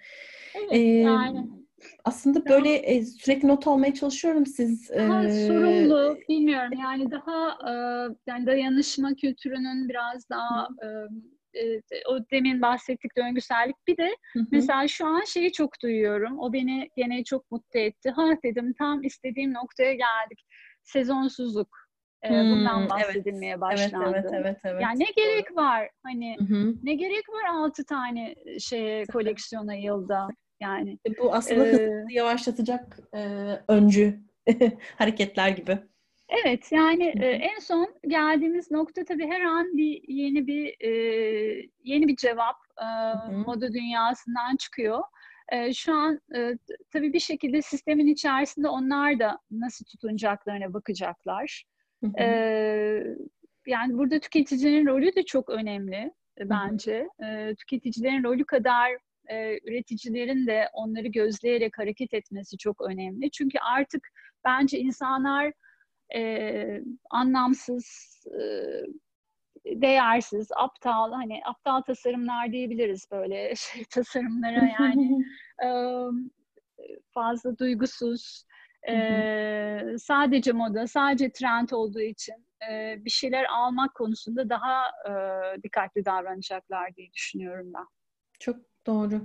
Evet, 0.56 0.72
ee, 0.72 0.78
yani. 0.78 1.50
Aslında 2.04 2.46
böyle 2.46 2.76
e, 2.76 3.06
sürekli 3.06 3.48
not 3.48 3.68
almaya 3.68 3.94
çalışıyorum 3.94 4.46
siz. 4.46 4.92
E... 4.92 5.08
sorumlu, 5.48 6.18
bilmiyorum 6.30 6.74
yani 6.80 7.12
daha 7.12 7.50
e, 7.50 7.74
yani 8.28 8.46
dayanışma 8.46 9.14
kültürünün 9.14 9.90
biraz 9.90 10.30
daha 10.30 10.68
e, 10.84 10.88
e, 11.60 11.82
o 12.10 12.20
demin 12.32 12.62
bahsettik 12.62 13.18
döngüsellik. 13.18 13.76
Bir 13.88 13.98
de 13.98 14.16
hı 14.34 14.40
hı. 14.40 14.46
mesela 14.52 14.88
şu 14.88 15.08
an 15.08 15.22
şeyi 15.24 15.52
çok 15.52 15.82
duyuyorum. 15.84 16.40
O 16.40 16.54
beni 16.54 16.90
gene 16.96 17.24
çok 17.24 17.52
mutlu 17.52 17.80
etti. 17.80 18.10
Ha 18.10 18.30
dedim 18.44 18.74
tam 18.74 19.04
istediğim 19.04 19.54
noktaya 19.54 19.94
geldik. 19.94 20.46
Sezonsuzluk. 20.84 21.86
Hmm, 22.26 22.52
bundan 22.52 22.90
bahsedilmeye 22.90 23.52
evet, 23.52 23.62
başlandı. 23.62 24.06
Evet, 24.10 24.26
evet, 24.32 24.46
evet, 24.46 24.58
evet. 24.64 24.82
Yani 24.82 25.00
ne 25.00 25.06
gerek 25.16 25.56
var? 25.56 25.90
Hani 26.04 26.36
hı 26.40 26.44
hı. 26.44 26.74
ne 26.84 26.94
gerek 26.94 27.30
var 27.30 27.50
altı 27.50 27.86
tane 27.86 28.36
şeye 28.60 29.06
koleksiyona 29.06 29.74
yılda? 29.74 30.28
Yani 30.66 31.00
e, 31.08 31.18
bu 31.18 31.34
aslında 31.34 31.68
e, 31.68 32.06
yavaşlatacak 32.10 33.00
e, 33.14 33.20
öncü 33.68 34.20
hareketler 34.98 35.50
gibi. 35.50 35.80
Evet 36.30 36.72
yani 36.72 37.14
e, 37.22 37.28
en 37.28 37.60
son 37.60 37.96
geldiğimiz 38.08 38.72
nokta 38.72 39.04
tabii 39.04 39.28
her 39.28 39.42
an 39.42 39.78
bir 39.78 40.02
yeni 40.08 40.48
bir 40.48 40.76
e, 40.80 40.90
yeni 41.84 42.08
bir 42.08 42.16
cevap 42.16 42.56
e, 42.82 42.88
moda 43.32 43.74
dünyasından 43.74 44.56
çıkıyor. 44.56 45.04
E, 45.52 45.74
şu 45.74 45.94
an 45.94 46.20
e, 46.36 46.58
tabii 46.92 47.14
bir 47.14 47.20
şekilde 47.20 47.62
sistemin 47.62 48.08
içerisinde 48.08 48.68
onlar 48.68 49.20
da 49.20 49.40
nasıl 49.52 49.86
tutunacaklarına 49.86 50.74
bakacaklar. 50.74 51.64
E, 52.20 52.26
yani 53.68 53.98
burada 53.98 54.20
tüketicinin 54.20 54.86
rolü 54.86 55.16
de 55.16 55.24
çok 55.24 55.50
önemli 55.50 56.12
bence. 56.40 57.08
E, 57.26 57.56
tüketicilerin 57.56 58.24
rolü 58.24 58.46
kadar 58.46 58.92
e, 59.30 59.60
üreticilerin 59.64 60.48
de 60.48 60.70
onları 60.74 61.08
gözleyerek 61.08 61.78
hareket 61.78 62.14
etmesi 62.14 62.58
çok 62.58 62.82
önemli. 62.82 63.32
Çünkü 63.32 63.58
artık 63.60 64.08
bence 64.46 64.80
insanlar 64.80 65.54
e, 66.16 66.82
anlamsız, 67.10 67.86
e, 68.28 68.42
değersiz, 69.66 70.48
aptal, 70.56 71.12
hani 71.12 71.42
aptal 71.46 71.82
tasarımlar 71.82 72.52
diyebiliriz 72.52 73.08
böyle 73.12 73.54
şey 73.56 73.84
tasarımlara 73.84 74.70
yani 74.80 75.26
e, 75.66 75.70
fazla 77.14 77.58
duygusuz, 77.58 78.46
e, 78.90 79.96
sadece 80.00 80.52
moda, 80.52 80.88
sadece 80.88 81.32
trend 81.32 81.70
olduğu 81.70 82.02
için 82.02 82.36
e, 82.72 82.96
bir 83.06 83.10
şeyler 83.10 83.46
almak 83.46 83.96
konusunda 83.96 84.50
daha 84.50 84.84
e, 84.88 85.14
dikkatli 85.64 86.06
davranacaklar 86.06 86.96
diye 86.96 87.14
düşünüyorum 87.14 87.72
ben. 87.74 87.86
Çok 88.40 88.56
Doğru. 88.88 89.22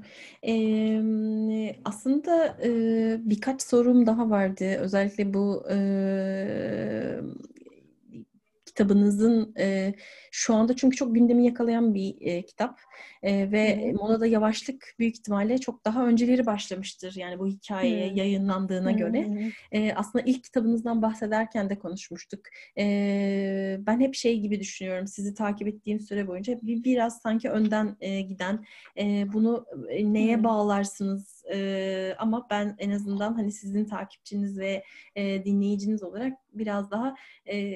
Ee, 0.47 1.77
aslında 1.85 2.57
e, 2.65 2.71
birkaç 3.31 3.63
sorum 3.63 4.07
daha 4.07 4.31
vardı. 4.31 4.65
Özellikle 4.81 5.35
bu 5.35 5.65
e, 5.71 7.21
kitabınızın 8.71 9.55
e, 9.59 9.95
şu 10.31 10.55
anda 10.55 10.77
çünkü 10.77 10.97
çok 10.97 11.15
gündemi 11.15 11.47
yakalayan 11.47 11.95
bir 11.95 12.17
e, 12.21 12.43
kitap 12.43 12.81
e, 13.23 13.53
ve 13.53 13.87
Hı-hı. 13.87 13.93
modada 13.93 14.27
yavaşlık 14.27 14.95
büyük 14.99 15.17
ihtimalle 15.17 15.59
çok 15.59 15.85
daha 15.85 16.07
önceleri 16.07 16.47
başlamıştır 16.47 17.15
yani 17.17 17.39
bu 17.39 17.47
hikaye 17.47 18.09
Hı-hı. 18.09 18.19
yayınlandığına 18.19 18.91
Hı-hı. 18.91 18.99
göre. 18.99 19.29
E, 19.73 19.93
aslında 19.95 20.25
ilk 20.25 20.45
kitabınızdan 20.45 21.03
bahsederken 21.03 21.71
de 21.71 21.79
konuşmuştuk. 21.79 22.41
E, 22.79 23.77
ben 23.81 24.01
hep 24.01 24.15
şey 24.15 24.41
gibi 24.41 24.61
düşünüyorum 24.61 25.07
sizi 25.07 25.35
takip 25.35 25.69
ettiğim 25.69 26.01
süre 26.01 26.29
boyunca 26.29 26.59
bir, 26.63 26.85
biraz 26.85 27.21
sanki 27.21 27.51
önden 27.51 27.97
e, 28.01 28.21
giden 28.21 28.65
e, 28.99 29.33
bunu 29.33 29.67
neye 30.03 30.35
Hı-hı. 30.35 30.45
bağlarsınız 30.45 31.45
e, 31.53 32.15
ama 32.19 32.47
ben 32.51 32.77
en 32.79 32.91
azından 32.91 33.35
hani 33.35 33.53
sizin 33.53 33.85
takipçiniz 33.85 34.59
ve 34.59 34.85
e, 35.15 35.45
dinleyiciniz 35.45 36.03
olarak 36.03 36.39
biraz 36.53 36.91
daha 36.91 37.15
e, 37.49 37.75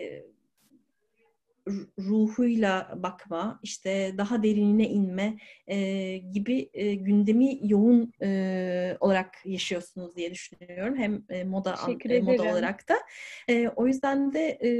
ruhuyla 1.99 2.95
bakma, 2.97 3.61
işte 3.63 4.15
daha 4.19 4.43
derinine 4.43 4.89
inme 4.89 5.39
e, 5.67 6.17
gibi 6.19 6.71
e, 6.75 6.95
gündemi 6.95 7.59
yoğun 7.63 8.13
e, 8.23 8.97
olarak 9.01 9.35
yaşıyorsunuz 9.45 10.17
diye 10.17 10.31
düşünüyorum. 10.31 10.97
Hem 10.97 11.25
e, 11.29 11.45
moda 11.45 11.77
e, 12.09 12.21
moda 12.21 12.43
olarak 12.43 12.89
da. 12.89 12.95
E, 13.49 13.69
o 13.69 13.87
yüzden 13.87 14.33
de 14.33 14.59
e, 14.63 14.71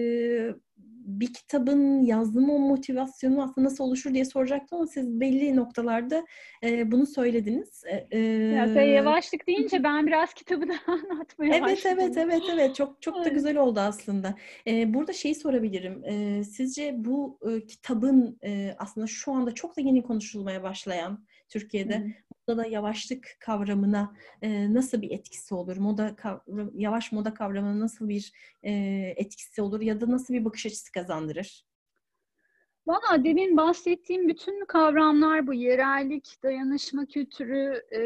bir 1.05 1.33
kitabın 1.33 2.03
yazma 2.03 2.59
motivasyonu 2.59 3.43
aslında 3.43 3.67
nasıl 3.67 3.85
oluşur 3.85 4.15
diye 4.15 4.25
soracaktım 4.25 4.79
ama 4.79 4.87
siz 4.87 5.21
belli 5.21 5.57
noktalarda 5.57 6.25
e, 6.63 6.93
bunu 6.93 7.07
söylediniz. 7.07 7.83
E, 8.11 8.19
ya 8.19 8.69
sen 8.69 8.83
yavaşlık 8.83 9.47
deyince 9.47 9.85
ben 9.85 10.07
biraz 10.07 10.35
kitabı 10.35 10.69
da 10.69 10.75
anlatmaya 10.87 11.55
evet, 11.55 11.63
başladım. 11.63 11.99
Evet 12.01 12.17
evet 12.17 12.43
evet 12.53 12.75
çok 12.75 13.03
çok 13.03 13.25
da 13.25 13.29
güzel 13.29 13.57
oldu 13.57 13.81
aslında. 13.81 14.35
E, 14.67 14.95
burada 14.95 15.13
şeyi 15.13 15.35
sorabilirim. 15.35 16.05
E, 16.05 16.45
sizce 16.45 16.95
bu 16.97 17.39
e, 17.51 17.67
kitabın 17.67 18.39
e, 18.45 18.75
aslında 18.79 19.07
şu 19.07 19.33
anda 19.33 19.55
çok 19.55 19.77
da 19.77 19.81
yeni 19.81 20.03
konuşulmaya 20.03 20.63
başlayan 20.63 21.25
Türkiye'de 21.55 21.99
Hı-hı 21.99 22.25
modada 22.49 22.67
yavaşlık 22.67 23.37
kavramına 23.41 24.17
e, 24.43 24.75
nasıl 24.75 25.03
bir 25.03 25.11
etkisi 25.11 25.55
olur? 25.55 25.77
Moda 25.77 26.17
kavram, 26.17 26.71
yavaş 26.75 27.13
moda 27.13 27.35
kavramına 27.35 27.81
nasıl 27.81 28.09
bir 28.09 28.33
e, 28.63 28.73
etkisi 29.17 29.63
olur 29.63 29.81
ya 29.81 30.01
da 30.01 30.11
nasıl 30.11 30.35
bir 30.35 30.45
bakış 30.45 30.67
açısı 30.67 30.93
kazandırır? 30.93 31.65
Valla 32.87 33.25
demin 33.25 33.57
bahsettiğim 33.57 34.29
bütün 34.29 34.65
kavramlar 34.65 35.47
bu 35.47 35.55
yerellik, 35.55 36.43
dayanışma 36.43 37.07
kültürü, 37.07 37.83
e, 37.91 38.01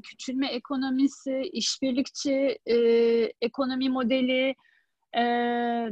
küçülme 0.00 0.46
ekonomisi, 0.46 1.40
işbirlikçi 1.52 2.58
e, 2.66 2.76
ekonomi 3.40 3.88
modeli, 3.88 4.54
e, 5.16 5.22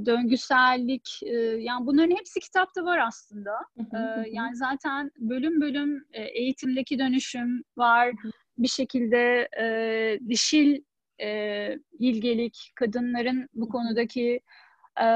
döngüsellik 0.07 1.20
e, 1.22 1.37
yani 1.39 1.87
bunların 1.87 2.16
hepsi 2.16 2.41
kitapta 2.41 2.85
var 2.85 2.99
aslında. 2.99 3.51
E, 3.79 3.99
yani 4.31 4.57
zaten 4.57 5.11
bölüm 5.18 5.61
bölüm 5.61 6.05
e, 6.12 6.22
eğitimdeki 6.22 6.99
dönüşüm 6.99 7.62
var. 7.77 8.14
Bir 8.59 8.68
şekilde 8.68 9.49
e, 9.61 10.18
dişil 10.29 10.83
e, 11.22 11.68
bilgelik, 12.01 12.72
kadınların 12.75 13.49
bu 13.55 13.68
konudaki 13.68 14.41
e, 15.01 15.07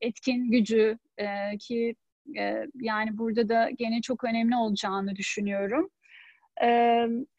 etkin 0.00 0.50
gücü 0.50 0.98
e, 1.18 1.58
ki 1.58 1.94
e, 2.38 2.66
yani 2.74 3.18
burada 3.18 3.48
da 3.48 3.70
gene 3.70 4.00
çok 4.00 4.24
önemli 4.24 4.56
olacağını 4.56 5.16
düşünüyorum 5.16 5.90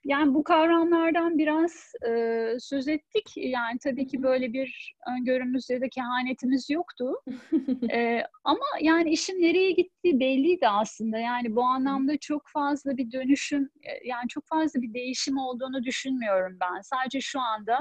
yani 0.06 0.34
bu 0.34 0.44
kavramlardan 0.44 1.38
biraz 1.38 1.92
e, 2.08 2.48
söz 2.60 2.88
ettik. 2.88 3.32
Yani 3.36 3.80
tabii 3.84 4.08
ki 4.08 4.24
böyle 4.24 4.54
bir 4.54 4.96
öngörümüz 5.08 5.70
ya 5.70 5.82
da 5.82 5.90
kehanetimiz 5.90 6.70
yoktu. 6.70 7.14
e, 7.92 8.24
ama 8.44 8.66
yani 8.82 9.10
işin 9.10 9.42
nereye 9.42 9.72
gittiği 9.72 10.20
belliydi 10.20 10.68
aslında. 10.68 11.18
Yani 11.18 11.56
bu 11.56 11.64
anlamda 11.64 12.18
çok 12.18 12.44
fazla 12.48 12.98
bir 12.98 13.12
dönüşüm, 13.12 13.70
yani 14.06 14.28
çok 14.30 14.48
fazla 14.48 14.82
bir 14.82 14.94
değişim 14.94 15.38
olduğunu 15.38 15.84
düşünmüyorum 15.84 16.58
ben. 16.62 16.82
Sadece 16.82 17.22
şu 17.22 17.40
anda 17.40 17.80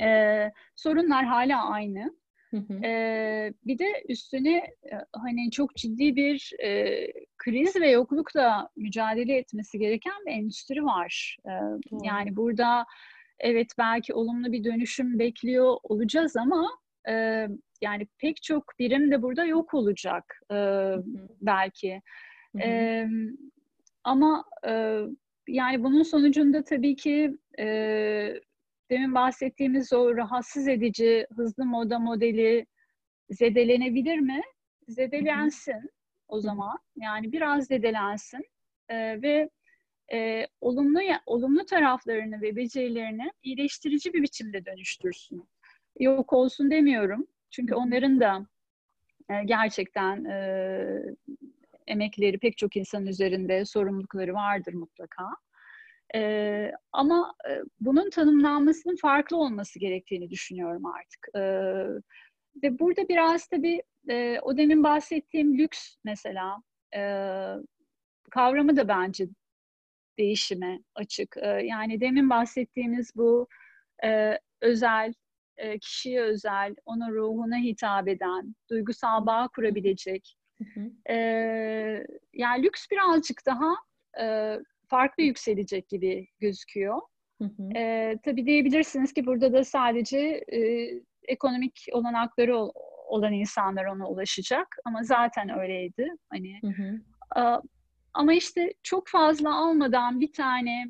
e, 0.00 0.50
sorunlar 0.76 1.24
hala 1.24 1.70
aynı. 1.70 2.19
Ee, 2.84 3.52
bir 3.66 3.78
de 3.78 4.04
üstüne 4.08 4.66
hani 5.12 5.50
çok 5.50 5.76
ciddi 5.76 6.16
bir 6.16 6.52
e, 6.62 7.06
kriz 7.38 7.76
ve 7.76 7.90
yoklukla 7.90 8.68
mücadele 8.76 9.36
etmesi 9.36 9.78
gereken 9.78 10.26
bir 10.26 10.32
endüstri 10.32 10.84
var. 10.84 11.36
Ee, 11.46 11.50
yani 12.02 12.36
burada 12.36 12.86
evet 13.40 13.72
belki 13.78 14.14
olumlu 14.14 14.52
bir 14.52 14.64
dönüşüm 14.64 15.18
bekliyor 15.18 15.76
olacağız 15.82 16.36
ama 16.36 16.70
e, 17.08 17.46
yani 17.82 18.06
pek 18.18 18.42
çok 18.42 18.64
birim 18.78 19.10
de 19.10 19.22
burada 19.22 19.44
yok 19.44 19.74
olacak 19.74 20.40
e, 20.52 20.56
belki. 21.40 22.02
E, 22.60 23.06
ama 24.04 24.44
e, 24.68 25.00
yani 25.48 25.84
bunun 25.84 26.02
sonucunda 26.02 26.64
tabii 26.64 26.96
ki 26.96 27.38
e, 27.58 28.40
demin 28.90 29.14
bahsettiğimiz 29.14 29.92
o 29.92 30.16
rahatsız 30.16 30.68
edici 30.68 31.26
hızlı 31.36 31.64
moda 31.64 31.98
modeli 31.98 32.66
zedelenebilir 33.30 34.18
mi? 34.18 34.42
Zedelensin 34.88 35.90
o 36.28 36.40
zaman. 36.40 36.78
Yani 36.96 37.32
biraz 37.32 37.66
zedelensin 37.66 38.44
ee, 38.88 39.22
ve 39.22 39.50
e, 40.12 40.46
olumlu 40.60 41.00
olumlu 41.26 41.64
taraflarını 41.64 42.40
ve 42.42 42.56
becerilerini 42.56 43.32
iyileştirici 43.42 44.12
bir 44.12 44.22
biçimde 44.22 44.66
dönüştürsün. 44.66 45.48
Yok 45.98 46.32
olsun 46.32 46.70
demiyorum. 46.70 47.26
Çünkü 47.50 47.74
onların 47.74 48.20
da 48.20 48.46
e, 49.30 49.44
gerçekten 49.44 50.24
e, 50.24 51.02
emekleri 51.86 52.38
pek 52.38 52.56
çok 52.56 52.76
insan 52.76 53.06
üzerinde 53.06 53.64
sorumlulukları 53.64 54.34
vardır 54.34 54.74
mutlaka. 54.74 55.24
E, 56.14 56.72
ama 56.92 57.34
e, 57.50 57.62
bunun 57.80 58.10
tanımlanmasının 58.10 58.96
farklı 58.96 59.36
olması 59.36 59.78
gerektiğini 59.78 60.30
düşünüyorum 60.30 60.86
artık. 60.86 61.28
E, 61.34 61.40
ve 62.62 62.78
burada 62.78 63.08
biraz 63.08 63.46
tabii 63.46 63.82
e, 64.08 64.40
o 64.42 64.56
demin 64.56 64.84
bahsettiğim 64.84 65.58
lüks 65.58 65.96
mesela 66.04 66.62
e, 66.96 67.00
kavramı 68.30 68.76
da 68.76 68.88
bence 68.88 69.26
değişime 70.18 70.80
açık. 70.94 71.36
E, 71.36 71.46
yani 71.46 72.00
demin 72.00 72.30
bahsettiğimiz 72.30 73.16
bu 73.16 73.48
e, 74.04 74.38
özel, 74.60 75.12
e, 75.56 75.78
kişiye 75.78 76.22
özel, 76.22 76.74
onun 76.84 77.12
ruhuna 77.12 77.56
hitap 77.56 78.08
eden, 78.08 78.54
duygusal 78.70 79.26
bağ 79.26 79.48
kurabilecek. 79.48 80.36
E, 81.10 81.14
yani 82.32 82.62
lüks 82.62 82.86
birazcık 82.90 83.46
daha 83.46 83.74
e, 84.20 84.56
farklı 84.90 85.22
yükselecek 85.22 85.88
gibi 85.88 86.26
gözüküyor. 86.40 87.00
Hı 87.42 87.44
hı. 87.44 87.78
E, 87.78 88.14
tabii 88.24 88.46
diyebilirsiniz 88.46 89.12
ki 89.12 89.26
burada 89.26 89.52
da 89.52 89.64
sadece 89.64 90.18
e, 90.52 90.90
ekonomik 91.28 91.86
olanakları 91.92 92.56
olan 93.08 93.32
insanlar 93.32 93.84
ona 93.84 94.08
ulaşacak 94.08 94.66
ama 94.84 95.02
zaten 95.02 95.58
öyleydi. 95.58 96.08
Hani 96.30 96.60
hı 96.62 96.68
hı. 96.68 97.00
E, 97.40 97.60
ama 98.14 98.32
işte 98.32 98.72
çok 98.82 99.08
fazla 99.08 99.54
almadan 99.54 100.20
bir 100.20 100.32
tane 100.32 100.86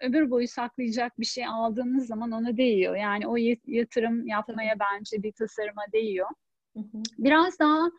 ömür 0.00 0.30
boyu 0.30 0.48
saklayacak 0.48 1.18
bir 1.18 1.26
şey 1.26 1.46
aldığınız 1.46 2.06
zaman 2.06 2.32
ona 2.32 2.56
değiyor. 2.56 2.96
Yani 2.96 3.26
o 3.28 3.36
yatırım 3.66 4.26
yapmaya 4.26 4.74
Tabii. 4.78 4.80
bence 4.80 5.22
bir 5.22 5.32
tasarıma 5.32 5.82
değiyor. 5.92 6.28
Hı 6.76 6.80
hı. 6.80 7.02
Biraz 7.18 7.58
daha 7.58 7.90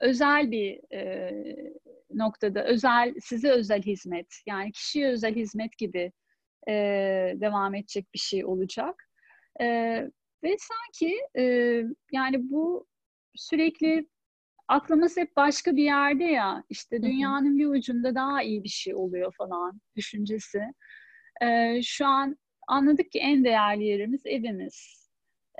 özel 0.00 0.50
bir 0.50 0.94
e, 0.94 1.30
noktada 2.20 2.64
özel 2.64 3.14
size 3.20 3.50
özel 3.50 3.82
hizmet 3.82 4.26
yani 4.46 4.72
kişiye 4.72 5.08
özel 5.08 5.34
hizmet 5.34 5.78
gibi 5.78 6.12
e, 6.68 6.72
devam 7.36 7.74
edecek 7.74 8.06
bir 8.14 8.18
şey 8.18 8.44
olacak 8.44 9.04
e, 9.60 9.66
ve 10.44 10.56
sanki 10.58 11.18
e, 11.38 11.42
yani 12.12 12.50
bu 12.50 12.86
sürekli 13.34 14.08
aklımız 14.68 15.16
hep 15.16 15.36
başka 15.36 15.76
bir 15.76 15.84
yerde 15.84 16.24
ya 16.24 16.64
işte 16.68 17.02
dünyanın 17.02 17.58
bir 17.58 17.66
ucunda 17.66 18.14
daha 18.14 18.42
iyi 18.42 18.64
bir 18.64 18.68
şey 18.68 18.94
oluyor 18.94 19.34
falan 19.38 19.80
düşüncesi 19.96 20.62
e, 21.42 21.80
şu 21.82 22.06
an 22.06 22.36
anladık 22.68 23.12
ki 23.12 23.18
en 23.18 23.44
değerli 23.44 23.84
yerimiz 23.84 24.26
evimiz 24.26 25.00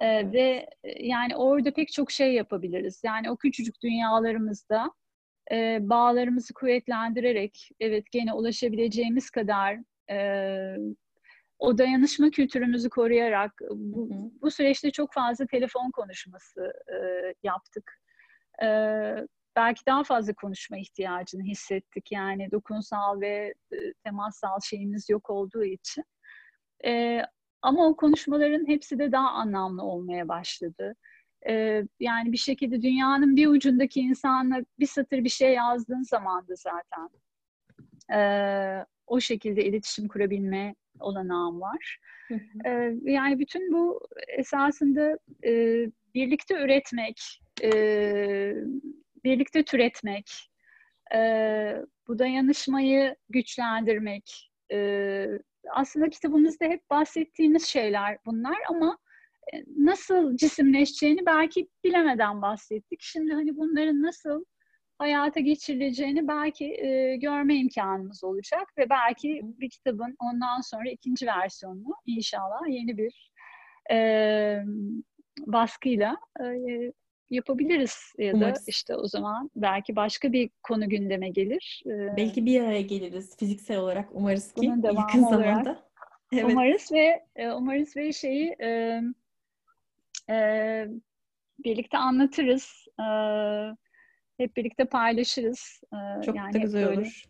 ee, 0.00 0.06
evet. 0.06 0.34
Ve 0.34 0.66
yani 1.00 1.36
orada 1.36 1.72
pek 1.72 1.92
çok 1.92 2.10
şey 2.10 2.34
yapabiliriz. 2.34 3.02
Yani 3.04 3.30
o 3.30 3.36
küçücük 3.36 3.82
dünyalarımızda 3.82 4.92
e, 5.52 5.78
bağlarımızı 5.80 6.54
kuvvetlendirerek, 6.54 7.68
evet 7.80 8.04
gene 8.12 8.32
ulaşabileceğimiz 8.32 9.30
kadar 9.30 9.76
e, 10.10 10.76
o 11.58 11.78
dayanışma 11.78 12.30
kültürümüzü 12.30 12.90
koruyarak 12.90 13.52
bu, 13.70 14.08
bu 14.42 14.50
süreçte 14.50 14.90
çok 14.90 15.12
fazla 15.12 15.46
telefon 15.46 15.90
konuşması 15.90 16.72
e, 16.88 16.96
yaptık. 17.42 17.92
E, 18.62 18.66
belki 19.56 19.86
daha 19.86 20.04
fazla 20.04 20.32
konuşma 20.34 20.78
ihtiyacını 20.78 21.42
hissettik. 21.42 22.12
Yani 22.12 22.50
dokunsal 22.52 23.20
ve 23.20 23.54
e, 23.72 23.76
temassal 24.04 24.58
şeyimiz 24.64 25.10
yok 25.10 25.30
olduğu 25.30 25.64
için. 25.64 26.04
E, 26.84 27.22
ama 27.62 27.86
o 27.86 27.96
konuşmaların 27.96 28.68
hepsi 28.68 28.98
de 28.98 29.12
daha 29.12 29.30
anlamlı 29.30 29.82
olmaya 29.82 30.28
başladı. 30.28 30.94
Ee, 31.48 31.82
yani 32.00 32.32
bir 32.32 32.36
şekilde 32.36 32.82
dünyanın 32.82 33.36
bir 33.36 33.46
ucundaki 33.46 34.00
insanla 34.00 34.64
bir 34.78 34.86
satır 34.86 35.24
bir 35.24 35.28
şey 35.28 35.54
yazdığın 35.54 36.02
zaman 36.02 36.48
da 36.48 36.54
zaten 36.54 37.08
e, 38.12 38.20
o 39.06 39.20
şekilde 39.20 39.64
iletişim 39.64 40.08
kurabilme 40.08 40.74
olanağım 41.00 41.60
var. 41.60 41.98
Ee, 42.66 42.92
yani 43.02 43.38
bütün 43.38 43.72
bu 43.72 44.00
esasında 44.28 45.18
e, 45.44 45.84
birlikte 46.14 46.54
üretmek, 46.54 47.40
e, 47.62 47.70
birlikte 49.24 49.64
türetmek, 49.64 50.50
e, 51.14 51.18
bu 52.08 52.18
dayanışmayı 52.18 53.16
güçlendirmek, 53.28 54.50
e, 54.72 55.26
aslında 55.70 56.10
kitabımızda 56.10 56.64
hep 56.64 56.90
bahsettiğimiz 56.90 57.66
şeyler 57.66 58.18
bunlar 58.26 58.56
ama 58.68 58.98
nasıl 59.76 60.36
cisimleşeceğini 60.36 61.26
belki 61.26 61.68
bilemeden 61.84 62.42
bahsettik. 62.42 62.98
Şimdi 63.02 63.32
hani 63.32 63.56
bunların 63.56 64.02
nasıl 64.02 64.44
hayata 64.98 65.40
geçirileceğini 65.40 66.28
belki 66.28 66.64
e, 66.64 67.16
görme 67.16 67.54
imkanımız 67.56 68.24
olacak 68.24 68.68
ve 68.78 68.90
belki 68.90 69.40
bir 69.44 69.70
kitabın 69.70 70.16
ondan 70.20 70.60
sonra 70.60 70.90
ikinci 70.90 71.26
versiyonunu 71.26 71.94
inşallah 72.06 72.60
yeni 72.68 72.98
bir 72.98 73.32
e, 73.92 73.96
baskıyla 75.46 76.16
e, 76.40 76.44
yapabiliriz 77.30 78.12
ya 78.18 78.32
da 78.32 78.36
Umarız. 78.36 78.68
işte 78.68 78.96
o 78.96 79.06
zaman 79.06 79.50
belki 79.56 79.96
başka 79.96 80.32
bir 80.32 80.50
konu 80.62 80.88
gündeme 80.88 81.28
gelir. 81.28 81.82
E, 81.86 82.16
belki 82.16 82.46
bir 82.46 82.60
araya 82.60 82.82
geliriz 82.82 83.36
fiziksel 83.36 83.78
olarak 83.78 84.08
umarız 84.12 84.52
ki 84.52 84.66
yakın 84.82 85.22
zamanda. 85.22 85.90
Evet. 86.32 86.44
Umarız 86.44 86.92
ve 86.92 87.26
e, 87.36 87.50
umarız 87.50 87.96
ve 87.96 88.12
şeyi 88.12 88.56
e, 88.62 89.00
e, 90.30 90.88
birlikte 91.64 91.98
anlatırız. 91.98 92.86
E, 93.00 93.04
hep 94.40 94.56
birlikte 94.56 94.84
paylaşırız. 94.84 95.80
Ee, 95.94 96.22
Çok 96.22 96.36
yani 96.36 96.52
da 96.52 96.58
güzel 96.58 96.86
böyle, 96.86 97.00
olur. 97.00 97.22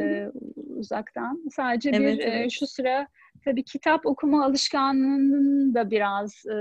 E, 0.00 0.30
uzaktan. 0.76 1.42
Sadece 1.50 1.90
evet, 1.90 2.18
bir 2.18 2.24
evet. 2.24 2.46
E, 2.46 2.50
şu 2.50 2.66
sıra 2.66 3.08
tabii 3.44 3.64
kitap 3.64 4.06
okuma 4.06 4.44
alışkanlığının 4.44 5.74
da 5.74 5.90
biraz 5.90 6.46
e, 6.46 6.54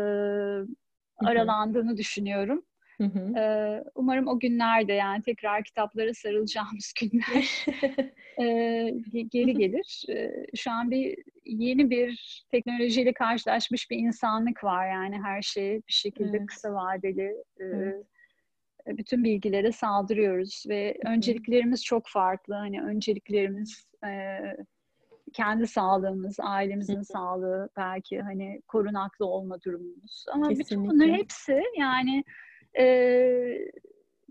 aralandığını 1.25 1.97
düşünüyorum. 1.97 2.65
Hı 3.03 3.19
hı. 3.19 3.39
Ee, 3.39 3.83
umarım 3.95 4.27
o 4.27 4.39
günlerde 4.39 4.93
yani 4.93 5.23
tekrar 5.23 5.63
kitaplara 5.63 6.13
sarılacağımız 6.13 6.93
günler 7.01 7.65
e, 8.41 9.23
geri 9.31 9.53
gelir. 9.53 10.05
E, 10.09 10.45
şu 10.55 10.71
an 10.71 10.91
bir 10.91 11.15
yeni 11.45 11.89
bir 11.89 12.43
teknolojiyle 12.51 13.13
karşılaşmış 13.13 13.91
bir 13.91 13.97
insanlık 13.97 14.63
var 14.63 14.91
yani 14.91 15.21
her 15.23 15.41
şey 15.41 15.75
bir 15.75 15.93
şekilde 15.93 16.37
evet. 16.37 16.47
kısa 16.47 16.73
vadeli 16.73 17.35
e, 17.59 17.63
evet 17.63 18.05
bütün 18.87 19.23
bilgilere 19.23 19.71
saldırıyoruz 19.71 20.63
ve 20.69 20.97
önceliklerimiz 21.05 21.83
çok 21.83 22.07
farklı. 22.07 22.53
Hani 22.53 22.81
önceliklerimiz 22.81 23.85
e, 24.05 24.39
kendi 25.33 25.67
sağlığımız, 25.67 26.37
ailemizin 26.39 27.01
sağlığı, 27.01 27.69
belki 27.77 28.21
hani 28.21 28.61
korunaklı 28.67 29.25
olma 29.25 29.61
durumumuz. 29.61 30.25
Ama 30.33 30.49
Kesinlikle. 30.49 30.75
bütün 30.75 30.89
bunlar 30.89 31.09
hepsi 31.09 31.63
yani 31.77 32.23
e, 32.79 32.85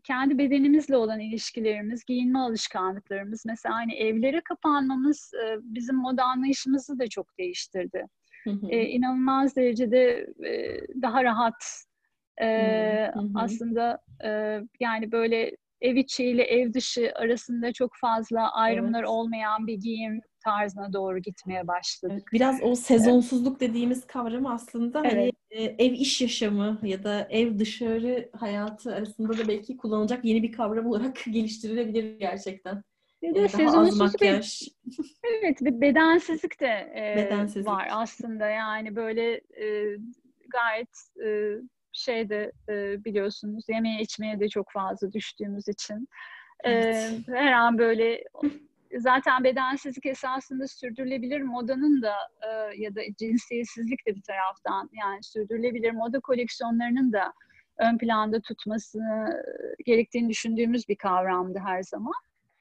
kendi 0.05 0.39
bedenimizle 0.39 0.97
olan 0.97 1.21
ilişkilerimiz, 1.21 2.05
giyinme 2.05 2.39
alışkanlıklarımız, 2.39 3.47
mesela 3.47 3.75
hani 3.75 3.95
evlere 3.95 4.41
kapanmamız 4.41 5.33
e, 5.45 5.57
bizim 5.63 5.97
moda 5.97 6.25
anlayışımızı 6.25 6.99
da 6.99 7.07
çok 7.07 7.39
değiştirdi. 7.39 8.07
Hı 8.45 8.51
hı. 8.51 8.69
E, 8.69 8.89
inanılmaz 8.89 9.57
derecede 9.57 10.27
e, 10.47 10.81
daha 11.03 11.25
rahat 11.25 11.85
hı 12.41 13.21
hı. 13.21 13.29
Aslında 13.35 13.99
e, 14.25 14.61
yani 14.81 15.13
böyle 15.13 15.57
ev 15.81 15.97
içi 15.97 16.25
ile 16.25 16.43
ev 16.43 16.73
dışı 16.73 17.13
arasında 17.15 17.73
çok 17.73 17.91
fazla 18.01 18.53
ayrımlar 18.53 19.01
evet. 19.01 19.09
olmayan 19.09 19.67
bir 19.67 19.75
giyim 19.75 20.21
tarzına 20.45 20.93
doğru 20.93 21.19
gitmeye 21.19 21.67
başladık. 21.69 22.29
Biraz 22.33 22.63
o 22.63 22.75
sezonsuzluk 22.75 23.61
dediğimiz 23.61 24.07
kavram 24.07 24.47
aslında 24.47 24.99
hani, 24.99 25.09
evet. 25.13 25.35
hani 25.53 25.75
ev 25.79 25.93
iş 25.93 26.21
yaşamı 26.21 26.79
ya 26.83 27.05
da 27.05 27.27
ev 27.31 27.59
dışarı 27.59 28.31
hayatı 28.33 28.95
arasında 28.95 29.39
da 29.39 29.49
belki 29.49 29.77
kullanılacak 29.77 30.25
yeni 30.25 30.43
bir 30.43 30.53
kavram 30.53 30.87
olarak 30.87 31.25
geliştirilebilir 31.31 32.19
gerçekten. 32.19 32.83
Ya 33.23 33.35
da 33.35 33.49
sezonsuzluk 33.49 34.23
evet 34.23 35.61
bir 35.61 35.81
bedensizlik 35.81 36.61
de 36.61 36.93
e, 36.97 37.17
bedensizlik. 37.17 37.67
var 37.67 37.89
aslında 37.91 38.47
yani 38.47 38.97
böyle 38.97 39.33
e, 39.35 39.97
gayet 40.49 40.89
e, 41.25 41.57
şeyde 41.93 42.53
e, 42.69 43.05
biliyorsunuz 43.05 43.65
yemeğe 43.69 44.01
içmeye 44.01 44.41
de 44.41 44.49
çok 44.49 44.73
fazla 44.73 45.13
düştüğümüz 45.13 45.69
için 45.69 46.09
evet. 46.65 47.13
e, 47.29 47.33
her 47.33 47.53
an 47.53 47.79
böyle 47.79 48.25
zaten 48.99 49.45
bedensizlik 49.45 50.07
esasında 50.07 50.69
sürdürülebilir 50.69 51.43
modanın 51.43 52.03
da 52.03 52.15
e, 52.43 52.77
ya 52.77 52.95
da 52.95 53.01
cinsiyetsizlik 53.19 54.07
de 54.07 54.15
bir 54.15 54.23
taraftan 54.23 54.91
yani 54.93 55.23
sürdürülebilir 55.23 55.91
moda 55.91 56.21
koleksiyonlarının 56.21 57.13
da 57.13 57.33
ön 57.79 57.99
planda 57.99 58.41
tutmasını 58.41 59.43
gerektiğini 59.85 60.29
düşündüğümüz 60.29 60.89
bir 60.89 60.97
kavramdı 60.97 61.59
her 61.67 61.83
zaman. 61.83 62.15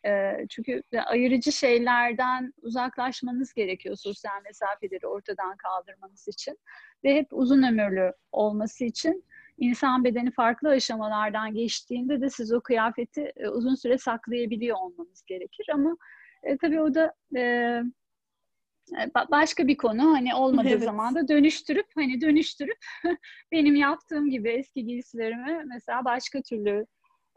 E, 0.06 0.34
çünkü 0.50 0.82
ayırıcı 1.06 1.52
şeylerden 1.52 2.54
uzaklaşmanız 2.62 3.54
gerekiyor 3.54 3.96
sosyal 3.96 4.42
mesafeleri 4.44 5.08
ortadan 5.08 5.56
kaldırmanız 5.58 6.28
için. 6.28 6.58
Ve 7.04 7.16
hep 7.16 7.28
uzun 7.32 7.64
ömürlü 7.64 8.14
olması 8.32 8.86
için 8.86 9.26
insan 9.58 10.04
bedeni 10.04 10.32
farklı 10.32 10.70
aşamalardan 10.70 11.54
geçtiğinde 11.54 12.22
de 12.22 12.30
siz 12.30 12.54
o 12.54 12.62
kıyafeti 12.62 13.32
e, 13.36 13.48
uzun 13.48 13.76
süre 13.76 13.98
saklayabiliyor 13.98 14.78
olmanız 14.78 15.24
gerekir. 15.28 15.68
Ama 15.74 15.98
e, 16.44 16.58
tabii 16.58 16.82
o 16.82 16.94
da 16.94 17.14
e, 17.36 17.42
e 17.42 19.12
başka 19.32 19.68
bir 19.68 19.78
konu 19.78 20.14
hani 20.14 20.36
olmadığı 20.36 20.70
evet. 20.70 20.84
zaman 20.84 21.16
da 21.16 21.28
dönüştürüp 21.28 21.88
hani 21.96 22.22
dönüştürüp 22.22 22.78
benim 23.52 23.76
yaptığım 23.76 24.30
gibi 24.30 24.50
eski 24.50 24.86
giysilerimi 24.86 25.64
mesela 25.66 26.06
başka 26.06 26.42
türlü 26.42 26.86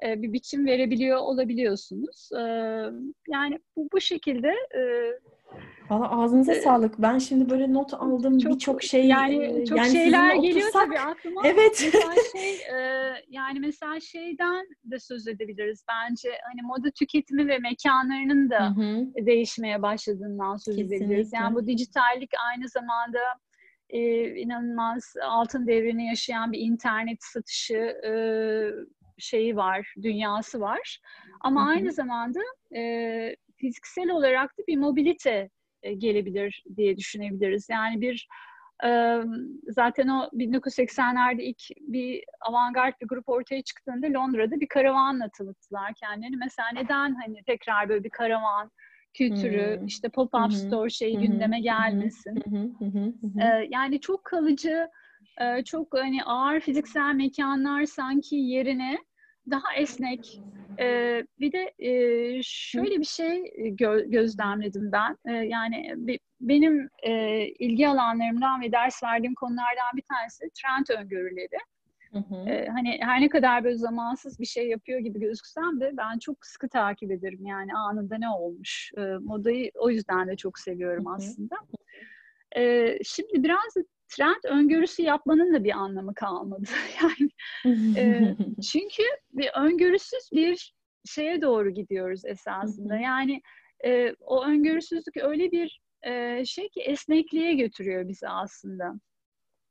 e, 0.06 0.22
bir 0.22 0.32
biçim 0.32 0.66
verebiliyor 0.66 1.18
olabiliyorsunuz. 1.18 2.30
E, 2.32 2.42
yani 3.28 3.58
bu, 3.76 3.88
bu 3.92 4.00
şekilde 4.00 4.48
e, 4.48 4.80
Valla 5.90 6.22
ağzınıza 6.22 6.52
ee, 6.52 6.60
sağlık. 6.60 6.98
Ben 6.98 7.18
şimdi 7.18 7.50
böyle 7.50 7.72
not 7.72 7.94
aldım 7.94 8.38
birçok 8.38 8.82
şey. 8.82 9.06
Yani 9.06 9.64
çok 9.68 9.78
yani 9.78 9.92
şeyler 9.92 10.34
geliyor 10.34 10.68
otursak, 10.68 10.86
tabii 10.86 11.00
aklıma. 11.00 11.42
Evet. 11.44 11.90
Mesela 11.94 12.14
şey, 12.32 12.54
e, 12.54 13.12
yani 13.28 13.60
mesela 13.60 14.00
şeyden 14.00 14.66
de 14.84 14.98
söz 14.98 15.28
edebiliriz 15.28 15.84
bence. 15.88 16.28
Hani 16.50 16.62
moda 16.62 16.90
tüketimi 16.90 17.48
ve 17.48 17.58
mekanlarının 17.58 18.50
da 18.50 18.70
Hı-hı. 18.70 19.26
değişmeye 19.26 19.82
başladığından 19.82 20.56
söz 20.56 20.76
Kesinlikle. 20.76 20.96
edebiliriz. 20.96 21.32
Yani 21.32 21.54
bu 21.54 21.66
dijitallik 21.66 22.30
aynı 22.50 22.68
zamanda 22.68 23.20
e, 23.90 24.28
inanılmaz 24.36 25.14
altın 25.26 25.66
devrini 25.66 26.06
yaşayan 26.06 26.52
bir 26.52 26.58
internet 26.58 27.18
satışı 27.20 27.76
e, 28.06 28.12
şeyi 29.18 29.56
var, 29.56 29.94
dünyası 30.02 30.60
var. 30.60 31.00
Ama 31.40 31.60
Hı-hı. 31.60 31.70
aynı 31.70 31.92
zamanda 31.92 32.40
e, 32.76 33.36
fiziksel 33.56 34.10
olarak 34.10 34.58
da 34.58 34.62
bir 34.68 34.76
mobilite 34.76 35.50
e, 35.82 35.94
gelebilir 35.94 36.64
diye 36.76 36.96
düşünebiliriz. 36.96 37.68
Yani 37.70 38.00
bir 38.00 38.28
e, 38.84 39.20
zaten 39.68 40.08
o 40.08 40.28
1980'lerde 40.32 41.42
ilk 41.42 41.62
bir 41.80 42.24
avantgard 42.40 42.94
bir 43.02 43.08
grup 43.08 43.28
ortaya 43.28 43.62
çıktığında 43.62 44.06
Londra'da 44.06 44.60
bir 44.60 44.68
karavanla 44.68 45.28
tanıttılar 45.38 45.94
kendilerini. 45.94 46.36
Mesela 46.36 46.68
neden 46.74 47.14
hani 47.14 47.42
tekrar 47.46 47.88
böyle 47.88 48.04
bir 48.04 48.10
karavan 48.10 48.70
kültürü, 49.14 49.78
hmm. 49.78 49.86
işte 49.86 50.08
pop-up 50.08 50.48
hmm. 50.48 50.50
store 50.50 50.90
şeyi 50.90 51.16
hmm. 51.16 51.22
gündeme 51.22 51.60
gelmesin. 51.60 52.36
Hmm. 52.36 53.40
Ee, 53.40 53.68
yani 53.70 54.00
çok 54.00 54.24
kalıcı, 54.24 54.88
çok 55.64 55.94
hani 55.98 56.24
ağır 56.24 56.60
fiziksel 56.60 57.14
mekanlar 57.14 57.84
sanki 57.84 58.36
yerine 58.36 58.98
daha 59.50 59.74
esnek. 59.76 60.40
E, 60.80 60.84
bir 61.40 61.52
de 61.52 61.74
e, 61.78 61.90
şöyle 62.42 62.98
bir 63.00 63.04
şey 63.04 63.42
gö- 63.56 64.10
gözlemledim 64.10 64.92
ben. 64.92 65.16
E, 65.26 65.32
yani 65.32 65.94
be- 65.96 66.18
benim 66.40 66.88
e, 67.02 67.44
ilgi 67.48 67.88
alanlarımdan 67.88 68.60
ve 68.60 68.72
ders 68.72 69.02
verdiğim 69.02 69.34
konulardan 69.34 69.96
bir 69.96 70.02
tanesi 70.02 70.44
trend 70.54 70.98
öngörüleri. 71.00 71.58
Hı 72.12 72.18
hı. 72.18 72.48
Ee, 72.48 72.66
hani 72.68 72.98
her 73.00 73.20
ne 73.20 73.28
kadar 73.28 73.64
böyle 73.64 73.76
zamansız 73.76 74.40
bir 74.40 74.46
şey 74.46 74.68
yapıyor 74.68 75.00
gibi 75.00 75.20
gözüksem 75.20 75.80
de 75.80 75.90
ben 75.96 76.18
çok 76.18 76.46
sıkı 76.46 76.68
takip 76.68 77.10
ederim 77.10 77.46
yani 77.46 77.74
anında 77.74 78.18
ne 78.18 78.28
olmuş. 78.28 78.92
Ee, 78.98 79.00
modayı 79.00 79.70
o 79.74 79.90
yüzden 79.90 80.28
de 80.28 80.36
çok 80.36 80.58
seviyorum 80.58 81.06
aslında. 81.06 81.56
Ee, 82.56 82.98
şimdi 83.04 83.42
biraz 83.42 83.74
trend 84.08 84.44
öngörüsü 84.44 85.02
yapmanın 85.02 85.54
da 85.54 85.64
bir 85.64 85.72
anlamı 85.72 86.14
kalmadı. 86.14 86.64
yani 87.02 87.30
e, 87.98 88.36
çünkü 88.72 89.02
bir 89.32 89.50
öngörüsüz 89.56 90.28
bir 90.32 90.74
şeye 91.04 91.42
doğru 91.42 91.70
gidiyoruz 91.70 92.24
esasında. 92.24 92.96
yani 92.96 93.42
e, 93.84 94.14
o 94.20 94.44
öngörüsüzlük 94.44 95.16
öyle 95.16 95.52
bir 95.52 95.80
e, 96.02 96.44
şey 96.44 96.68
ki 96.68 96.80
esnekliğe 96.80 97.54
götürüyor 97.54 98.08
bizi 98.08 98.28
aslında. 98.28 98.94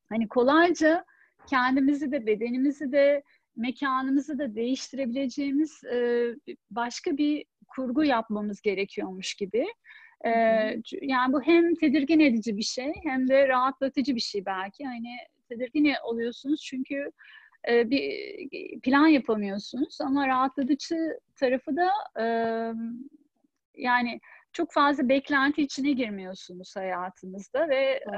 Hani 0.10 0.28
kolayca 0.28 1.06
kendimizi 1.50 2.12
de 2.12 2.26
bedenimizi 2.26 2.92
de 2.92 3.24
mekanımızı 3.56 4.40
da 4.40 4.56
değiştirebileceğimiz 4.56 5.84
e, 5.84 6.28
başka 6.72 7.18
bir 7.18 7.46
kurgu 7.68 8.04
yapmamız 8.04 8.62
gerekiyormuş 8.62 9.36
gibi. 9.36 9.66
Ee, 10.26 10.30
yani 11.02 11.34
bu 11.34 11.42
hem 11.42 11.76
tedirgin 11.76 12.20
edici 12.20 12.58
bir 12.58 12.64
şey 12.64 12.94
hem 13.04 13.28
de 13.28 13.48
rahatlatıcı 13.48 14.16
bir 14.16 14.22
şey 14.22 14.46
belki. 14.46 14.86
Hani 14.86 15.18
tedirgin 15.50 15.94
oluyorsunuz 16.04 16.62
çünkü 16.62 17.12
e, 17.70 17.90
bir 17.90 18.80
plan 18.80 19.08
yapamıyorsunuz 19.08 20.02
ama 20.02 20.28
rahatlatıcı 20.28 21.20
tarafı 21.36 21.76
da 21.76 21.90
e, 22.20 22.26
yani 23.76 24.20
çok 24.54 24.74
fazla 24.74 25.10
beklenti 25.10 25.62
içine 25.62 25.92
girmiyorsunuz 25.92 26.76
hayatınızda 26.76 27.70
ve 27.70 27.84
e, 27.86 28.18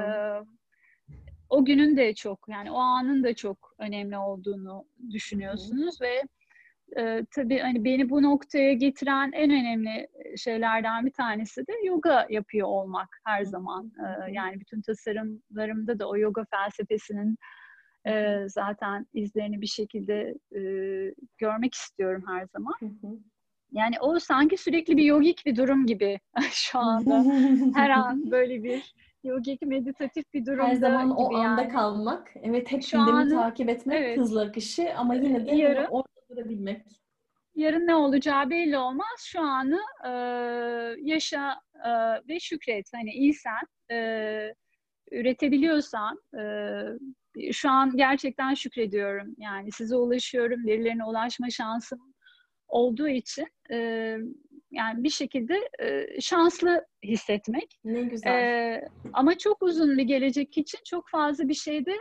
o 1.50 1.66
günün 1.66 1.98
de 1.98 2.14
çok 2.14 2.46
yani 2.50 2.72
o 2.72 2.78
anın 2.78 3.24
da 3.24 3.36
çok 3.36 3.76
önemli 3.80 4.18
olduğunu 4.18 4.86
düşünüyorsunuz 5.12 6.02
ve 6.02 6.24
e, 6.98 7.26
tabii 7.36 7.60
hani 7.60 7.84
beni 7.86 8.10
bu 8.10 8.24
noktaya 8.24 8.74
getiren 8.74 9.32
en 9.34 9.52
önemli 9.52 10.08
şeylerden 10.38 11.06
bir 11.06 11.12
tanesi 11.12 11.68
de 11.68 11.72
yoga 11.84 12.28
yapıyor 12.30 12.68
olmak 12.68 13.10
her 13.26 13.44
zaman. 13.44 13.92
E, 14.00 14.32
yani 14.32 14.60
bütün 14.60 14.82
tasarımlarımda 14.82 16.00
da 16.00 16.10
o 16.10 16.18
yoga 16.18 16.46
felsefesinin 16.52 17.38
e, 18.08 18.44
zaten 18.48 19.06
izlerini 19.14 19.62
bir 19.62 19.68
şekilde 19.68 20.36
e, 20.56 20.60
görmek 21.38 21.74
istiyorum 21.74 22.24
her 22.28 22.46
zaman. 22.46 22.74
Yani 23.72 23.96
o 24.00 24.20
sanki 24.20 24.58
sürekli 24.58 24.98
bir 24.98 25.04
yogik 25.04 25.46
bir 25.46 25.56
durum 25.56 25.86
gibi 25.86 26.20
şu 26.52 26.80
anda. 26.80 27.24
Her 27.76 27.90
an 27.90 28.24
böyle 28.32 28.64
bir 28.64 28.94
yogik 29.24 29.62
meditatif 29.62 30.34
bir 30.34 30.46
durumda 30.46 30.64
Her 30.68 30.76
zaman 30.76 31.18
o 31.20 31.30
gibi 31.30 31.40
anda 31.40 31.62
yani. 31.62 31.72
kalmak. 31.74 32.34
Evet 32.44 32.72
hep 32.72 32.84
Şu 32.84 32.98
gündemi 32.98 33.18
anı- 33.18 33.30
takip 33.36 33.70
etmek, 33.70 33.98
evet. 34.02 34.18
hızlı 34.18 34.42
akışı 34.42 34.94
ama 34.98 35.16
yine 35.16 35.46
de 35.46 35.56
Yarın- 35.56 35.76
hani 35.76 35.88
orada 36.36 36.50
durabilmek. 36.50 36.82
Yarın 37.56 37.88
ne 37.88 37.96
olacağı 37.96 38.50
belli 38.50 38.78
olmaz. 38.78 39.20
Şu 39.26 39.42
anı 39.42 39.80
e, 40.06 40.10
yaşa 41.02 41.62
e, 41.86 41.90
ve 42.30 42.40
şükret. 42.40 42.92
Hani 42.94 43.12
iyisen, 43.12 43.62
e, 43.92 44.54
üretebiliyorsan, 45.12 46.20
e, 46.38 47.52
şu 47.52 47.70
an 47.70 47.98
gerçekten 47.98 48.54
şükrediyorum. 48.54 49.36
Yani 49.38 49.72
size 49.72 49.96
ulaşıyorum, 49.96 50.66
birilerine 50.66 51.06
ulaşma 51.06 51.50
şansım 51.50 52.00
olduğu 52.68 53.08
için 53.08 53.48
e, 53.72 53.78
yani 54.72 55.04
bir 55.04 55.10
şekilde 55.10 55.70
e, 55.80 56.22
şanslı 56.22 56.86
hissetmek. 57.04 57.80
Ne 57.84 58.02
güzel. 58.02 58.32
Ee, 58.32 58.88
ama 59.14 59.38
çok 59.38 59.64
uzun 59.64 59.98
bir 59.98 60.04
gelecek 60.04 60.58
için 60.58 60.80
çok 60.86 61.10
fazla 61.10 61.48
bir 61.48 61.54
şey 61.54 61.86
de 61.86 61.98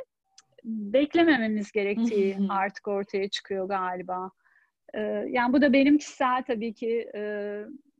beklemememiz 0.64 1.72
gerektiği 1.72 2.38
artık 2.48 2.88
ortaya 2.88 3.28
çıkıyor 3.28 3.68
galiba. 3.68 4.30
Ee, 4.94 5.00
yani 5.28 5.52
bu 5.52 5.62
da 5.62 5.72
benim 5.72 5.98
kişisel 5.98 6.42
tabii 6.46 6.74
ki 6.74 7.10
e, 7.14 7.20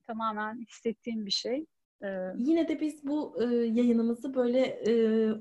tamamen 0.06 0.60
hissettiğim 0.60 1.26
bir 1.26 1.30
şey. 1.30 1.66
Ee, 2.04 2.08
Yine 2.38 2.68
de 2.68 2.80
biz 2.80 3.06
bu 3.06 3.36
e, 3.42 3.44
yayınımızı 3.54 4.34
böyle 4.34 4.60
e, 4.60 4.92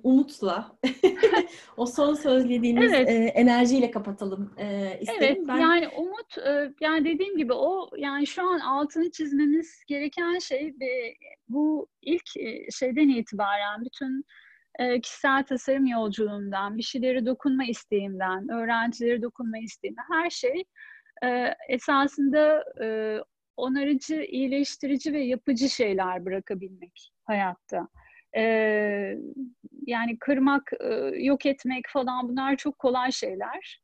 umutla 0.03 0.77
o 1.77 1.85
son 1.85 2.13
söylediğiniz 2.13 2.93
Evet. 2.93 3.09
e, 3.09 3.13
enerjiyle 3.13 3.91
kapatalım 3.91 4.53
e, 4.57 4.97
isterim. 5.01 5.35
Evet, 5.37 5.47
ben 5.47 5.57
yani 5.57 5.87
umut, 5.87 6.37
e, 6.37 6.73
yani 6.81 7.05
dediğim 7.05 7.37
gibi 7.37 7.53
o, 7.53 7.89
yani 7.97 8.27
şu 8.27 8.47
an 8.49 8.59
altını 8.59 9.11
çizmemiz 9.11 9.83
gereken 9.87 10.39
şey 10.39 10.73
bu 11.49 11.87
ilk 12.01 12.37
e, 12.37 12.71
şeyden 12.71 13.09
itibaren 13.09 13.85
bütün 13.85 14.25
e, 14.79 15.01
kişisel 15.01 15.43
tasarım 15.43 15.85
yolculuğundan, 15.85 16.77
bir 16.77 16.83
şeylere 16.83 17.25
dokunma 17.25 17.65
isteğimden, 17.65 18.49
öğrencilere 18.49 19.21
dokunma 19.21 19.57
isteğimden 19.57 20.05
her 20.11 20.29
şey 20.29 20.63
esasında 21.69 22.63
onarıcı, 23.57 24.21
iyileştirici 24.21 25.13
ve 25.13 25.19
yapıcı 25.23 25.69
şeyler 25.69 26.25
bırakabilmek 26.25 27.11
hayatta. 27.23 27.87
Yani 29.87 30.19
kırmak, 30.19 30.71
yok 31.13 31.45
etmek 31.45 31.85
falan 31.89 32.29
bunlar 32.29 32.55
çok 32.55 32.79
kolay 32.79 33.11
şeyler. 33.11 33.81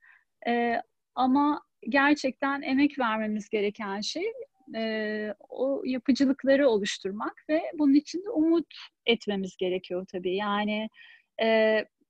Ama 1.16 1.62
gerçekten 1.90 2.62
emek 2.62 3.00
vermemiz 3.00 3.50
gereken 3.50 4.02
şey 4.02 4.32
e, 4.76 5.34
o 5.50 5.82
yapıcılıkları 5.86 6.70
oluşturmak 6.70 7.34
ve 7.50 7.62
bunun 7.74 7.94
için 7.94 8.20
de 8.26 8.30
umut 8.30 8.68
etmemiz 9.06 9.58
gerekiyor 9.58 10.06
tabii. 10.12 10.36
Yani 10.36 10.90
e, 11.42 11.48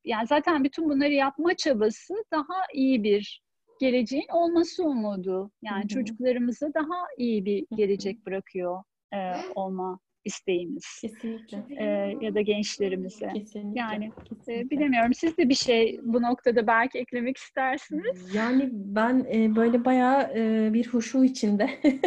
yani 0.05 0.27
zaten 0.27 0.63
bütün 0.63 0.89
bunları 0.89 1.13
yapma 1.13 1.55
çabası 1.55 2.13
daha 2.31 2.61
iyi 2.73 3.03
bir 3.03 3.41
geleceğin 3.79 4.27
olması 4.33 4.83
umudu. 4.83 5.51
Yani 5.61 5.81
Hı 5.81 5.83
hı. 5.83 5.87
çocuklarımıza 5.87 6.73
daha 6.73 7.05
iyi 7.17 7.45
bir 7.45 7.65
gelecek 7.75 8.25
bırakıyor 8.25 8.83
e, 9.13 9.17
olma 9.55 9.99
isteğimiz. 10.29 11.01
kesinlikle. 11.01 11.63
E, 11.77 11.85
ya 12.21 12.35
da 12.35 12.41
gençlerimize. 12.41 13.27
Kesinlikle. 13.33 13.79
Yani 13.79 14.11
kesinlikle. 14.29 14.59
e, 14.59 14.69
bilemiyorum. 14.69 15.13
Siz 15.13 15.37
de 15.37 15.49
bir 15.49 15.55
şey 15.55 15.99
bu 16.03 16.21
noktada 16.21 16.67
belki 16.67 16.99
eklemek 16.99 17.37
istersiniz. 17.37 18.35
Yani 18.35 18.69
ben 18.71 19.27
e, 19.33 19.55
böyle 19.55 19.85
bayağı 19.85 20.31
e, 20.35 20.69
bir 20.73 20.87
huşu 20.87 21.23
içinde. 21.23 21.69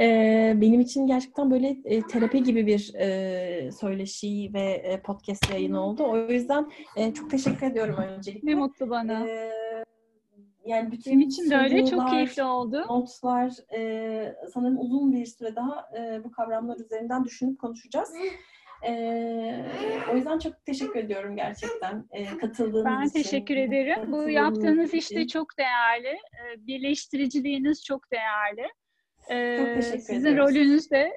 E, 0.00 0.52
benim 0.56 0.80
için 0.80 1.06
gerçekten 1.06 1.50
böyle 1.50 1.76
e, 1.84 2.02
terapi 2.02 2.42
gibi 2.42 2.66
bir 2.66 2.94
e, 2.94 3.70
söyleşi 3.72 4.50
ve 4.54 4.60
e, 4.60 5.00
podcast 5.00 5.50
yayını 5.50 5.80
oldu. 5.80 6.04
O 6.04 6.32
yüzden 6.32 6.70
e, 6.96 7.14
çok 7.14 7.30
teşekkür 7.30 7.66
ediyorum 7.66 7.96
öncelikle. 7.96 8.50
Ne 8.50 8.54
mutlu 8.54 8.90
bana. 8.90 9.28
E, 9.28 9.50
yani 10.70 10.92
bütün 10.92 11.12
Benim 11.12 11.28
için 11.28 11.50
de 11.50 11.56
öyle. 11.56 11.86
Çok 11.86 12.10
keyifli 12.10 12.42
oldu. 12.42 12.84
notlar 12.88 13.52
e, 13.78 14.34
sanırım 14.54 14.78
uzun 14.78 15.12
bir 15.12 15.26
süre 15.26 15.56
daha 15.56 15.90
e, 15.98 16.24
bu 16.24 16.30
kavramlar 16.30 16.76
üzerinden 16.76 17.24
düşünüp 17.24 17.58
konuşacağız. 17.60 18.14
E, 18.86 18.92
o 20.12 20.16
yüzden 20.16 20.38
çok 20.38 20.64
teşekkür 20.64 21.00
ediyorum 21.00 21.36
gerçekten 21.36 22.04
e, 22.10 22.38
katıldığınız 22.38 22.84
Ben 22.84 23.02
için. 23.06 23.22
teşekkür 23.22 23.56
ederim. 23.56 24.12
Bu 24.12 24.30
yaptığınız 24.30 24.88
için. 24.88 24.98
işte 24.98 25.26
çok 25.26 25.58
değerli. 25.58 26.08
Ee, 26.08 26.66
Birleştiriciliğiniz 26.66 27.84
çok 27.84 28.10
değerli. 28.12 28.68
Çok 29.58 29.74
teşekkür 29.74 29.98
Sizin 29.98 30.26
ediyoruz. 30.26 30.54
rolünüz 30.54 30.90
de 30.90 31.10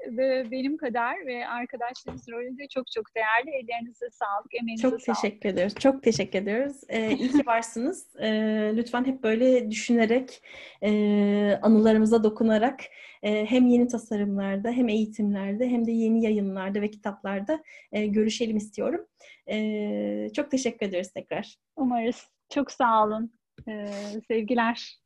benim 0.52 0.78
kadar 0.78 1.26
ve 1.26 1.48
arkadaşlarınız 1.48 2.30
rolü 2.32 2.58
de 2.58 2.68
çok 2.68 2.92
çok 2.92 3.16
değerli. 3.16 3.50
Ellerinize 3.50 4.10
sağlık, 4.12 4.56
emeğinize 4.62 4.90
Çok 4.90 5.02
sağlık. 5.02 5.22
teşekkür 5.22 5.50
ediyoruz. 5.50 5.76
Çok 5.80 6.04
teşekkür 6.04 6.40
ediyoruz. 6.40 6.78
Ee, 6.90 7.12
iyi 7.12 7.32
ki 7.32 7.46
varsınız. 7.46 8.16
Ee, 8.20 8.72
lütfen 8.76 9.06
hep 9.06 9.24
böyle 9.24 9.72
düşünerek, 9.72 10.42
e, 10.84 10.92
anılarımıza 11.62 12.24
dokunarak 12.24 12.80
e, 13.24 13.46
hem 13.46 13.68
yeni 13.68 13.88
tasarımlarda, 13.88 14.72
hem 14.72 14.90
eğitimlerde, 14.90 15.68
hem 15.70 15.88
de 15.88 15.92
yeni 15.92 16.24
yayınlarda 16.24 16.82
ve 16.82 16.92
kitaplarda 16.92 17.64
e, 17.92 18.06
görüşelim 18.08 18.58
istiyorum. 18.58 19.06
E, 19.50 20.30
çok 20.36 20.52
teşekkür 20.52 20.86
ediyoruz 20.86 21.12
tekrar. 21.12 21.56
Umarız. 21.76 22.28
Çok 22.54 22.72
sağ 22.72 23.04
olun. 23.06 23.34
Ee, 23.68 23.88
sevgiler. 24.28 25.03